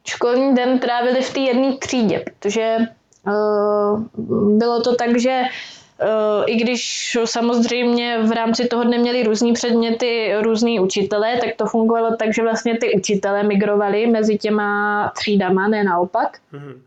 školní 0.05 0.55
den 0.55 0.79
trávili 0.79 1.23
v 1.23 1.33
té 1.33 1.41
jedné 1.41 1.77
třídě, 1.77 2.25
protože 2.25 2.77
bylo 4.59 4.83
to 4.83 4.95
tak, 4.95 5.21
že 5.21 5.43
i 6.47 6.57
když 6.57 7.17
samozřejmě 7.25 8.19
v 8.23 8.33
rámci 8.33 8.69
toho 8.69 8.85
dne 8.85 8.99
měli 8.99 9.23
různý 9.23 9.53
předměty, 9.53 10.35
různý 10.41 10.81
učitelé, 10.81 11.37
tak 11.41 11.51
to 11.57 11.67
fungovalo 11.67 12.17
tak, 12.17 12.35
že 12.35 12.43
vlastně 12.43 12.79
ty 12.79 12.95
učitelé 12.95 13.43
migrovali 13.43 14.07
mezi 14.07 14.39
těma 14.39 15.13
třídama, 15.17 15.69
ne 15.69 15.85
naopak. 15.85 16.39
Mm-hmm. 16.53 16.81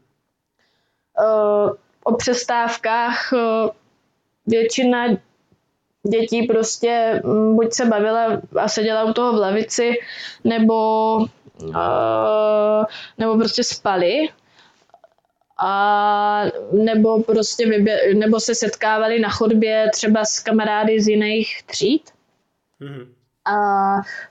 O 2.03 2.15
přestávkách 2.15 3.33
uh, 3.33 3.69
většina 4.47 5.07
dětí 6.03 6.47
prostě 6.47 7.21
mm, 7.25 7.55
buď 7.55 7.73
se 7.73 7.85
bavila 7.85 8.27
a 8.59 8.67
seděla 8.67 9.03
u 9.03 9.13
toho 9.13 9.33
v 9.33 9.39
lavici, 9.39 9.91
nebo, 10.43 11.17
nebo 13.17 13.37
prostě 13.37 13.63
spali. 13.63 14.27
A 15.65 16.45
nebo 16.71 17.23
prostě 17.23 17.65
vybě- 17.67 18.17
nebo 18.17 18.39
se 18.39 18.55
setkávali 18.55 19.19
na 19.19 19.29
chodbě 19.29 19.89
třeba 19.93 20.25
s 20.25 20.39
kamarády 20.39 21.01
z 21.01 21.07
jiných 21.07 21.63
tříd. 21.65 22.01
Mm-hmm. 22.81 23.07
A 23.45 23.55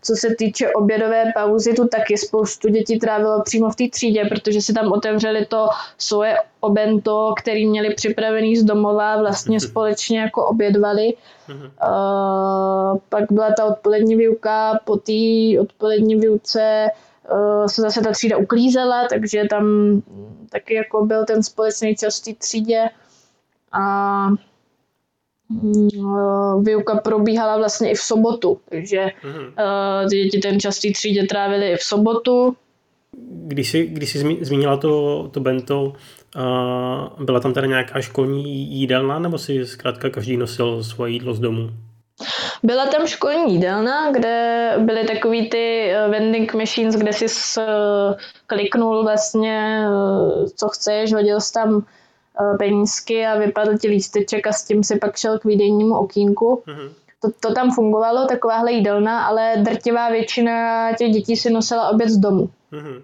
co 0.02 0.16
se 0.16 0.34
týče 0.38 0.70
obědové 0.70 1.24
pauzy, 1.34 1.74
tu 1.74 1.88
taky 1.88 2.18
spoustu 2.18 2.68
dětí 2.68 2.98
trávilo 2.98 3.42
přímo 3.42 3.70
v 3.70 3.76
té 3.76 3.84
třídě, 3.88 4.24
protože 4.24 4.60
si 4.60 4.72
tam 4.72 4.92
otevřeli 4.92 5.46
to 5.46 5.68
svoje 5.98 6.36
obento, 6.60 7.34
který 7.40 7.66
měli 7.66 7.94
připravený 7.94 8.56
z 8.56 8.64
domova, 8.64 9.16
vlastně 9.16 9.56
mhm. 9.56 9.60
společně 9.60 10.20
jako 10.20 10.46
obědvali. 10.46 11.14
Uh, 11.48 12.98
pak 13.08 13.32
byla 13.32 13.50
ta 13.56 13.64
odpolední 13.64 14.16
výuka, 14.16 14.80
po 14.84 14.96
té 14.96 15.60
odpolední 15.60 16.16
výuce 16.16 16.88
se 17.66 17.82
zase 17.82 18.00
ta 18.00 18.12
třída 18.12 18.36
uklízela, 18.36 19.08
takže 19.08 19.44
tam 19.50 19.64
taky 20.50 20.74
jako 20.74 21.06
byl 21.06 21.24
ten 21.24 21.42
společný 21.42 21.96
čas 21.96 22.20
v 22.20 22.24
té 22.24 22.34
třídě. 22.34 22.88
A 23.72 24.28
Mm, 25.62 26.64
výuka 26.64 26.94
probíhala 26.94 27.56
vlastně 27.56 27.90
i 27.90 27.94
v 27.94 28.00
sobotu, 28.00 28.60
takže 28.70 29.06
mm-hmm. 29.22 30.08
děti 30.08 30.38
ten 30.38 30.60
čas 30.60 30.78
té 30.78 30.88
třídě 30.90 31.26
trávili 31.26 31.72
i 31.72 31.76
v 31.76 31.82
sobotu. 31.82 32.56
Když 33.46 33.70
jsi, 33.70 33.86
když 33.86 34.12
jsi 34.12 34.38
zmínila 34.40 34.76
to, 34.76 35.28
to 35.32 35.40
bento, 35.40 35.92
byla 37.24 37.40
tam 37.40 37.52
teda 37.52 37.66
nějaká 37.66 38.00
školní 38.00 38.72
jídelna, 38.72 39.18
nebo 39.18 39.38
si 39.38 39.66
zkrátka 39.66 40.10
každý 40.10 40.36
nosil 40.36 40.84
svoje 40.84 41.12
jídlo 41.12 41.34
z 41.34 41.40
domu? 41.40 41.70
Byla 42.62 42.86
tam 42.86 43.06
školní 43.06 43.54
jídelna, 43.54 44.10
kde 44.10 44.74
byly 44.78 45.04
takový 45.04 45.50
ty 45.50 45.90
eh, 45.90 46.08
vending 46.08 46.54
machines, 46.54 46.94
kde 46.94 47.12
si 47.12 47.26
kliknul 48.46 49.02
vlastně, 49.02 49.86
eh, 49.86 50.48
co 50.56 50.68
chceš, 50.68 51.12
hodil 51.12 51.40
jsi 51.40 51.52
tam 51.52 51.84
Eh, 52.40 52.56
penízky 52.58 53.26
a 53.26 53.38
vypadl 53.38 53.78
ti 53.78 53.88
lísteček 53.88 54.46
a 54.46 54.52
s 54.52 54.64
tím 54.64 54.84
si 54.84 54.98
pak 54.98 55.16
šel 55.16 55.38
k 55.38 55.44
výdejnímu 55.44 55.94
okýnku. 55.98 56.62
Mm-hmm. 56.66 56.90
To, 57.22 57.28
to 57.40 57.54
tam 57.54 57.70
fungovalo, 57.70 58.26
takováhle 58.26 58.72
jídelna, 58.72 59.26
ale 59.26 59.54
drtivá 59.56 60.10
většina 60.10 60.88
těch 60.92 61.12
dětí 61.12 61.36
si 61.36 61.50
nosila 61.50 61.90
oběd 61.90 62.08
z 62.08 62.16
domu. 62.16 62.50
Mm-hmm. 62.72 63.02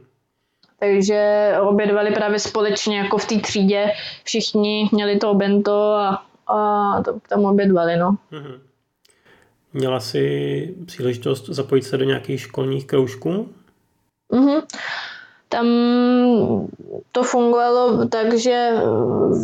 Takže 0.81 1.53
obědvali 1.61 2.11
právě 2.11 2.39
společně 2.39 2.99
jako 2.99 3.19
v 3.19 3.27
té 3.27 3.39
třídě. 3.41 3.93
Všichni 4.25 4.89
měli 4.93 5.19
to 5.19 5.31
obento 5.31 5.93
a, 5.93 6.23
a 6.47 7.03
to 7.03 7.21
tam 7.29 7.45
obědvali. 7.45 7.97
No. 7.97 8.11
Mm-hmm. 8.11 8.61
Měla 9.73 10.01
jsi 10.01 10.75
příležitost 10.87 11.49
zapojit 11.49 11.83
se 11.83 11.97
do 11.97 12.05
nějakých 12.05 12.41
školních 12.41 12.87
kroužků? 12.87 13.49
Mm-hmm. 14.33 14.62
Tam 15.49 15.66
to 17.12 17.23
fungovalo 17.23 18.07
tak, 18.09 18.39
že 18.39 18.71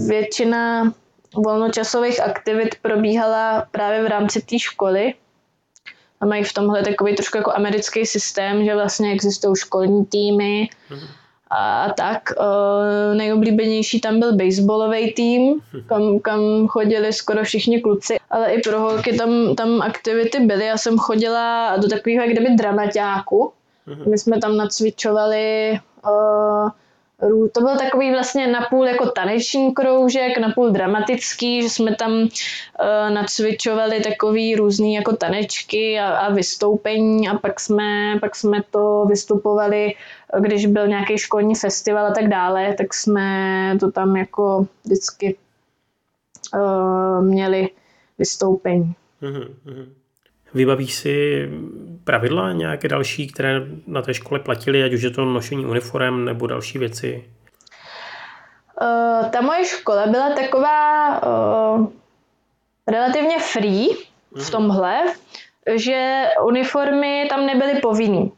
většina 0.07 0.93
volnočasových 1.35 2.21
aktivit 2.21 2.75
probíhala 2.83 3.67
právě 3.71 4.03
v 4.03 4.07
rámci 4.07 4.43
té 4.43 4.59
školy. 4.59 5.15
A 6.21 6.27
mají 6.27 6.45
v 6.45 6.53
tomhle 6.53 6.83
takový 6.83 7.15
trošku 7.15 7.37
jako 7.37 7.53
americký 7.53 8.07
systém, 8.07 8.65
že 8.65 8.75
vlastně 8.75 9.13
existují 9.13 9.57
školní 9.57 10.07
týmy 10.07 10.69
a 11.51 11.93
tak. 11.97 12.33
Nejoblíbenější 13.15 14.01
tam 14.01 14.21
byl 14.21 14.37
baseballový 14.37 15.13
tým, 15.13 15.61
kam, 15.87 16.19
kam 16.19 16.69
chodili 16.69 17.13
skoro 17.13 17.45
všichni 17.45 17.81
kluci, 17.81 18.17
ale 18.31 18.53
i 18.53 18.61
pro 18.61 18.81
holky 18.81 19.17
tam, 19.17 19.55
tam 19.57 19.83
aktivity 19.83 20.41
byly. 20.41 20.67
Já 20.67 20.77
jsem 20.77 20.99
chodila 20.99 21.77
do 21.77 21.89
takového 21.89 22.25
jak 22.25 22.33
kdyby 22.33 22.55
dramaťáku. 22.55 23.53
My 24.11 24.19
jsme 24.19 24.41
tam 24.41 24.57
nacvičovali 24.57 25.79
uh, 26.05 26.71
to 27.53 27.61
byl 27.61 27.77
takový 27.79 28.11
vlastně 28.11 28.47
napůl 28.47 28.87
jako 28.87 29.11
taneční 29.11 29.75
kroužek, 29.75 30.39
napůl 30.39 30.71
dramatický, 30.71 31.63
že 31.63 31.69
jsme 31.69 31.95
tam 31.95 32.13
uh, 32.13 32.29
nacvičovali 33.15 34.01
takový 34.01 34.57
různý 34.57 34.95
jako 34.95 35.17
tanečky 35.17 35.99
a, 35.99 36.17
a 36.17 36.33
vystoupení 36.33 37.29
a 37.29 37.39
pak 37.39 37.61
jsme, 37.61 38.19
pak 38.21 38.37
jsme 38.37 38.63
to 38.71 39.05
vystupovali, 39.09 39.95
když 40.41 40.67
byl 40.67 40.89
nějaký 40.89 41.19
školní 41.19 41.55
festival 41.55 42.07
a 42.07 42.15
tak 42.15 42.29
dále, 42.29 42.75
tak 42.79 42.95
jsme 42.95 43.77
to 43.81 43.91
tam 43.91 44.17
jako 44.17 44.67
vždycky 44.85 45.37
uh, 46.55 47.25
měli 47.25 47.69
vystoupení. 48.19 48.95
Mm-hmm. 49.23 49.87
Vybavíš 50.55 50.95
si 50.95 51.49
pravidla 52.05 52.53
nějaké 52.53 52.89
další, 52.89 53.27
které 53.27 53.61
na 53.87 54.03
té 54.03 54.15
škole 54.15 54.41
platily, 54.41 54.85
ať 54.85 54.93
už 54.93 55.03
je 55.03 55.11
to 55.11 55.25
nošení 55.25 55.67
uniform 55.67 56.25
nebo 56.25 56.47
další 56.47 56.79
věci? 56.79 57.25
Uh, 58.81 59.31
ta 59.31 59.41
moje 59.41 59.65
škola 59.65 60.07
byla 60.07 60.35
taková 60.35 61.23
uh, 61.23 61.87
relativně 62.87 63.39
free 63.39 63.89
v 64.33 64.37
mhm. 64.37 64.51
tomhle, 64.51 65.03
že 65.75 66.25
uniformy 66.45 67.27
tam 67.31 67.47
nebyly 67.47 67.81
povinný. 67.81 68.33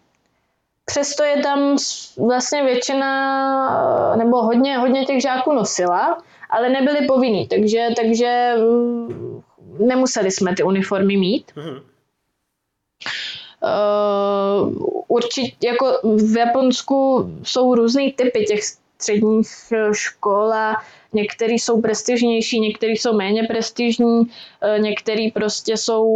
Přesto 0.85 1.25
je 1.25 1.43
tam 1.43 1.77
vlastně 2.27 2.65
většina, 2.65 4.17
nebo 4.17 4.43
hodně, 4.43 4.79
hodně 4.79 5.05
těch 5.05 5.23
žáků 5.23 5.53
nosila, 5.53 6.19
ale 6.51 6.69
nebyly 6.69 7.07
povinný, 7.07 7.49
takže, 7.49 7.89
takže 7.97 8.55
mm, 8.59 9.43
nemuseli 9.79 10.31
jsme 10.31 10.55
ty 10.55 10.63
uniformy 10.63 11.17
mít. 11.17 11.53
Mm-hmm. 11.57 11.83
Uh, 13.63 14.73
určitě 15.09 15.67
jako 15.67 15.87
v 16.03 16.37
Japonsku 16.37 17.31
jsou 17.43 17.75
různé 17.75 18.13
typy 18.17 18.45
těch 18.45 18.61
středních 18.99 19.73
eh, 19.73 19.89
škol 19.93 20.53
a 20.53 20.77
některý 21.13 21.59
jsou 21.59 21.81
prestižnější, 21.81 22.61
některý 22.61 22.97
jsou 22.97 23.17
méně 23.17 23.43
prestižní, 23.43 24.23
eh, 24.63 24.79
některý 24.79 25.31
prostě 25.31 25.77
jsou 25.77 26.07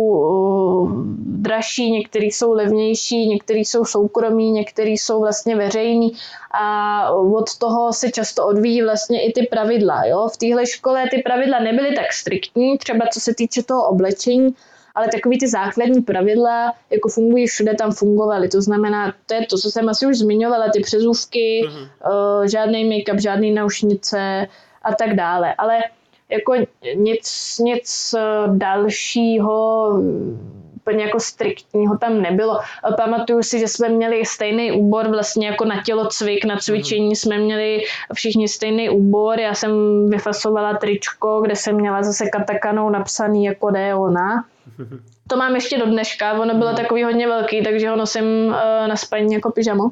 dražší, 1.16 1.91
některý 1.91 2.30
jsou 2.30 2.53
levnější, 2.53 3.26
některý 3.26 3.64
jsou 3.64 3.84
soukromí, 3.84 4.51
některý 4.51 4.99
jsou 4.99 5.20
vlastně 5.20 5.57
veřejný 5.57 6.12
a 6.61 7.11
od 7.12 7.59
toho 7.59 7.93
se 7.93 8.11
často 8.11 8.47
odvíjí 8.47 8.82
vlastně 8.82 9.24
i 9.24 9.32
ty 9.32 9.47
pravidla. 9.47 10.05
Jo? 10.05 10.28
V 10.34 10.36
téhle 10.36 10.66
škole 10.66 11.05
ty 11.11 11.22
pravidla 11.22 11.59
nebyly 11.59 11.95
tak 11.97 12.12
striktní, 12.12 12.78
třeba 12.78 13.07
co 13.12 13.20
se 13.20 13.34
týče 13.34 13.62
toho 13.62 13.88
oblečení, 13.88 14.55
ale 15.01 15.09
takový 15.09 15.39
ty 15.39 15.49
základní 15.49 16.03
pravidla, 16.03 16.73
jako 16.91 17.09
fungují 17.09 17.47
všude, 17.47 17.75
tam 17.75 17.93
fungovaly. 17.93 18.49
To 18.49 18.63
znamená, 18.63 19.15
to 19.27 19.35
je 19.35 19.47
to, 19.47 19.59
co 19.59 19.71
jsem 19.71 19.89
asi 19.89 20.07
už 20.07 20.19
zmiňovala, 20.19 20.69
ty 20.69 20.81
přezůvky, 20.81 21.63
uh-huh. 21.65 21.89
uh, 22.41 22.47
žádný 22.47 22.85
make-up, 22.85 23.21
žádný 23.21 23.53
naušnice 23.53 24.47
a 24.83 24.95
tak 24.95 25.15
dále. 25.17 25.55
Ale 25.59 25.79
jako 26.29 26.55
nic, 26.95 27.57
nic 27.59 28.15
eh, 28.19 28.49
dalšího 28.49 29.91
úplně 30.91 31.05
jako 31.05 31.21
striktního 31.21 31.99
tam 31.99 32.23
nebylo. 32.23 32.59
Pamatuju 32.97 33.43
si, 33.43 33.59
že 33.59 33.69
jsme 33.69 33.89
měli 33.89 34.25
stejný 34.25 34.73
úbor 34.73 35.09
vlastně 35.09 35.47
jako 35.47 35.65
na 35.65 35.83
tělocvik, 35.83 36.45
na 36.45 36.57
cvičení 36.57 37.17
jsme 37.17 37.39
měli 37.39 37.83
všichni 38.15 38.49
stejný 38.49 38.91
úbor. 38.91 39.41
Já 39.41 39.55
jsem 39.55 39.73
vyfasovala 40.11 40.75
tričko, 40.75 41.41
kde 41.41 41.57
jsem 41.57 41.77
měla 41.77 42.03
zase 42.03 42.27
katakanou 42.27 42.91
napsaný 42.91 43.45
jako 43.45 43.71
D 43.71 43.95
ona. 43.95 44.45
To 45.29 45.37
mám 45.37 45.55
ještě 45.55 45.79
do 45.79 45.87
dneška, 45.87 46.41
ono 46.41 46.55
bylo 46.55 46.75
takový 46.75 47.05
hodně 47.05 47.29
velký, 47.29 47.62
takže 47.62 47.89
ho 47.89 47.97
nosím 47.97 48.25
uh, 48.47 48.55
na 48.89 48.97
spaní 48.97 49.35
jako 49.35 49.51
pyžamo. 49.51 49.91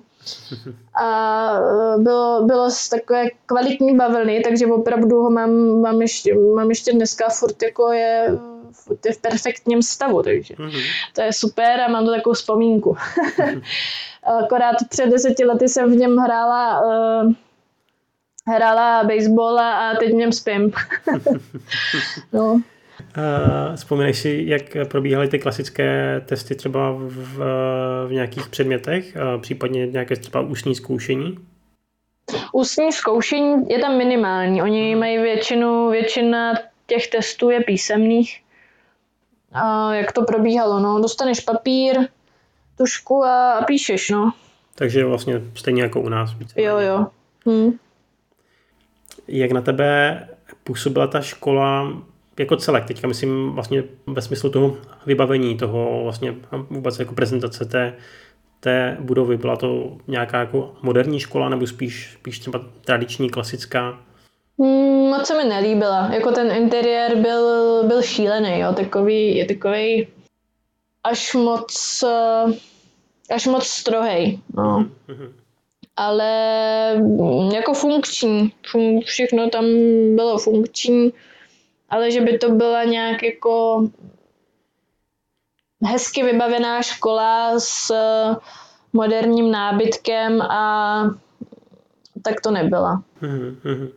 A 1.03 1.61
uh, 1.61 2.03
bylo, 2.03 2.43
bylo 2.47 2.71
z 2.71 2.89
takové 2.89 3.25
kvalitní 3.47 3.97
bavlny, 3.97 4.41
takže 4.41 4.67
opravdu 4.67 5.23
ho 5.23 5.31
mám, 5.31 5.81
mám, 5.81 6.03
ještě, 6.03 6.35
mám 6.35 6.69
ještě 6.69 6.93
dneska 6.93 7.29
furt 7.29 7.63
jako 7.63 7.93
je 7.93 8.39
v, 8.73 9.13
v 9.13 9.21
perfektním 9.21 9.83
stavu, 9.83 10.23
takže 10.23 10.55
mm-hmm. 10.55 10.83
to 11.15 11.23
je 11.23 11.33
super 11.33 11.81
a 11.81 11.89
mám 11.89 12.05
to 12.05 12.11
takovou 12.11 12.35
vzpomínku. 12.35 12.97
Akorát 14.45 14.77
před 14.89 15.07
deseti 15.07 15.45
lety 15.45 15.69
jsem 15.69 15.93
v 15.93 15.97
něm 15.97 16.17
hrála 16.17 16.81
uh, 16.81 17.33
hrála 18.49 19.05
baseball 19.05 19.59
a 19.59 19.95
teď 19.99 20.11
v 20.11 20.15
něm 20.15 20.33
spím. 20.33 20.73
no. 22.33 22.61
Uh, 23.17 23.77
vzpomínáš 23.77 24.19
si, 24.19 24.43
jak 24.47 24.63
probíhaly 24.91 25.29
ty 25.29 25.39
klasické 25.39 26.21
testy 26.27 26.55
třeba 26.55 26.93
v, 26.93 27.39
v 28.07 28.13
nějakých 28.13 28.49
předmětech, 28.49 29.17
uh, 29.17 29.41
případně 29.41 29.87
nějaké 29.87 30.17
třeba 30.17 30.41
ústní 30.41 30.75
zkoušení? 30.75 31.39
Ústní 32.53 32.93
zkoušení 32.93 33.69
je 33.69 33.79
tam 33.79 33.99
minimální. 33.99 34.63
Oni 34.63 34.91
hmm. 34.91 35.01
mají 35.01 35.19
většinu, 35.19 35.91
většina 35.91 36.55
těch 36.87 37.09
testů 37.09 37.51
je 37.51 37.61
písemných. 37.61 38.41
A 39.53 39.95
jak 39.95 40.13
to 40.13 40.23
probíhalo? 40.23 40.81
No, 40.81 41.01
dostaneš 41.01 41.41
papír, 41.41 41.97
tušku 42.79 43.25
a, 43.25 43.53
a 43.53 43.65
píšeš, 43.65 44.11
no. 44.11 44.33
Takže 44.75 45.05
vlastně 45.05 45.41
stejně 45.55 45.83
jako 45.83 46.01
u 46.01 46.09
nás. 46.09 46.31
Jo, 46.57 46.79
jo. 46.79 47.07
Hm. 47.49 47.73
Jak 49.29 49.51
na 49.51 49.61
tebe 49.61 50.29
působila 50.65 51.07
ta 51.07 51.21
škola 51.21 51.93
jako 52.41 52.57
celek, 52.57 52.85
teďka 52.85 53.09
myslím 53.09 53.53
vlastně 53.53 53.85
ve 54.07 54.23
smyslu 54.23 54.51
toho 54.51 54.77
vybavení, 55.07 55.57
toho 55.57 56.01
vlastně 56.03 56.35
vůbec 56.71 56.99
jako 56.99 57.15
prezentace 57.15 57.65
té, 57.65 57.95
té 58.61 58.97
budovy. 59.01 59.37
Byla 59.37 59.57
to 59.57 59.97
nějaká 60.09 60.39
jako 60.39 60.75
moderní 60.83 61.21
škola 61.21 61.49
nebo 61.49 61.67
spíš, 61.67 62.17
spíš 62.21 62.39
třeba 62.39 62.61
tradiční, 62.85 63.31
klasická? 63.31 63.99
Mm, 64.59 65.09
moc 65.11 65.27
se 65.27 65.37
mi 65.37 65.49
nelíbila. 65.49 66.11
Jako 66.15 66.33
ten 66.33 66.53
interiér 66.53 67.17
byl, 67.17 67.83
byl 67.87 68.03
šílený, 68.03 68.61
jo. 68.61 68.73
Takový, 68.73 69.37
je 69.37 69.45
takový 69.45 70.09
až 71.05 71.35
moc 71.35 72.05
až 73.31 73.47
moc 73.47 73.67
strohej. 73.67 74.39
No. 74.55 74.87
Mm-hmm 75.09 75.33
ale 75.99 76.33
jako 77.55 77.75
funkční. 77.75 78.53
Fun- 78.73 79.05
všechno 79.05 79.51
tam 79.51 79.65
bylo 80.15 80.39
funkční, 80.39 81.13
ale 81.89 82.11
že 82.11 82.21
by 82.21 82.39
to 82.39 82.51
byla 82.51 82.85
nějak 82.85 83.23
jako 83.23 83.85
hezky 85.85 86.23
vybavená 86.23 86.83
škola 86.83 87.61
s 87.61 87.93
moderním 88.93 89.51
nábytkem 89.51 90.43
a 90.43 91.03
tak 92.23 92.41
to 92.41 92.51
nebyla. 92.51 93.03
Mm-hmm. 93.23 93.91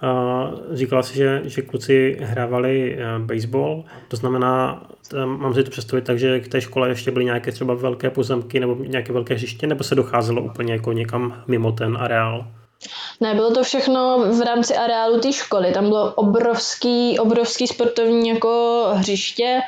A 0.00 0.50
říkala 0.72 1.02
si, 1.02 1.14
že, 1.14 1.42
že 1.44 1.62
kluci 1.62 2.16
hrávali 2.20 2.98
eh, 2.98 3.18
baseball, 3.18 3.84
to 4.08 4.16
znamená, 4.16 4.82
mám 5.24 5.54
si 5.54 5.64
to 5.64 5.70
představit 5.70 6.02
tak, 6.02 6.18
že 6.18 6.40
k 6.40 6.48
té 6.48 6.60
škole 6.60 6.88
ještě 6.88 7.10
byly 7.10 7.24
nějaké 7.24 7.52
třeba 7.52 7.74
velké 7.74 8.10
pozemky 8.10 8.60
nebo 8.60 8.74
nějaké 8.74 9.12
velké 9.12 9.34
hřiště, 9.34 9.66
nebo 9.66 9.84
se 9.84 9.94
docházelo 9.94 10.42
úplně 10.42 10.72
jako 10.72 10.92
někam 10.92 11.42
mimo 11.46 11.72
ten 11.72 11.96
areál? 12.00 12.46
Ne, 13.20 13.34
bylo 13.34 13.50
to 13.54 13.62
všechno 13.62 14.18
v 14.18 14.40
rámci 14.40 14.76
areálu 14.76 15.20
té 15.20 15.32
školy. 15.32 15.72
Tam 15.72 15.88
bylo 15.88 16.14
obrovský, 16.14 17.18
obrovský 17.18 17.66
sportovní 17.66 18.28
jako 18.28 18.84
hřiště. 18.92 19.60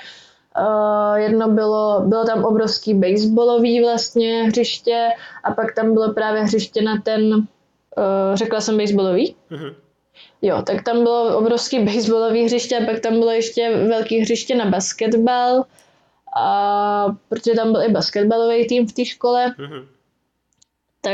Uh, 0.59 1.17
jedno 1.17 1.49
bylo, 1.49 2.03
bylo 2.07 2.25
tam 2.25 2.45
obrovský 2.45 2.95
baseballový 2.95 3.81
vlastně 3.83 4.43
hřiště 4.43 5.09
a 5.45 5.53
pak 5.53 5.75
tam 5.75 5.95
bylo 5.95 6.13
právě 6.13 6.43
hřiště 6.43 6.83
na 6.83 7.01
ten, 7.05 7.35
uh, 7.35 7.43
řekla 8.35 8.61
jsem 8.61 8.79
baseballový? 8.79 9.37
Uh-huh. 9.51 9.75
Jo, 10.43 10.63
tak 10.63 10.83
tam 10.83 11.03
bylo 11.03 11.39
obrovský 11.39 11.85
baseballový 11.85 12.45
hřiště 12.45 12.79
a 12.79 12.87
pak 12.87 13.01
tam 13.01 13.13
bylo 13.19 13.31
ještě 13.31 13.77
velký 13.89 14.21
hřiště 14.21 14.55
na 14.55 14.65
basketbal, 14.65 15.65
a, 16.37 17.07
protože 17.29 17.55
tam 17.55 17.73
byl 17.73 17.83
i 17.83 17.89
basketbalový 17.89 18.67
tým 18.67 18.87
v 18.87 18.93
té 18.93 19.05
škole. 19.05 19.55
Mm-hmm. 19.59 19.87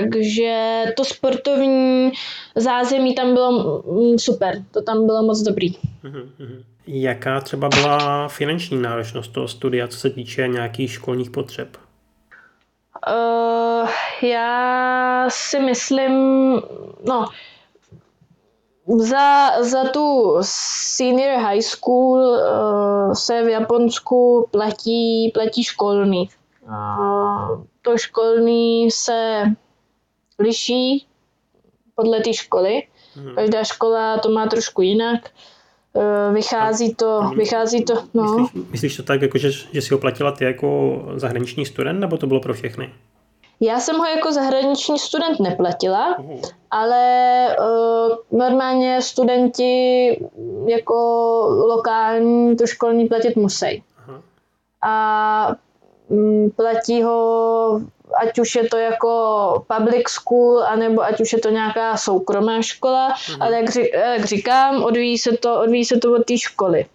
Takže 0.01 0.83
to 0.97 1.05
sportovní 1.05 2.13
zázemí 2.57 3.15
tam 3.15 3.35
bylo 3.35 3.83
mm, 3.93 4.19
super, 4.19 4.65
to 4.71 4.83
tam 4.83 5.07
bylo 5.07 5.23
moc 5.23 5.41
dobrý. 5.41 5.75
Jaká 6.87 7.41
třeba 7.41 7.69
byla 7.69 8.29
finanční 8.29 8.83
náročnost 8.83 9.33
toho 9.33 9.49
studia, 9.49 9.89
co 9.89 9.99
se 9.99 10.11
týče 10.11 10.49
nějakých 10.49 10.93
školních 10.93 11.31
potřeb? 11.31 11.77
Uh, 13.09 13.89
já 14.23 15.27
si 15.29 15.61
myslím, 15.61 16.13
no, 17.05 17.27
za, 18.87 19.63
za 19.63 19.85
tu 19.85 20.37
senior 20.41 21.39
high 21.39 21.61
school 21.61 22.19
uh, 22.19 23.13
se 23.13 23.43
v 23.43 23.49
Japonsku 23.49 24.49
platí, 24.51 25.31
platí 25.35 25.65
školný. 25.65 26.29
Uh, 26.69 27.65
to 27.83 27.99
školný 27.99 28.91
se 28.91 29.45
liší 30.39 31.07
podle 31.95 32.21
té 32.21 32.35
školy. 32.35 32.83
Hmm. 33.15 33.35
Každá 33.35 33.65
škola 33.65 34.19
to 34.19 34.31
má 34.31 34.47
trošku 34.47 34.83
jinak. 34.83 35.31
Uh, 35.93 36.35
vychází 36.35 36.95
to, 36.95 37.21
vychází 37.37 37.85
to, 37.85 37.95
no. 38.15 38.39
Myslíš, 38.39 38.71
myslíš 38.71 38.97
to 38.97 39.03
tak, 39.03 39.23
jako 39.23 39.39
že, 39.39 39.51
že 39.51 39.83
si 39.83 39.95
ho 39.95 40.01
platila 40.01 40.33
ty 40.33 40.45
jako 40.45 40.99
zahraniční 41.17 41.67
student, 41.67 42.01
nebo 42.01 42.17
to 42.17 42.27
bylo 42.27 42.41
pro 42.41 42.55
všechny? 42.55 42.91
Já 43.61 43.81
jsem 43.81 43.97
ho 43.97 44.05
jako 44.05 44.33
zahraniční 44.33 44.99
student 44.99 45.41
neplatila, 45.41 46.17
ale 46.71 47.47
uh, 47.59 48.39
normálně 48.39 49.03
studenti 49.03 50.07
jako 50.67 50.95
lokální 51.69 52.57
to 52.57 52.67
školní 52.67 53.09
platit 53.09 53.37
musí. 53.37 53.83
A 54.87 55.57
um, 56.09 56.51
platí 56.51 57.03
ho, 57.03 57.81
ať 58.23 58.39
už 58.39 58.55
je 58.55 58.69
to 58.69 58.77
jako 58.77 59.11
public 59.77 60.09
school, 60.09 60.63
anebo 60.63 61.03
ať 61.03 61.21
už 61.21 61.33
je 61.33 61.39
to 61.39 61.51
nějaká 61.51 61.97
soukromá 61.97 62.63
škola, 62.63 63.09
uhum. 63.09 63.43
ale 63.43 63.57
jak, 63.57 63.77
jak 63.93 64.25
říkám, 64.25 64.85
odvíjí 64.85 65.19
se 65.19 65.37
to, 65.37 65.61
odvíjí 65.61 65.85
se 65.85 65.97
to 65.97 66.15
od 66.15 66.25
té 66.25 66.39
školy. 66.39 66.87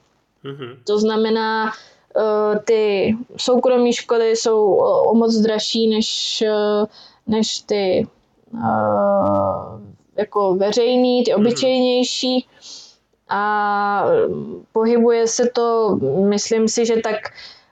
Uhum. 0.43 0.77
To 0.87 0.99
znamená, 0.99 1.71
Eh, 2.17 2.59
ty 2.59 3.15
soukromé 3.37 3.93
školy 3.93 4.35
jsou 4.35 4.73
o 5.05 5.13
moc 5.13 5.35
dražší 5.35 5.87
než, 5.87 6.41
eh, 6.41 6.85
než 7.27 7.59
ty 7.59 8.07
eh, 8.55 9.79
jako 10.17 10.55
veřejný, 10.55 11.23
ty 11.23 11.31
mhm. 11.31 11.41
obyčejnější 11.41 12.47
a 13.29 14.05
pohybuje 14.71 15.27
se 15.27 15.49
to, 15.53 15.97
myslím 16.29 16.67
si, 16.67 16.85
že 16.85 16.97
tak, 16.97 17.15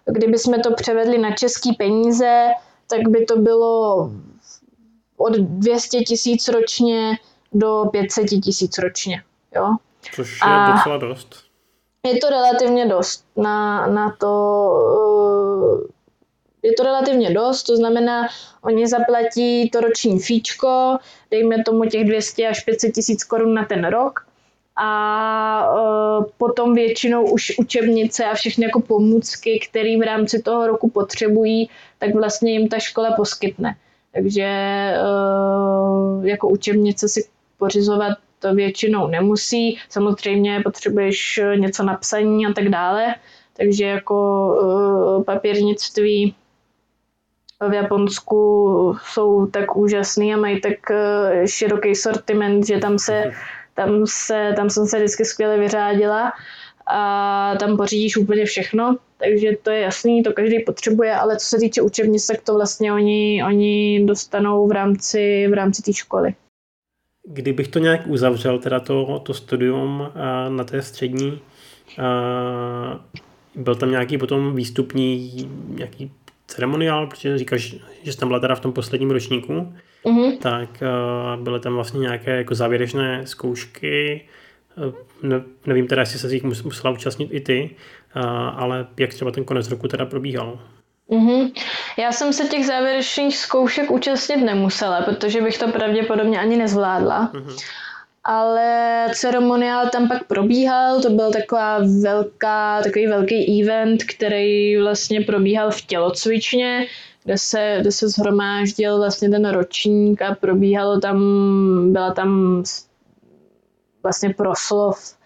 kdyby 0.05 0.37
jsme 0.37 0.59
to 0.59 0.73
převedli 0.73 1.17
na 1.17 1.31
český 1.31 1.73
peníze, 1.73 2.47
tak 2.87 3.07
by 3.07 3.25
to 3.25 3.37
bylo 3.37 4.11
od 5.17 5.33
200 5.33 5.99
tisíc 5.99 6.47
ročně 6.47 7.17
do 7.53 7.85
500 7.91 8.27
tisíc 8.27 8.77
ročně. 8.77 9.23
Jo? 9.55 9.75
Což 10.15 10.31
je 10.31 10.51
a, 10.51 10.71
docela 10.71 10.97
dost 10.97 11.47
je 12.07 12.19
to 12.19 12.29
relativně 12.29 12.85
dost 12.85 13.25
na, 13.35 13.87
na 13.87 14.15
to, 14.19 14.33
eh, 15.83 16.67
je 16.67 16.73
to 16.73 16.83
relativně 16.83 17.33
dost, 17.33 17.63
to 17.63 17.75
znamená, 17.75 18.27
oni 18.61 18.87
zaplatí 18.87 19.69
to 19.69 19.81
roční 19.81 20.19
fíčko, 20.19 20.97
dejme 21.31 21.63
tomu 21.63 21.85
těch 21.85 22.07
200 22.07 22.47
až 22.47 22.63
500 22.63 22.93
tisíc 22.93 23.23
korun 23.23 23.53
na 23.53 23.65
ten 23.65 23.85
rok 23.87 24.26
a 24.77 25.69
uh, 25.71 26.25
potom 26.37 26.73
většinou 26.73 27.31
už 27.31 27.53
učebnice 27.59 28.25
a 28.25 28.33
všechny 28.33 28.65
jako 28.65 28.79
pomůcky, 28.81 29.59
které 29.69 29.97
v 29.97 30.05
rámci 30.05 30.41
toho 30.41 30.67
roku 30.67 30.89
potřebují, 30.89 31.69
tak 31.99 32.13
vlastně 32.13 32.51
jim 32.51 32.67
ta 32.67 32.79
škola 32.79 33.11
poskytne. 33.11 33.75
Takže 34.13 34.47
uh, 35.01 36.25
jako 36.25 36.49
učebnice 36.49 37.07
si 37.07 37.27
pořizovat 37.57 38.17
to 38.39 38.53
většinou 38.53 39.07
nemusí. 39.07 39.77
Samozřejmě 39.89 40.61
potřebuješ 40.63 41.39
něco 41.55 41.83
na 41.83 41.93
psaní 41.93 42.45
a 42.45 42.53
tak 42.53 42.69
dále, 42.69 43.15
takže 43.57 43.85
jako 43.85 44.47
uh, 44.61 45.23
papírnictví 45.23 46.35
v 47.69 47.73
Japonsku 47.73 48.95
jsou 49.03 49.45
tak 49.45 49.77
úžasný 49.77 50.33
a 50.33 50.37
mají 50.37 50.61
tak 50.61 50.91
široký 51.45 51.95
sortiment, 51.95 52.67
že 52.67 52.77
tam 52.77 52.99
se, 52.99 53.31
tam 53.77 54.05
se, 54.05 54.53
tam 54.55 54.69
jsem 54.69 54.85
se 54.85 54.97
vždycky 54.97 55.25
skvěle 55.25 55.57
vyřádila 55.57 56.31
a 56.87 57.53
tam 57.59 57.77
pořídíš 57.77 58.17
úplně 58.17 58.45
všechno, 58.45 58.97
takže 59.17 59.51
to 59.63 59.69
je 59.69 59.79
jasný, 59.79 60.23
to 60.23 60.33
každý 60.33 60.63
potřebuje, 60.63 61.15
ale 61.15 61.37
co 61.37 61.45
se 61.45 61.57
týče 61.57 61.81
učebnic, 61.81 62.27
tak 62.27 62.41
to 62.41 62.53
vlastně 62.53 62.93
oni, 62.93 63.43
oni 63.47 64.05
dostanou 64.05 64.67
v 64.67 64.71
rámci, 64.71 65.47
v 65.47 65.53
rámci 65.53 65.81
té 65.81 65.93
školy. 65.93 66.33
Kdybych 67.27 67.67
to 67.67 67.79
nějak 67.79 68.07
uzavřel, 68.07 68.59
teda 68.59 68.79
to, 68.79 69.19
to 69.19 69.33
studium 69.33 70.11
na 70.49 70.63
té 70.63 70.81
střední, 70.81 71.41
byl 73.55 73.75
tam 73.75 73.91
nějaký 73.91 74.17
potom 74.17 74.55
výstupní 74.55 75.31
nějaký 75.67 76.11
ceremoniál, 76.47 77.07
protože 77.07 77.37
říkáš, 77.37 77.75
že 78.03 78.13
jsi 78.13 78.17
tam 78.17 78.29
byla 78.29 78.39
teda 78.39 78.55
v 78.55 78.59
tom 78.59 78.73
posledním 78.73 79.11
ročníku, 79.11 79.73
mm-hmm. 80.07 80.37
tak 80.37 80.69
byly 81.39 81.59
tam 81.59 81.73
vlastně 81.73 81.99
nějaké 81.99 82.37
jako 82.37 82.55
závěrečné 82.55 83.21
zkoušky, 83.25 84.25
Ne, 85.23 85.41
nevím 85.65 85.87
teda, 85.87 86.01
jestli 86.01 86.19
se 86.19 86.29
z 86.29 86.31
nich 86.31 86.43
musela 86.43 86.93
účastnit 86.93 87.29
i 87.31 87.39
ty, 87.39 87.75
ale 88.55 88.87
jak 88.97 89.13
třeba 89.13 89.31
ten 89.31 89.43
konec 89.43 89.69
roku 89.69 89.87
teda 89.87 90.05
probíhal? 90.05 90.59
Mm-hmm. 91.09 91.51
Já 91.97 92.11
jsem 92.11 92.33
se 92.33 92.43
těch 92.43 92.65
závěrečných 92.65 93.37
zkoušek 93.37 93.91
účastnit 93.91 94.37
nemusela, 94.37 95.01
protože 95.01 95.41
bych 95.41 95.57
to 95.57 95.67
pravděpodobně 95.67 96.39
ani 96.39 96.57
nezvládla. 96.57 97.31
Mm-hmm. 97.33 97.65
Ale 98.23 99.07
ceremoniál 99.13 99.89
tam 99.89 100.07
pak 100.07 100.23
probíhal, 100.23 101.01
to 101.01 101.09
byl 101.09 101.31
taková 101.31 101.79
velká, 102.01 102.81
takový 102.83 103.07
velký 103.07 103.63
event, 103.63 104.03
který 104.03 104.77
vlastně 104.77 105.21
probíhal 105.21 105.71
v 105.71 105.81
tělocvičně, 105.81 106.85
kde 107.27 107.37
se, 107.37 107.77
kde 107.81 107.91
se 107.91 108.09
zhromáždil 108.09 108.97
vlastně 108.97 109.29
ten 109.29 109.49
ročník 109.49 110.21
a 110.21 110.35
probíhalo 110.35 110.99
tam, 110.99 111.19
byla 111.91 112.13
tam 112.13 112.63
vlastně 114.03 114.33
proslov 114.33 115.17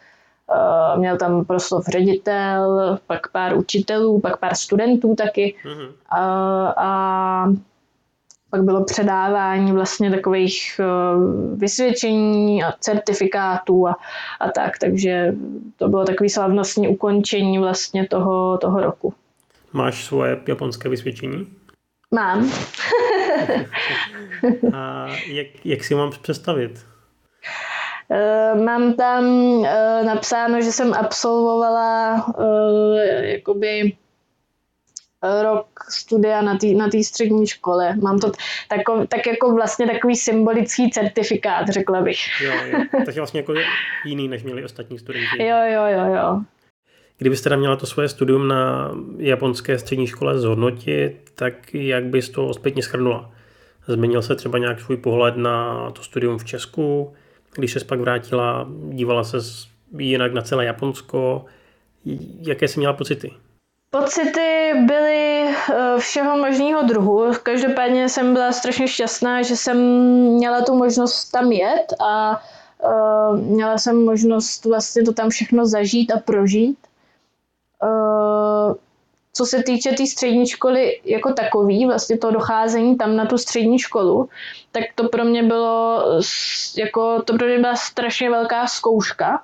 Uh, 0.51 0.99
měl 0.99 1.17
tam 1.17 1.45
proslov 1.45 1.85
ředitel, 1.87 2.99
pak 3.07 3.31
pár 3.31 3.57
učitelů, 3.57 4.19
pak 4.19 4.37
pár 4.37 4.55
studentů 4.55 5.15
taky. 5.15 5.55
Mm-hmm. 5.65 5.87
Uh, 5.87 6.73
a 6.77 7.53
pak 8.49 8.63
bylo 8.63 8.83
předávání 8.83 9.71
vlastně 9.71 10.11
takových 10.11 10.79
uh, 10.79 11.59
vysvědčení 11.59 12.63
a 12.63 12.71
certifikátů 12.79 13.87
a, 13.87 13.95
a 14.39 14.51
tak, 14.51 14.77
takže 14.77 15.35
to 15.77 15.87
bylo 15.87 16.05
takový 16.05 16.29
slavnostní 16.29 16.87
ukončení 16.87 17.59
vlastně 17.59 18.07
toho, 18.07 18.57
toho 18.57 18.81
roku. 18.81 19.13
Máš 19.73 20.05
svoje 20.05 20.39
japonské 20.47 20.89
vysvědčení? 20.89 21.47
Mám. 22.11 22.51
a 24.73 25.07
jak, 25.27 25.47
jak 25.65 25.83
si 25.83 25.95
mám 25.95 26.11
představit? 26.21 26.85
Eh, 28.11 28.55
mám 28.55 28.93
tam 28.93 29.25
eh, 29.65 30.03
napsáno, 30.03 30.61
že 30.61 30.71
jsem 30.71 30.93
absolvovala 30.93 32.15
eh, 32.39 33.27
jakoby 33.27 33.93
rok 35.41 35.67
studia 35.89 36.41
na 36.41 36.57
té 36.57 36.67
na 36.67 36.89
střední 37.03 37.47
škole. 37.47 37.95
Mám 37.95 38.19
to 38.19 38.31
tako, 38.67 39.05
tak 39.07 39.27
jako 39.27 39.53
vlastně 39.53 39.87
takový 39.87 40.15
symbolický 40.15 40.91
certifikát, 40.91 41.69
řekla 41.69 42.01
bych. 42.01 42.41
Jo, 42.41 42.53
jo. 42.71 42.79
Takže 43.05 43.19
vlastně 43.19 43.39
jako 43.39 43.53
jiný, 44.05 44.27
než 44.27 44.43
měli 44.43 44.63
ostatní 44.63 44.99
studenti. 44.99 45.27
Jo, 45.43 45.57
jo, 45.65 45.83
jo, 45.85 46.13
jo. 46.15 46.41
Kdybyste 47.21 47.43
teda 47.43 47.55
měla 47.55 47.75
to 47.75 47.85
svoje 47.85 48.09
studium 48.09 48.47
na 48.47 48.91
japonské 49.17 49.79
střední 49.79 50.07
škole 50.07 50.39
zhodnotit, 50.39 51.17
tak 51.35 51.73
jak 51.73 52.05
bys 52.05 52.29
to 52.29 52.53
zpětně 52.53 52.83
schrnula? 52.83 53.31
Změnil 53.87 54.21
se 54.21 54.35
třeba 54.35 54.57
nějak 54.57 54.81
svůj 54.81 54.97
pohled 54.97 55.37
na 55.37 55.89
to 55.91 56.03
studium 56.03 56.37
v 56.37 56.45
Česku? 56.45 57.13
Když 57.55 57.73
se 57.73 57.85
pak 57.85 57.99
vrátila, 57.99 58.67
dívala 58.89 59.23
se 59.23 59.37
jinak 59.97 60.33
na 60.33 60.41
celé 60.41 60.65
Japonsko. 60.65 61.45
Jaké 62.41 62.67
jsi 62.67 62.79
měla 62.79 62.93
pocity? 62.93 63.33
Pocity 63.89 64.71
byly 64.87 65.43
eh, 65.43 65.95
všeho 65.97 66.37
možného 66.37 66.83
druhu. 66.83 67.31
Každopádně 67.43 68.09
jsem 68.09 68.33
byla 68.33 68.51
strašně 68.51 68.87
šťastná, 68.87 69.41
že 69.41 69.55
jsem 69.55 69.77
měla 70.35 70.61
tu 70.61 70.75
možnost 70.75 71.31
tam 71.31 71.51
jet 71.51 71.93
a 71.99 72.41
uh, 72.83 73.39
měla 73.39 73.77
jsem 73.77 74.05
možnost 74.05 74.65
vlastně 74.65 75.03
to 75.03 75.13
tam 75.13 75.29
všechno 75.29 75.65
zažít 75.65 76.11
a 76.11 76.19
prožít. 76.19 76.77
Uh, 77.83 78.73
co 79.33 79.45
se 79.45 79.63
týče 79.63 79.89
té 79.89 79.95
tý 79.95 80.07
střední 80.07 80.47
školy 80.47 81.01
jako 81.05 81.33
takový, 81.33 81.85
vlastně 81.85 82.17
to 82.17 82.31
docházení 82.31 82.97
tam 82.97 83.15
na 83.15 83.25
tu 83.25 83.37
střední 83.37 83.79
školu, 83.79 84.29
tak 84.71 84.83
to 84.95 85.09
pro 85.09 85.25
mě 85.25 85.43
bylo 85.43 86.03
jako, 86.77 87.21
to 87.21 87.37
pro 87.37 87.47
mě 87.47 87.59
byla 87.59 87.75
strašně 87.75 88.29
velká 88.29 88.67
zkouška 88.67 89.43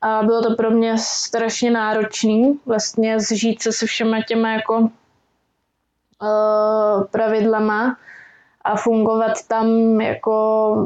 a 0.00 0.22
bylo 0.22 0.42
to 0.42 0.54
pro 0.54 0.70
mě 0.70 0.98
strašně 0.98 1.70
náročný 1.70 2.60
vlastně 2.66 3.20
zžít 3.20 3.62
se 3.62 3.72
se 3.72 3.86
všema 3.86 4.22
těma 4.28 4.52
jako 4.52 4.78
uh, 4.78 4.88
pravidlama 7.10 7.96
a 8.64 8.76
fungovat 8.76 9.32
tam 9.48 10.00
jako 10.00 10.76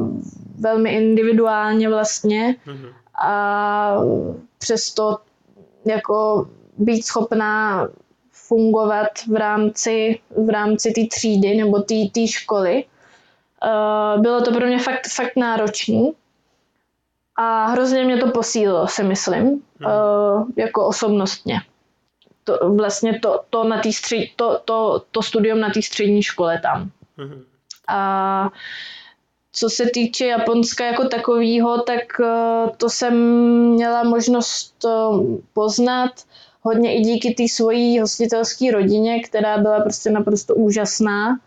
velmi 0.59 0.89
individuálně 0.93 1.89
vlastně 1.89 2.55
mm-hmm. 2.67 2.93
a 3.27 3.95
přesto 4.59 5.17
jako 5.85 6.47
být 6.77 7.05
schopná 7.05 7.87
fungovat 8.31 9.07
v 9.27 9.35
rámci, 9.35 10.19
v 10.45 10.49
rámci 10.49 10.91
té 10.91 11.01
třídy 11.15 11.55
nebo 11.55 11.79
té 11.79 12.27
školy. 12.27 12.85
Uh, 13.65 14.21
bylo 14.21 14.41
to 14.41 14.51
pro 14.51 14.67
mě 14.67 14.79
fakt, 14.79 15.07
fakt 15.15 15.35
náročný 15.35 16.11
a 17.35 17.65
hrozně 17.65 18.03
mě 18.03 18.17
to 18.17 18.31
posílilo, 18.31 18.87
si 18.87 19.03
myslím, 19.03 19.63
uh, 19.85 20.49
jako 20.55 20.87
osobnostně. 20.87 21.61
To, 22.43 22.73
vlastně 22.75 23.19
to, 23.19 23.43
to, 23.49 23.63
na 23.63 23.81
střed, 23.91 24.27
to, 24.35 24.59
to, 24.65 25.03
to 25.11 25.21
studium 25.21 25.59
na 25.59 25.69
té 25.69 25.81
střední 25.81 26.23
škole 26.23 26.59
tam. 26.63 26.91
Mm-hmm. 27.17 27.43
A 27.87 28.49
co 29.51 29.69
se 29.69 29.85
týče 29.93 30.25
Japonska 30.25 30.85
jako 30.85 31.07
takového, 31.07 31.81
tak 31.81 32.19
uh, 32.19 32.69
to 32.77 32.89
jsem 32.89 33.13
měla 33.69 34.03
možnost 34.03 34.85
uh, 34.85 35.37
poznat 35.53 36.11
hodně 36.61 36.97
i 36.97 37.01
díky 37.01 37.33
té 37.33 37.43
svojí 37.47 37.99
hostitelské 37.99 38.71
rodině, 38.71 39.23
která 39.23 39.57
byla 39.57 39.79
prostě 39.79 40.09
naprosto 40.09 40.55
úžasná 40.55 41.39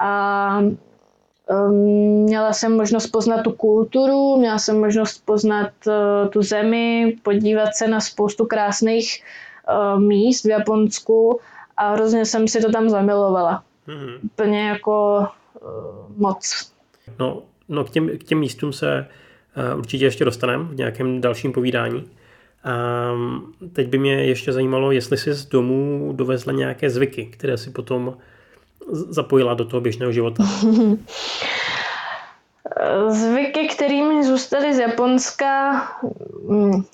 a 0.00 0.58
um, 0.60 1.74
měla 2.22 2.52
jsem 2.52 2.76
možnost 2.76 3.06
poznat 3.06 3.42
tu 3.42 3.52
kulturu, 3.52 4.36
měla 4.36 4.58
jsem 4.58 4.80
možnost 4.80 5.22
poznat 5.24 5.70
uh, 5.86 6.28
tu 6.28 6.42
zemi, 6.42 7.16
podívat 7.22 7.74
se 7.74 7.88
na 7.88 8.00
spoustu 8.00 8.46
krásných 8.46 9.24
uh, 9.68 10.00
míst 10.00 10.44
v 10.44 10.48
Japonsku 10.48 11.40
a 11.76 11.92
hrozně 11.92 12.26
jsem 12.26 12.48
si 12.48 12.60
to 12.60 12.72
tam 12.72 12.88
zamilovala. 12.88 13.64
Mm-hmm. 13.88 14.18
Úplně 14.24 14.68
jako 14.68 15.26
uh, 15.62 15.68
moc. 16.16 16.72
No, 17.18 17.42
no 17.68 17.84
k, 17.84 17.90
těm, 17.90 18.18
k 18.18 18.24
těm 18.24 18.38
místům 18.38 18.72
se 18.72 19.08
uh, 19.72 19.78
určitě 19.78 20.04
ještě 20.04 20.24
dostaneme 20.24 20.64
v 20.64 20.76
nějakém 20.76 21.20
dalším 21.20 21.52
povídání. 21.52 22.04
A 22.64 23.10
teď 23.72 23.88
by 23.88 23.98
mě 23.98 24.14
ještě 24.14 24.52
zajímalo, 24.52 24.92
jestli 24.92 25.16
jsi 25.16 25.34
z 25.34 25.46
domů 25.46 26.12
dovezla 26.12 26.52
nějaké 26.52 26.90
zvyky, 26.90 27.26
které 27.26 27.58
si 27.58 27.70
potom 27.70 28.16
zapojila 28.90 29.54
do 29.54 29.64
toho 29.64 29.80
běžného 29.80 30.12
života. 30.12 30.44
Zvyky, 33.08 33.68
které 33.68 34.02
mi 34.02 34.24
zůstaly 34.24 34.74
z 34.74 34.78
Japonska, 34.78 35.72
mm, 36.48 36.84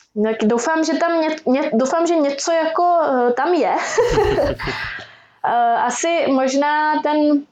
doufám, 0.45 0.85
že 0.85 0.93
tam 0.95 1.21
ně, 1.21 1.29
ně, 1.47 1.71
doufám, 1.75 2.07
že 2.07 2.17
něco 2.17 2.53
jako 2.53 2.99
eh, 3.05 3.33
tam 3.33 3.55
je. 3.55 3.75
Eh, 5.45 5.75
asi 5.75 6.27
možná 6.29 7.03
ten 7.03 7.43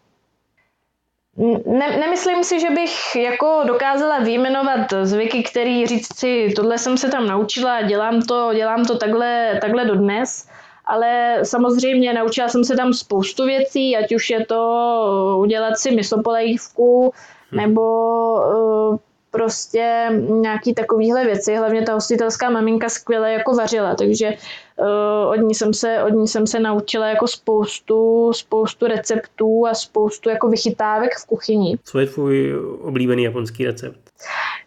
ne, 1.67 1.99
nemyslím 2.01 2.45
si, 2.45 2.61
že 2.61 2.71
bych 2.71 3.17
jako 3.17 3.63
dokázala 3.67 4.19
vyjmenovat 4.19 4.81
zvyky, 5.03 5.43
který 5.43 5.87
říct 5.87 6.19
si, 6.19 6.53
tohle 6.57 6.79
jsem 6.79 6.97
se 6.97 7.09
tam 7.09 7.27
naučila, 7.27 7.83
dělám 7.83 8.23
to, 8.23 8.51
dělám 8.55 8.85
to 8.85 8.99
takhle, 8.99 9.59
takhle 9.61 9.85
dodnes, 9.85 10.49
ale 10.85 11.39
samozřejmě 11.43 12.13
naučila 12.13 12.49
jsem 12.49 12.65
se 12.65 12.77
tam 12.77 12.93
spoustu 12.93 13.47
věcí, 13.47 13.97
ať 13.97 14.15
už 14.15 14.31
je 14.31 14.47
to 14.47 15.37
udělat 15.41 15.79
si 15.79 15.91
misopolejvku, 15.91 17.13
hm. 17.53 17.57
nebo 17.57 17.83
uh, 18.35 18.97
prostě 19.31 20.11
nějaký 20.29 20.75
takovýhle 20.75 21.25
věci. 21.25 21.57
Hlavně 21.57 21.83
ta 21.83 21.95
hostitelská 21.95 22.51
maminka 22.51 22.89
skvěle 22.89 23.33
jako 23.33 23.55
vařila, 23.55 23.95
takže 23.95 24.29
uh, 24.29 24.39
od, 25.29 25.37
ní 25.37 25.55
jsem 25.55 25.75
se, 25.75 26.03
od 26.03 26.09
ní 26.09 26.29
jsem 26.29 26.47
se 26.47 26.61
naučila 26.61 27.09
jako 27.09 27.27
spoustu, 27.27 28.33
spoustu 28.33 28.87
receptů 28.87 29.67
a 29.67 29.75
spoustu 29.75 30.29
jako 30.29 30.49
vychytávek 30.49 31.11
v 31.23 31.27
kuchyni. 31.27 31.79
Co 31.85 31.99
je 31.99 32.07
tvůj 32.07 32.55
oblíbený 32.83 33.23
japonský 33.23 33.67
recept? 33.67 34.01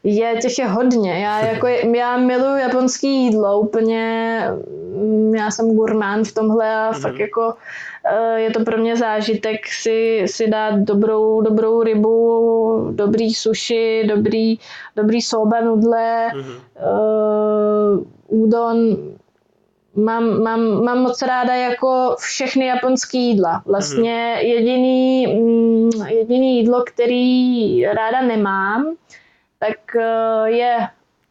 Je, 0.03 0.35
těch 0.41 0.59
je 0.59 0.67
hodně. 0.67 1.19
Já, 1.19 1.45
jako, 1.45 1.67
já 1.67 2.17
miluji 2.17 2.61
japonský 2.61 3.23
jídlo, 3.25 3.59
úplně, 3.59 4.43
mm, 4.95 5.35
já 5.35 5.51
jsem 5.51 5.75
gurmán 5.75 6.23
v 6.23 6.31
tomhle 6.31 6.75
a 6.75 6.91
mm-hmm. 6.91 7.01
fakt 7.01 7.19
jako 7.19 7.53
eh, 8.05 8.39
je 8.39 8.51
to 8.51 8.63
pro 8.63 8.77
mě 8.77 8.95
zážitek 8.95 9.67
si, 9.67 10.23
si 10.25 10.47
dát 10.47 10.79
dobrou, 10.79 11.41
dobrou 11.41 11.83
rybu, 11.83 12.87
dobrý 12.91 13.33
sushi, 13.33 14.03
dobrý, 14.07 14.59
dobrý 14.95 15.21
soba 15.21 15.61
nudle, 15.61 16.29
mm-hmm. 16.33 16.59
uh, 17.99 18.43
udon, 18.43 18.97
mám, 19.95 20.43
mám, 20.43 20.83
mám 20.83 20.99
moc 20.99 21.21
ráda 21.21 21.55
jako 21.55 22.15
všechny 22.19 22.65
japonské 22.65 23.17
jídla. 23.17 23.61
Vlastně 23.65 24.35
mm-hmm. 24.37 24.45
jediný, 24.45 25.27
mm, 25.27 26.07
jediný 26.07 26.57
jídlo, 26.57 26.83
který 26.83 27.85
ráda 27.85 28.21
nemám, 28.21 28.95
tak 29.59 29.77
uh, 29.95 30.45
je 30.45 30.77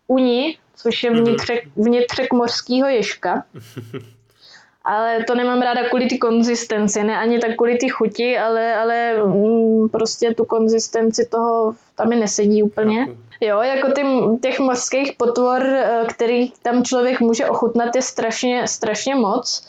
uni, 0.07 0.59
což 0.77 1.03
je 1.03 1.11
mhm. 1.11 1.21
vnitřek, 1.21 1.65
vnitřek 1.77 2.33
mořského 2.33 2.89
ježka. 2.89 3.45
Ale 4.85 5.25
to 5.27 5.35
nemám 5.35 5.63
ráda 5.63 5.89
kvůli 5.89 6.07
ty 6.07 6.19
konzistenci, 6.19 7.05
ne 7.05 7.19
ani 7.19 7.39
tak 7.39 7.57
kvůli 7.57 7.79
ty 7.79 7.89
chuti, 7.89 8.39
ale, 8.39 8.75
ale 8.75 9.25
mm, 9.25 9.89
prostě 9.89 10.35
tu 10.35 10.45
konzistenci 10.45 11.29
toho 11.31 11.75
tam 11.95 12.09
mi 12.09 12.17
nesedí 12.17 12.63
úplně. 12.63 13.09
Jo, 13.41 13.63
jako 13.63 13.93
ty, 13.93 14.03
těch 14.43 14.61
mořských 14.61 15.13
potvor, 15.13 15.67
eh, 15.67 16.05
který 16.09 16.51
tam 16.51 16.85
člověk 16.85 17.21
může 17.21 17.47
ochutnat, 17.47 17.97
je 17.97 18.03
strašně, 18.03 18.69
strašně 18.69 19.15
moc. 19.15 19.67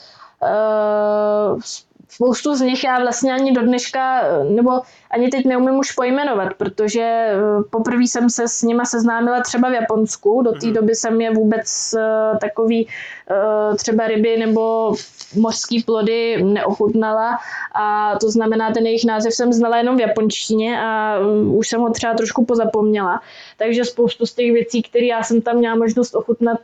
Spoustu 2.14 2.56
z 2.56 2.62
nich 2.62 2.84
já 2.84 3.00
vlastně 3.00 3.34
ani 3.34 3.52
do 3.52 3.62
dneška, 3.62 4.24
nebo 4.50 4.72
ani 5.12 5.30
teď 5.30 5.46
neumím 5.46 5.76
už 5.76 5.92
pojmenovat, 5.92 6.54
protože 6.54 7.02
eh, 7.02 7.38
poprvé 7.70 8.04
jsem 8.04 8.30
se 8.30 8.48
s 8.48 8.62
nima 8.62 8.86
seznámila 8.86 9.42
třeba 9.42 9.70
v 9.70 9.74
Japonsku, 9.74 10.42
do 10.42 10.52
té 10.52 10.66
mhm. 10.66 10.76
doby 10.76 10.96
jsem 10.96 11.22
je 11.22 11.32
vůbec 11.32 11.96
eh, 11.98 12.38
takový 12.42 12.88
eh, 13.32 13.76
třeba 13.76 14.08
ryby 14.08 14.38
nebo 14.38 14.94
mořský 15.36 15.84
plody 15.84 16.44
neochutnala 16.44 17.40
a 17.76 18.16
to 18.20 18.32
znamená, 18.32 18.72
ten 18.72 18.86
jejich 18.86 19.06
název 19.06 19.34
jsem 19.34 19.54
znala 19.54 19.78
jenom 19.78 19.98
v 19.98 20.02
japonštině 20.02 20.82
a 20.82 21.20
už 21.54 21.68
jsem 21.68 21.82
ho 21.82 21.90
třeba 21.90 22.14
trošku 22.14 22.46
pozapomněla. 22.46 23.22
Takže 23.58 23.86
spoustu 23.86 24.26
z 24.26 24.34
těch 24.34 24.52
věcí, 24.52 24.82
které 24.82 25.06
já 25.06 25.24
jsem 25.24 25.42
tam 25.42 25.56
měla 25.56 25.76
možnost 25.76 26.16
ochutnat, 26.16 26.60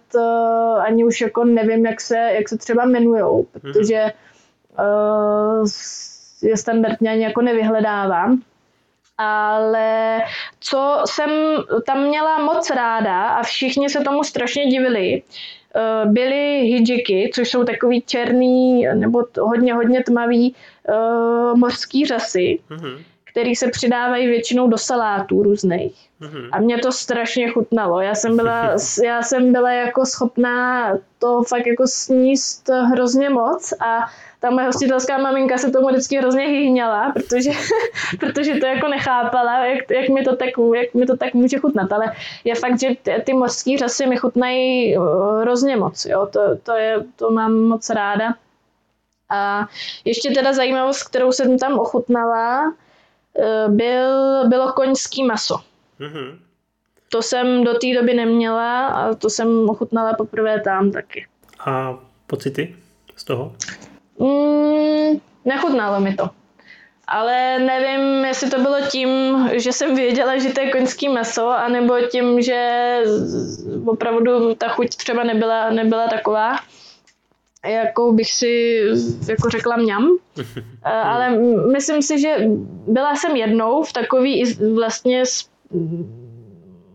ani 0.79 1.05
už 1.05 1.21
jako 1.21 1.43
nevím, 1.43 1.85
jak 1.85 2.01
se, 2.01 2.17
jak 2.17 2.49
se 2.49 2.57
třeba 2.57 2.85
jmenujou, 2.85 3.45
protože 3.61 4.11
je 6.41 6.57
standardně 6.57 7.11
ani 7.11 7.23
jako 7.23 7.41
nevyhledávám. 7.41 8.41
Ale 9.17 10.21
co 10.59 11.01
jsem 11.05 11.29
tam 11.85 12.03
měla 12.03 12.39
moc 12.39 12.69
ráda 12.69 13.27
a 13.27 13.43
všichni 13.43 13.89
se 13.89 14.01
tomu 14.01 14.23
strašně 14.23 14.65
divili, 14.65 15.23
eh, 15.75 16.05
byly 16.05 16.59
hijiky, 16.61 17.31
což 17.33 17.49
jsou 17.49 17.63
takový 17.63 18.01
černý 18.01 18.87
nebo 18.93 19.23
hodně, 19.39 19.73
hodně 19.73 20.03
tmavý 20.03 20.55
uh, 20.89 21.57
mořský 21.57 22.05
řasy, 22.05 22.59
mm-hmm. 22.69 22.97
který 23.23 23.55
se 23.55 23.67
přidávají 23.71 24.27
většinou 24.27 24.67
do 24.67 24.77
salátů 24.77 25.43
různých. 25.43 26.09
Mm-hmm. 26.21 26.49
A 26.51 26.59
mě 26.59 26.77
to 26.77 26.91
strašně 26.91 27.49
chutnalo. 27.49 28.01
Já 28.01 28.15
jsem, 28.15 28.35
byla, 28.35 28.75
já 29.03 29.21
jsem 29.21 29.51
byla 29.51 29.71
jako 29.71 30.05
schopná 30.05 30.91
to 31.19 31.43
fakt 31.43 31.67
jako 31.67 31.87
sníst 31.87 32.69
hrozně 32.69 33.29
moc 33.29 33.73
a 33.73 34.05
ta 34.39 34.49
moje 34.49 34.65
hostitelská 34.65 35.17
maminka 35.17 35.57
se 35.57 35.71
tomu 35.71 35.87
vždycky 35.87 36.17
hrozně 36.17 36.47
hyhněla, 36.47 37.11
protože, 37.11 37.51
protože 38.19 38.55
to 38.55 38.65
jako 38.65 38.87
nechápala, 38.87 39.65
jak, 39.65 39.91
jak, 39.91 40.09
mi 40.09 40.23
to 40.23 40.35
tak, 40.35 40.49
jak 40.75 40.93
mi 40.93 41.05
to 41.05 41.17
tak 41.17 41.33
může 41.33 41.57
chutnat. 41.57 41.91
Ale 41.91 42.13
je 42.43 42.55
fakt, 42.55 42.79
že 42.79 42.87
ty, 43.01 43.11
ty 43.25 43.33
mořské 43.33 43.77
řasy 43.77 44.07
mi 44.07 44.17
chutnají 44.17 44.95
eh, 44.95 44.99
hrozně 45.41 45.75
moc. 45.75 46.05
Jo? 46.05 46.27
To, 46.31 46.57
to, 46.63 46.71
je, 46.71 47.03
to 47.15 47.31
mám 47.31 47.53
moc 47.53 47.89
ráda. 47.89 48.35
A 49.29 49.67
ještě 50.05 50.31
teda 50.31 50.53
zajímavost, 50.53 51.03
kterou 51.03 51.31
jsem 51.31 51.59
tam 51.59 51.79
ochutnala, 51.79 52.73
eh, 53.39 53.69
byl, 53.69 54.47
bylo 54.49 54.73
koňský 54.73 55.23
maso. 55.23 55.57
Mm-hmm. 55.99 56.37
To 57.09 57.21
jsem 57.21 57.63
do 57.63 57.73
té 57.73 57.93
doby 57.99 58.13
neměla 58.13 58.87
a 58.87 59.13
to 59.13 59.29
jsem 59.29 59.69
ochutnala 59.69 60.13
poprvé 60.13 60.61
tam 60.61 60.91
taky. 60.91 61.27
A 61.59 61.99
pocity 62.27 62.75
z 63.15 63.23
toho? 63.23 63.55
Mm, 64.19 65.19
nechutnalo 65.45 65.99
mi 65.99 66.15
to. 66.15 66.29
Ale 67.07 67.59
nevím, 67.59 68.25
jestli 68.25 68.49
to 68.49 68.59
bylo 68.61 68.77
tím, 68.91 69.09
že 69.53 69.71
jsem 69.73 69.95
věděla, 69.95 70.37
že 70.37 70.49
to 70.49 70.61
je 70.61 70.71
koňský 70.71 71.09
maso, 71.09 71.47
anebo 71.49 71.93
tím, 72.11 72.41
že 72.41 72.99
opravdu 73.85 74.55
ta 74.55 74.67
chuť 74.67 74.95
třeba 74.95 75.23
nebyla, 75.23 75.69
nebyla 75.69 76.07
taková, 76.07 76.55
jakou 77.65 78.11
bych 78.13 78.31
si 78.33 78.81
jako 79.27 79.49
řekla 79.49 79.75
mňam. 79.75 80.09
Ale 80.83 81.29
myslím 81.71 82.01
si, 82.01 82.19
že 82.19 82.35
byla 82.87 83.15
jsem 83.15 83.35
jednou 83.35 83.83
v 83.83 83.93
takový 83.93 84.55
vlastně 84.73 85.23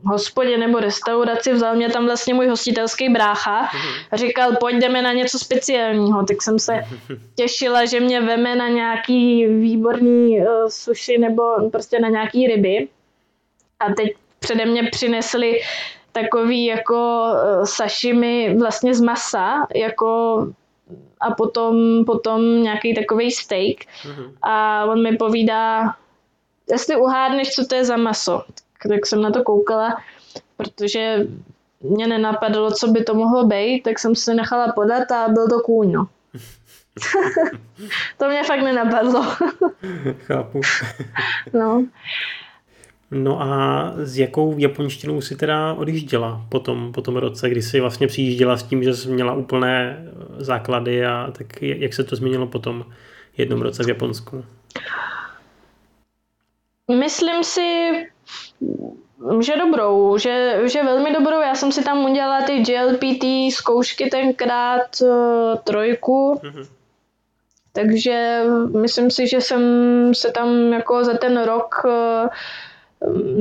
hospodě 0.05 0.59
nebo 0.59 0.80
restauraci, 0.80 1.53
vzal 1.53 1.76
mě 1.76 1.88
tam 1.88 2.05
vlastně 2.05 2.34
můj 2.34 2.46
hostitelský 2.46 3.09
brácha 3.09 3.68
a 4.11 4.16
říkal, 4.16 4.57
pojďme 4.61 5.03
na 5.03 5.12
něco 5.12 5.38
speciálního, 5.38 6.24
tak 6.24 6.42
jsem 6.42 6.59
se 6.59 6.80
těšila, 7.34 7.84
že 7.84 8.00
mě 8.00 8.20
veme 8.20 8.57
na 8.57 8.68
nějaký 8.68 9.46
výborný 9.46 10.38
uh, 10.38 10.46
sushi 10.68 11.18
nebo 11.18 11.42
prostě 11.70 12.00
na 12.00 12.09
nějaký 12.09 12.46
ryby. 12.46 12.88
A 13.80 13.92
teď 13.92 14.12
přede 14.38 14.66
mě 14.66 14.82
přinesli 14.82 15.61
takový 16.12 16.64
jako 16.64 17.24
uh, 17.32 17.64
sashimi 17.64 18.57
vlastně 18.59 18.94
z 18.94 19.00
masa, 19.00 19.66
jako 19.74 20.46
a 21.20 21.34
potom, 21.34 22.05
potom 22.05 22.62
nějaký 22.62 22.94
takový 22.94 23.30
steak. 23.30 23.76
A 24.42 24.84
on 24.84 25.03
mi 25.03 25.16
povídá, 25.16 25.94
jestli 26.70 26.96
uhádneš, 26.96 27.50
co 27.55 27.66
to 27.66 27.74
je 27.74 27.84
za 27.84 27.96
maso 27.96 28.42
tak 28.88 29.06
jsem 29.06 29.22
na 29.22 29.30
to 29.30 29.42
koukala, 29.42 29.96
protože 30.56 31.26
mě 31.80 32.06
nenapadlo, 32.06 32.70
co 32.70 32.88
by 32.88 33.04
to 33.04 33.14
mohlo 33.14 33.46
být, 33.46 33.82
tak 33.82 33.98
jsem 33.98 34.14
se 34.14 34.34
nechala 34.34 34.72
podat 34.72 35.12
a 35.12 35.28
byl 35.28 35.48
to 35.48 35.60
kůň, 35.60 35.92
no. 35.92 36.08
to 38.18 38.28
mě 38.28 38.42
fakt 38.44 38.62
nenapadlo. 38.62 39.22
Chápu. 40.26 40.60
no. 41.52 41.86
No 43.10 43.42
a 43.42 43.92
s 43.96 44.18
jakou 44.18 44.58
japonštinou 44.58 45.20
si 45.20 45.36
teda 45.36 45.72
odjížděla 45.72 46.46
po 46.48 46.60
tom, 46.60 46.92
po 46.92 47.02
tom 47.02 47.16
roce, 47.16 47.50
kdy 47.50 47.62
jsi 47.62 47.80
vlastně 47.80 48.06
přijížděla 48.06 48.56
s 48.56 48.62
tím, 48.62 48.82
že 48.84 48.94
jsi 48.94 49.08
měla 49.08 49.34
úplné 49.34 50.04
základy 50.38 51.06
a 51.06 51.30
tak 51.38 51.62
jak 51.62 51.94
se 51.94 52.04
to 52.04 52.16
změnilo 52.16 52.46
po 52.46 52.58
tom 52.58 52.84
jednom 53.36 53.62
roce 53.62 53.84
v 53.84 53.88
Japonsku? 53.88 54.44
Myslím 56.98 57.44
si, 57.44 57.92
že 59.40 59.56
dobrou, 59.56 60.18
že, 60.18 60.60
že 60.64 60.82
velmi 60.82 61.12
dobrou. 61.12 61.40
Já 61.40 61.54
jsem 61.54 61.72
si 61.72 61.84
tam 61.84 62.04
udělala 62.04 62.42
ty 62.42 62.60
GLPT 62.60 63.24
zkoušky 63.54 64.10
tenkrát 64.10 65.00
uh, 65.02 65.08
trojku, 65.64 66.40
mm-hmm. 66.42 66.66
takže 67.72 68.42
myslím 68.80 69.10
si, 69.10 69.28
že 69.28 69.40
jsem 69.40 69.62
se 70.14 70.30
tam 70.30 70.72
jako 70.72 71.04
za 71.04 71.14
ten 71.14 71.42
rok 71.42 71.82
uh, 71.84 72.28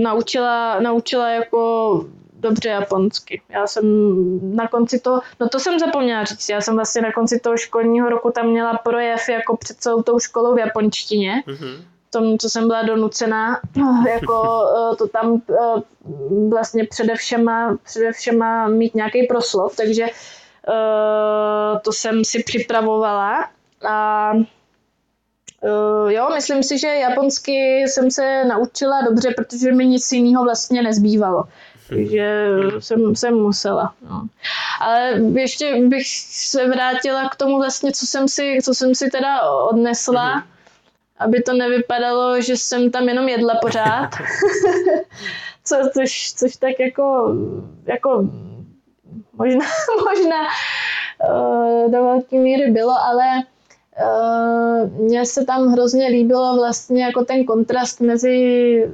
naučila, 0.02 0.80
naučila 0.80 1.30
jako 1.30 2.06
dobře 2.34 2.70
japonsky. 2.70 3.42
Já 3.50 3.68
jsem 3.68 3.86
na 4.56 4.68
konci 4.68 5.00
toho, 5.00 5.22
no 5.40 5.50
to 5.50 5.60
jsem 5.60 5.80
zapomněla 5.80 6.24
říct, 6.24 6.50
já 6.50 6.62
jsem 6.62 6.76
vlastně 6.76 7.02
na 7.02 7.12
konci 7.12 7.40
toho 7.40 7.58
školního 7.58 8.10
roku 8.10 8.32
tam 8.32 8.48
měla 8.48 8.78
projev 8.78 9.30
jako 9.30 9.58
před 9.58 9.78
celou 9.78 10.02
tou 10.02 10.20
školou 10.20 10.56
v 10.56 10.60
japonštině. 10.60 11.44
Mm-hmm 11.48 11.92
tom, 12.12 12.38
co 12.38 12.50
jsem 12.50 12.68
byla 12.68 12.84
donucená, 12.84 13.60
jako 14.14 14.66
eh, 14.66 14.96
to 14.96 15.08
tam 15.08 15.42
eh, 15.50 15.82
vlastně 16.50 16.86
především, 16.86 17.52
především 17.84 18.44
mít 18.68 18.96
nějaký 18.96 19.28
proslov, 19.28 19.76
takže 19.76 20.04
eh, 20.04 21.80
to 21.82 21.92
jsem 21.92 22.26
si 22.26 22.44
připravovala 22.44 23.50
a 23.90 24.32
jo, 26.10 26.30
myslím 26.34 26.64
si, 26.64 26.78
že 26.78 26.88
japonsky 26.88 27.84
jsem 27.88 28.12
se 28.12 28.46
naučila 28.46 29.02
dobře, 29.02 29.34
protože 29.36 29.72
mi 29.72 29.88
nic 29.88 30.12
jiného 30.12 30.44
vlastně 30.44 30.82
nezbývalo. 30.82 31.44
Takže 31.90 32.48
jsem, 32.80 33.16
jsem 33.16 33.34
musela. 33.34 33.94
No. 34.10 34.28
Ale 34.82 35.12
ještě 35.34 35.76
bych 35.88 36.08
se 36.30 36.68
vrátila 36.68 37.30
k 37.30 37.36
tomu 37.36 37.58
vlastně, 37.58 37.92
co 37.92 38.08
jsem 38.08 38.28
si, 38.28 38.60
co 38.64 38.74
jsem 38.74 38.96
si 38.96 39.10
teda 39.10 39.42
odnesla. 39.52 40.36
Mm-hmm 40.36 40.52
aby 41.22 41.42
to 41.42 41.54
nevypadalo, 41.54 42.42
že 42.42 42.58
jsem 42.58 42.92
tam 42.92 43.10
jenom 43.10 43.30
jedla 43.30 43.56
pořád. 43.62 44.10
Co, 45.64 45.76
což, 45.94 46.34
což 46.34 46.56
tak 46.56 46.80
jako, 46.80 47.36
jako 47.86 48.30
možná, 49.34 49.66
možná 50.10 50.42
uh, 51.30 51.92
do 51.92 52.04
velké 52.04 52.36
míry 52.36 52.72
bylo, 52.72 52.94
ale 53.02 53.26
uh, 54.04 55.02
mně 55.02 55.26
se 55.26 55.46
tam 55.46 55.68
hrozně 55.68 56.08
líbilo 56.08 56.56
vlastně 56.56 57.04
jako 57.04 57.26
ten 57.26 57.46
kontrast 57.46 58.02
mezi 58.02 58.92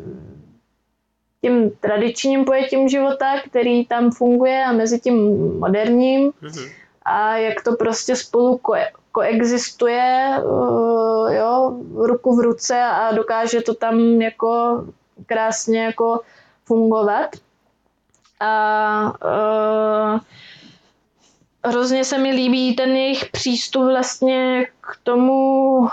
tím 1.42 1.72
tradičním 1.80 2.46
pojetím 2.46 2.90
života, 2.90 3.42
který 3.46 3.86
tam 3.86 4.12
funguje 4.12 4.64
a 4.64 4.72
mezi 4.72 5.00
tím 5.00 5.38
moderním 5.60 6.32
mm-hmm. 6.32 6.72
a 7.06 7.38
jak 7.38 7.64
to 7.64 7.76
prostě 7.76 8.16
spolu 8.16 8.58
ko- 8.58 8.92
koexistuje 9.12 10.38
uh, 10.44 11.34
jo, 11.34 11.78
ruku 11.96 12.36
v 12.36 12.40
ruce 12.40 12.82
a 12.82 13.12
dokáže 13.12 13.62
to 13.62 13.74
tam 13.74 14.00
jako 14.22 14.84
krásně 15.26 15.84
jako 15.84 16.22
fungovat. 16.66 17.36
A 18.40 19.14
uh, 19.26 20.20
hrozně 21.66 22.04
se 22.04 22.18
mi 22.18 22.32
líbí 22.32 22.76
ten 22.76 22.90
jejich 22.90 23.26
přístup 23.26 23.84
vlastně 23.84 24.66
k 24.82 24.98
tomu 25.04 25.78
uh, 25.78 25.88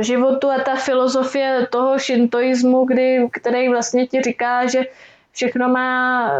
životu 0.00 0.50
a 0.50 0.58
ta 0.58 0.74
filozofie 0.76 1.66
toho 1.70 1.98
šintoismu, 1.98 2.84
kdy, 2.84 3.28
který 3.32 3.68
vlastně 3.68 4.06
ti 4.06 4.22
říká, 4.22 4.66
že 4.66 4.84
všechno 5.32 5.68
má 5.68 6.30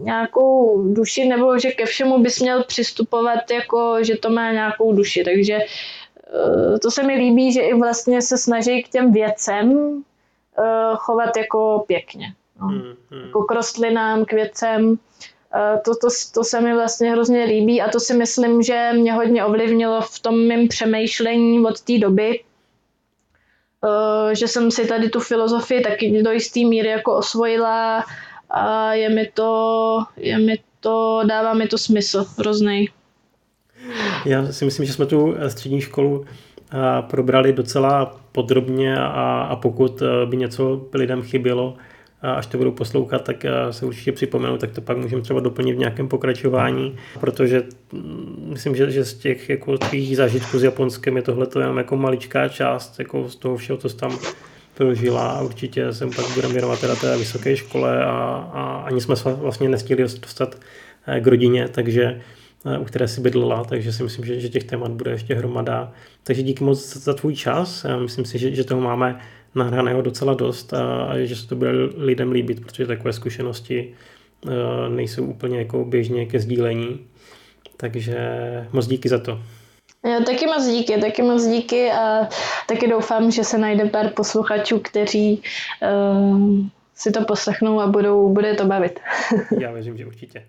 nějakou 0.00 0.82
duši, 0.92 1.28
nebo 1.28 1.58
že 1.58 1.70
ke 1.70 1.86
všemu 1.86 2.22
bys 2.22 2.40
měl 2.40 2.64
přistupovat 2.64 3.50
jako, 3.50 3.96
že 4.04 4.16
to 4.16 4.30
má 4.30 4.52
nějakou 4.52 4.92
duši. 4.92 5.24
Takže 5.24 5.54
eh, 5.54 6.78
to 6.78 6.90
se 6.90 7.02
mi 7.02 7.14
líbí, 7.14 7.52
že 7.52 7.60
i 7.60 7.74
vlastně 7.74 8.22
se 8.22 8.38
snaží 8.38 8.82
k 8.82 8.88
těm 8.88 9.12
věcem 9.12 9.98
eh, 10.58 10.62
chovat 10.94 11.36
jako 11.36 11.84
pěkně. 11.86 12.34
No. 12.60 12.66
Hmm, 12.66 12.94
hmm. 13.10 13.26
Jako 13.26 13.42
k 13.42 13.52
rostlinám, 13.52 14.24
k 14.24 14.32
věcem. 14.32 14.98
To, 15.84 15.94
to, 15.94 16.08
to 16.34 16.44
se 16.44 16.60
mi 16.60 16.74
vlastně 16.74 17.10
hrozně 17.10 17.44
líbí 17.44 17.82
a 17.82 17.90
to 17.90 18.00
si 18.00 18.14
myslím, 18.14 18.62
že 18.62 18.90
mě 18.92 19.12
hodně 19.12 19.44
ovlivnilo 19.44 20.00
v 20.00 20.18
tom 20.18 20.46
mém 20.46 20.68
přemýšlení 20.68 21.66
od 21.66 21.80
té 21.80 21.98
doby, 21.98 22.40
že 24.32 24.48
jsem 24.48 24.70
si 24.70 24.86
tady 24.86 25.08
tu 25.08 25.20
filozofii 25.20 25.80
taky 25.80 26.22
do 26.22 26.30
jisté 26.30 26.60
míry 26.60 26.88
jako 26.88 27.16
osvojila 27.16 28.04
a 28.50 28.94
je 28.94 29.08
mi 29.08 29.30
to, 29.34 29.98
je 30.16 30.38
mi 30.38 30.58
to, 30.80 31.22
dává 31.28 31.54
mi 31.54 31.66
to 31.66 31.78
smysl 31.78 32.26
hrozný. 32.38 32.88
Já 34.24 34.52
si 34.52 34.64
myslím, 34.64 34.86
že 34.86 34.92
jsme 34.92 35.06
tu 35.06 35.34
střední 35.48 35.80
školu 35.80 36.24
probrali 37.10 37.52
docela 37.52 38.20
podrobně 38.32 38.98
a, 38.98 39.42
a 39.50 39.56
pokud 39.56 40.02
by 40.24 40.36
něco 40.36 40.86
lidem 40.94 41.22
chybělo, 41.22 41.76
až 42.24 42.46
to 42.46 42.58
budou 42.58 42.70
poslouchat, 42.70 43.24
tak 43.24 43.46
se 43.70 43.86
určitě 43.86 44.12
připomenu, 44.12 44.58
tak 44.58 44.70
to 44.70 44.80
pak 44.80 44.96
můžeme 44.96 45.22
třeba 45.22 45.40
doplnit 45.40 45.72
v 45.72 45.78
nějakém 45.78 46.08
pokračování, 46.08 46.96
protože 47.20 47.62
mm, 47.92 48.46
myslím, 48.52 48.76
že, 48.76 48.90
že 48.90 49.04
z 49.04 49.14
těch 49.14 49.48
jako 49.48 49.78
tvých 49.78 50.16
zážitků 50.16 50.58
s 50.58 50.62
Japonskem 50.62 51.16
je 51.16 51.22
tohle 51.22 51.46
to 51.46 51.60
jenom 51.60 51.78
jako 51.78 51.96
maličká 51.96 52.48
část 52.48 52.98
jako 52.98 53.28
z 53.28 53.36
toho 53.36 53.56
všeho, 53.56 53.76
co 53.76 53.88
tam 53.88 54.18
prožila 54.74 55.30
a 55.30 55.42
určitě 55.42 55.92
jsem 55.92 56.10
pak 56.10 56.34
budeme 56.34 56.54
věnovat 56.54 56.80
teda 56.80 56.96
té 56.96 57.16
vysoké 57.16 57.56
škole 57.56 58.04
a, 58.04 58.10
a 58.52 58.82
ani 58.86 59.00
jsme 59.00 59.16
se 59.16 59.32
vlastně 59.32 59.68
nestihli 59.68 60.02
dostat 60.02 60.58
e, 61.06 61.20
k 61.20 61.26
rodině, 61.26 61.68
takže 61.68 62.20
e, 62.64 62.78
u 62.78 62.84
které 62.84 63.08
si 63.08 63.20
bydlela, 63.20 63.64
takže 63.64 63.92
si 63.92 64.02
myslím, 64.02 64.24
že, 64.24 64.40
že 64.40 64.48
těch 64.48 64.64
témat 64.64 64.90
bude 64.90 65.10
ještě 65.10 65.34
hromada. 65.34 65.92
Takže 66.22 66.42
díky 66.42 66.64
moc 66.64 66.96
za 66.96 67.14
tvůj 67.14 67.34
čas. 67.34 67.86
Myslím 68.02 68.24
si, 68.24 68.38
že, 68.38 68.54
že 68.54 68.64
toho 68.64 68.80
máme 68.80 69.20
nahraného 69.54 70.02
docela 70.02 70.34
dost 70.34 70.74
a, 70.74 71.04
a 71.04 71.18
že 71.18 71.36
se 71.36 71.48
to 71.48 71.56
bude 71.56 71.70
lidem 71.96 72.32
líbit, 72.32 72.66
protože 72.66 72.86
takové 72.86 73.12
zkušenosti 73.12 73.94
uh, 74.44 74.52
nejsou 74.88 75.24
úplně 75.24 75.58
jako 75.58 75.84
běžně 75.84 76.26
ke 76.26 76.40
sdílení. 76.40 77.06
Takže 77.76 78.18
moc 78.72 78.86
díky 78.86 79.08
za 79.08 79.18
to. 79.18 79.40
Jo, 80.06 80.24
taky 80.26 80.46
moc 80.46 80.66
díky, 80.66 81.00
taky 81.00 81.22
moc 81.22 81.46
díky 81.46 81.90
a 81.90 82.28
taky 82.68 82.88
doufám, 82.88 83.30
že 83.30 83.44
se 83.44 83.58
najde 83.58 83.84
pár 83.84 84.08
posluchačů, 84.08 84.78
kteří 84.78 85.42
uh, 85.82 86.58
si 86.94 87.10
to 87.10 87.24
poslechnou 87.24 87.80
a 87.80 87.86
budou, 87.86 88.32
bude 88.32 88.54
to 88.54 88.64
bavit. 88.64 89.00
Já 89.60 89.72
věřím, 89.72 89.96
že 89.96 90.06
určitě. 90.06 90.46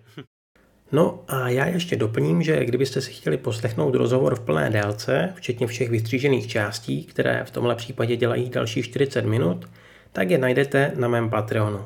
No 0.92 1.22
a 1.28 1.48
já 1.48 1.66
ještě 1.66 1.96
doplním, 1.96 2.42
že 2.42 2.64
kdybyste 2.64 3.00
si 3.00 3.12
chtěli 3.12 3.36
poslechnout 3.36 3.94
rozhovor 3.94 4.34
v 4.34 4.40
plné 4.40 4.70
délce, 4.70 5.32
včetně 5.34 5.66
všech 5.66 5.90
vystřížených 5.90 6.46
částí, 6.46 7.04
které 7.04 7.44
v 7.44 7.50
tomhle 7.50 7.74
případě 7.74 8.16
dělají 8.16 8.50
další 8.50 8.82
40 8.82 9.24
minut, 9.24 9.68
tak 10.12 10.30
je 10.30 10.38
najdete 10.38 10.92
na 10.96 11.08
mém 11.08 11.30
Patreonu. 11.30 11.84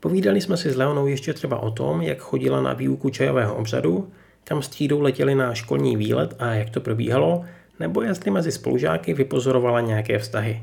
Povídali 0.00 0.40
jsme 0.40 0.56
si 0.56 0.70
s 0.70 0.76
Leonou 0.76 1.06
ještě 1.06 1.32
třeba 1.32 1.58
o 1.58 1.70
tom, 1.70 2.02
jak 2.02 2.18
chodila 2.18 2.62
na 2.62 2.72
výuku 2.72 3.10
čajového 3.10 3.54
obřadu, 3.54 4.10
kam 4.44 4.62
s 4.62 4.68
třídou 4.68 5.00
letěli 5.00 5.34
na 5.34 5.54
školní 5.54 5.96
výlet 5.96 6.34
a 6.38 6.54
jak 6.54 6.70
to 6.70 6.80
probíhalo, 6.80 7.44
nebo 7.80 8.02
jestli 8.02 8.30
mezi 8.30 8.52
spolužáky 8.52 9.14
vypozorovala 9.14 9.80
nějaké 9.80 10.18
vztahy. 10.18 10.62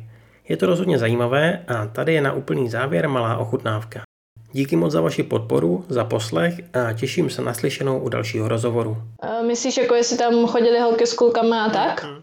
Je 0.50 0.58
to 0.58 0.66
rozhodně 0.66 1.00
zajímavé 1.00 1.64
a 1.68 1.86
tady 1.86 2.14
je 2.14 2.22
na 2.22 2.34
úplný 2.34 2.70
závěr 2.70 3.10
malá 3.10 3.38
ochutnávka. 3.38 4.02
Díky 4.54 4.76
moc 4.76 4.92
za 4.92 5.02
vaši 5.02 5.24
podporu, 5.24 5.86
za 5.90 6.04
poslech 6.04 6.54
a 6.74 6.94
těším 6.94 7.30
se 7.30 7.42
na 7.42 7.54
slyšenou 7.54 8.00
u 8.00 8.10
dalšího 8.10 8.48
rozhovoru. 8.48 8.98
Myslíš, 9.48 9.78
jako 9.78 9.96
jestli 9.96 10.18
tam 10.18 10.48
chodili 10.48 10.80
holky 10.80 11.08
s 11.08 11.14
kulkama 11.14 11.66
a 11.66 11.70
tak? 11.70 12.04
Mm. 12.04 12.22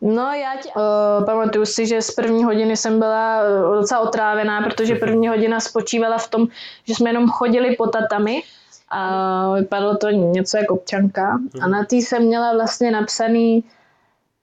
no 0.14 0.32
já 0.32 0.56
tě, 0.62 0.68
uh, 0.68 1.24
pamatuju 1.24 1.66
si, 1.66 1.86
že 1.86 2.02
z 2.02 2.10
první 2.10 2.44
hodiny 2.44 2.76
jsem 2.76 2.98
byla 2.98 3.40
uh, 3.42 3.74
docela 3.74 4.00
otrávená, 4.00 4.62
protože 4.62 4.94
první 5.00 5.28
hodina 5.28 5.60
spočívala 5.60 6.18
v 6.18 6.30
tom, 6.30 6.48
že 6.84 6.94
jsme 6.94 7.10
jenom 7.10 7.28
chodili 7.28 7.76
po 7.76 7.86
tatami 7.86 8.42
a 8.88 9.54
vypadalo 9.54 9.96
to 9.96 10.10
něco 10.10 10.56
jako 10.56 10.74
občanka 10.74 11.36
mm. 11.36 11.62
a 11.62 11.68
na 11.68 11.84
tý 11.84 12.02
jsem 12.02 12.22
měla 12.22 12.52
vlastně 12.52 12.90
napsaný 12.90 13.64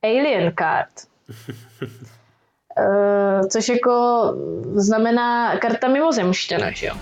Alien 0.03 0.53
Card. 0.57 0.89
Uh, 2.78 3.47
což 3.47 3.69
jako 3.69 4.24
znamená 4.76 5.57
karta 5.57 5.88
mimozemštěna, 5.88 6.71
že 6.71 6.88
jo. 6.88 6.93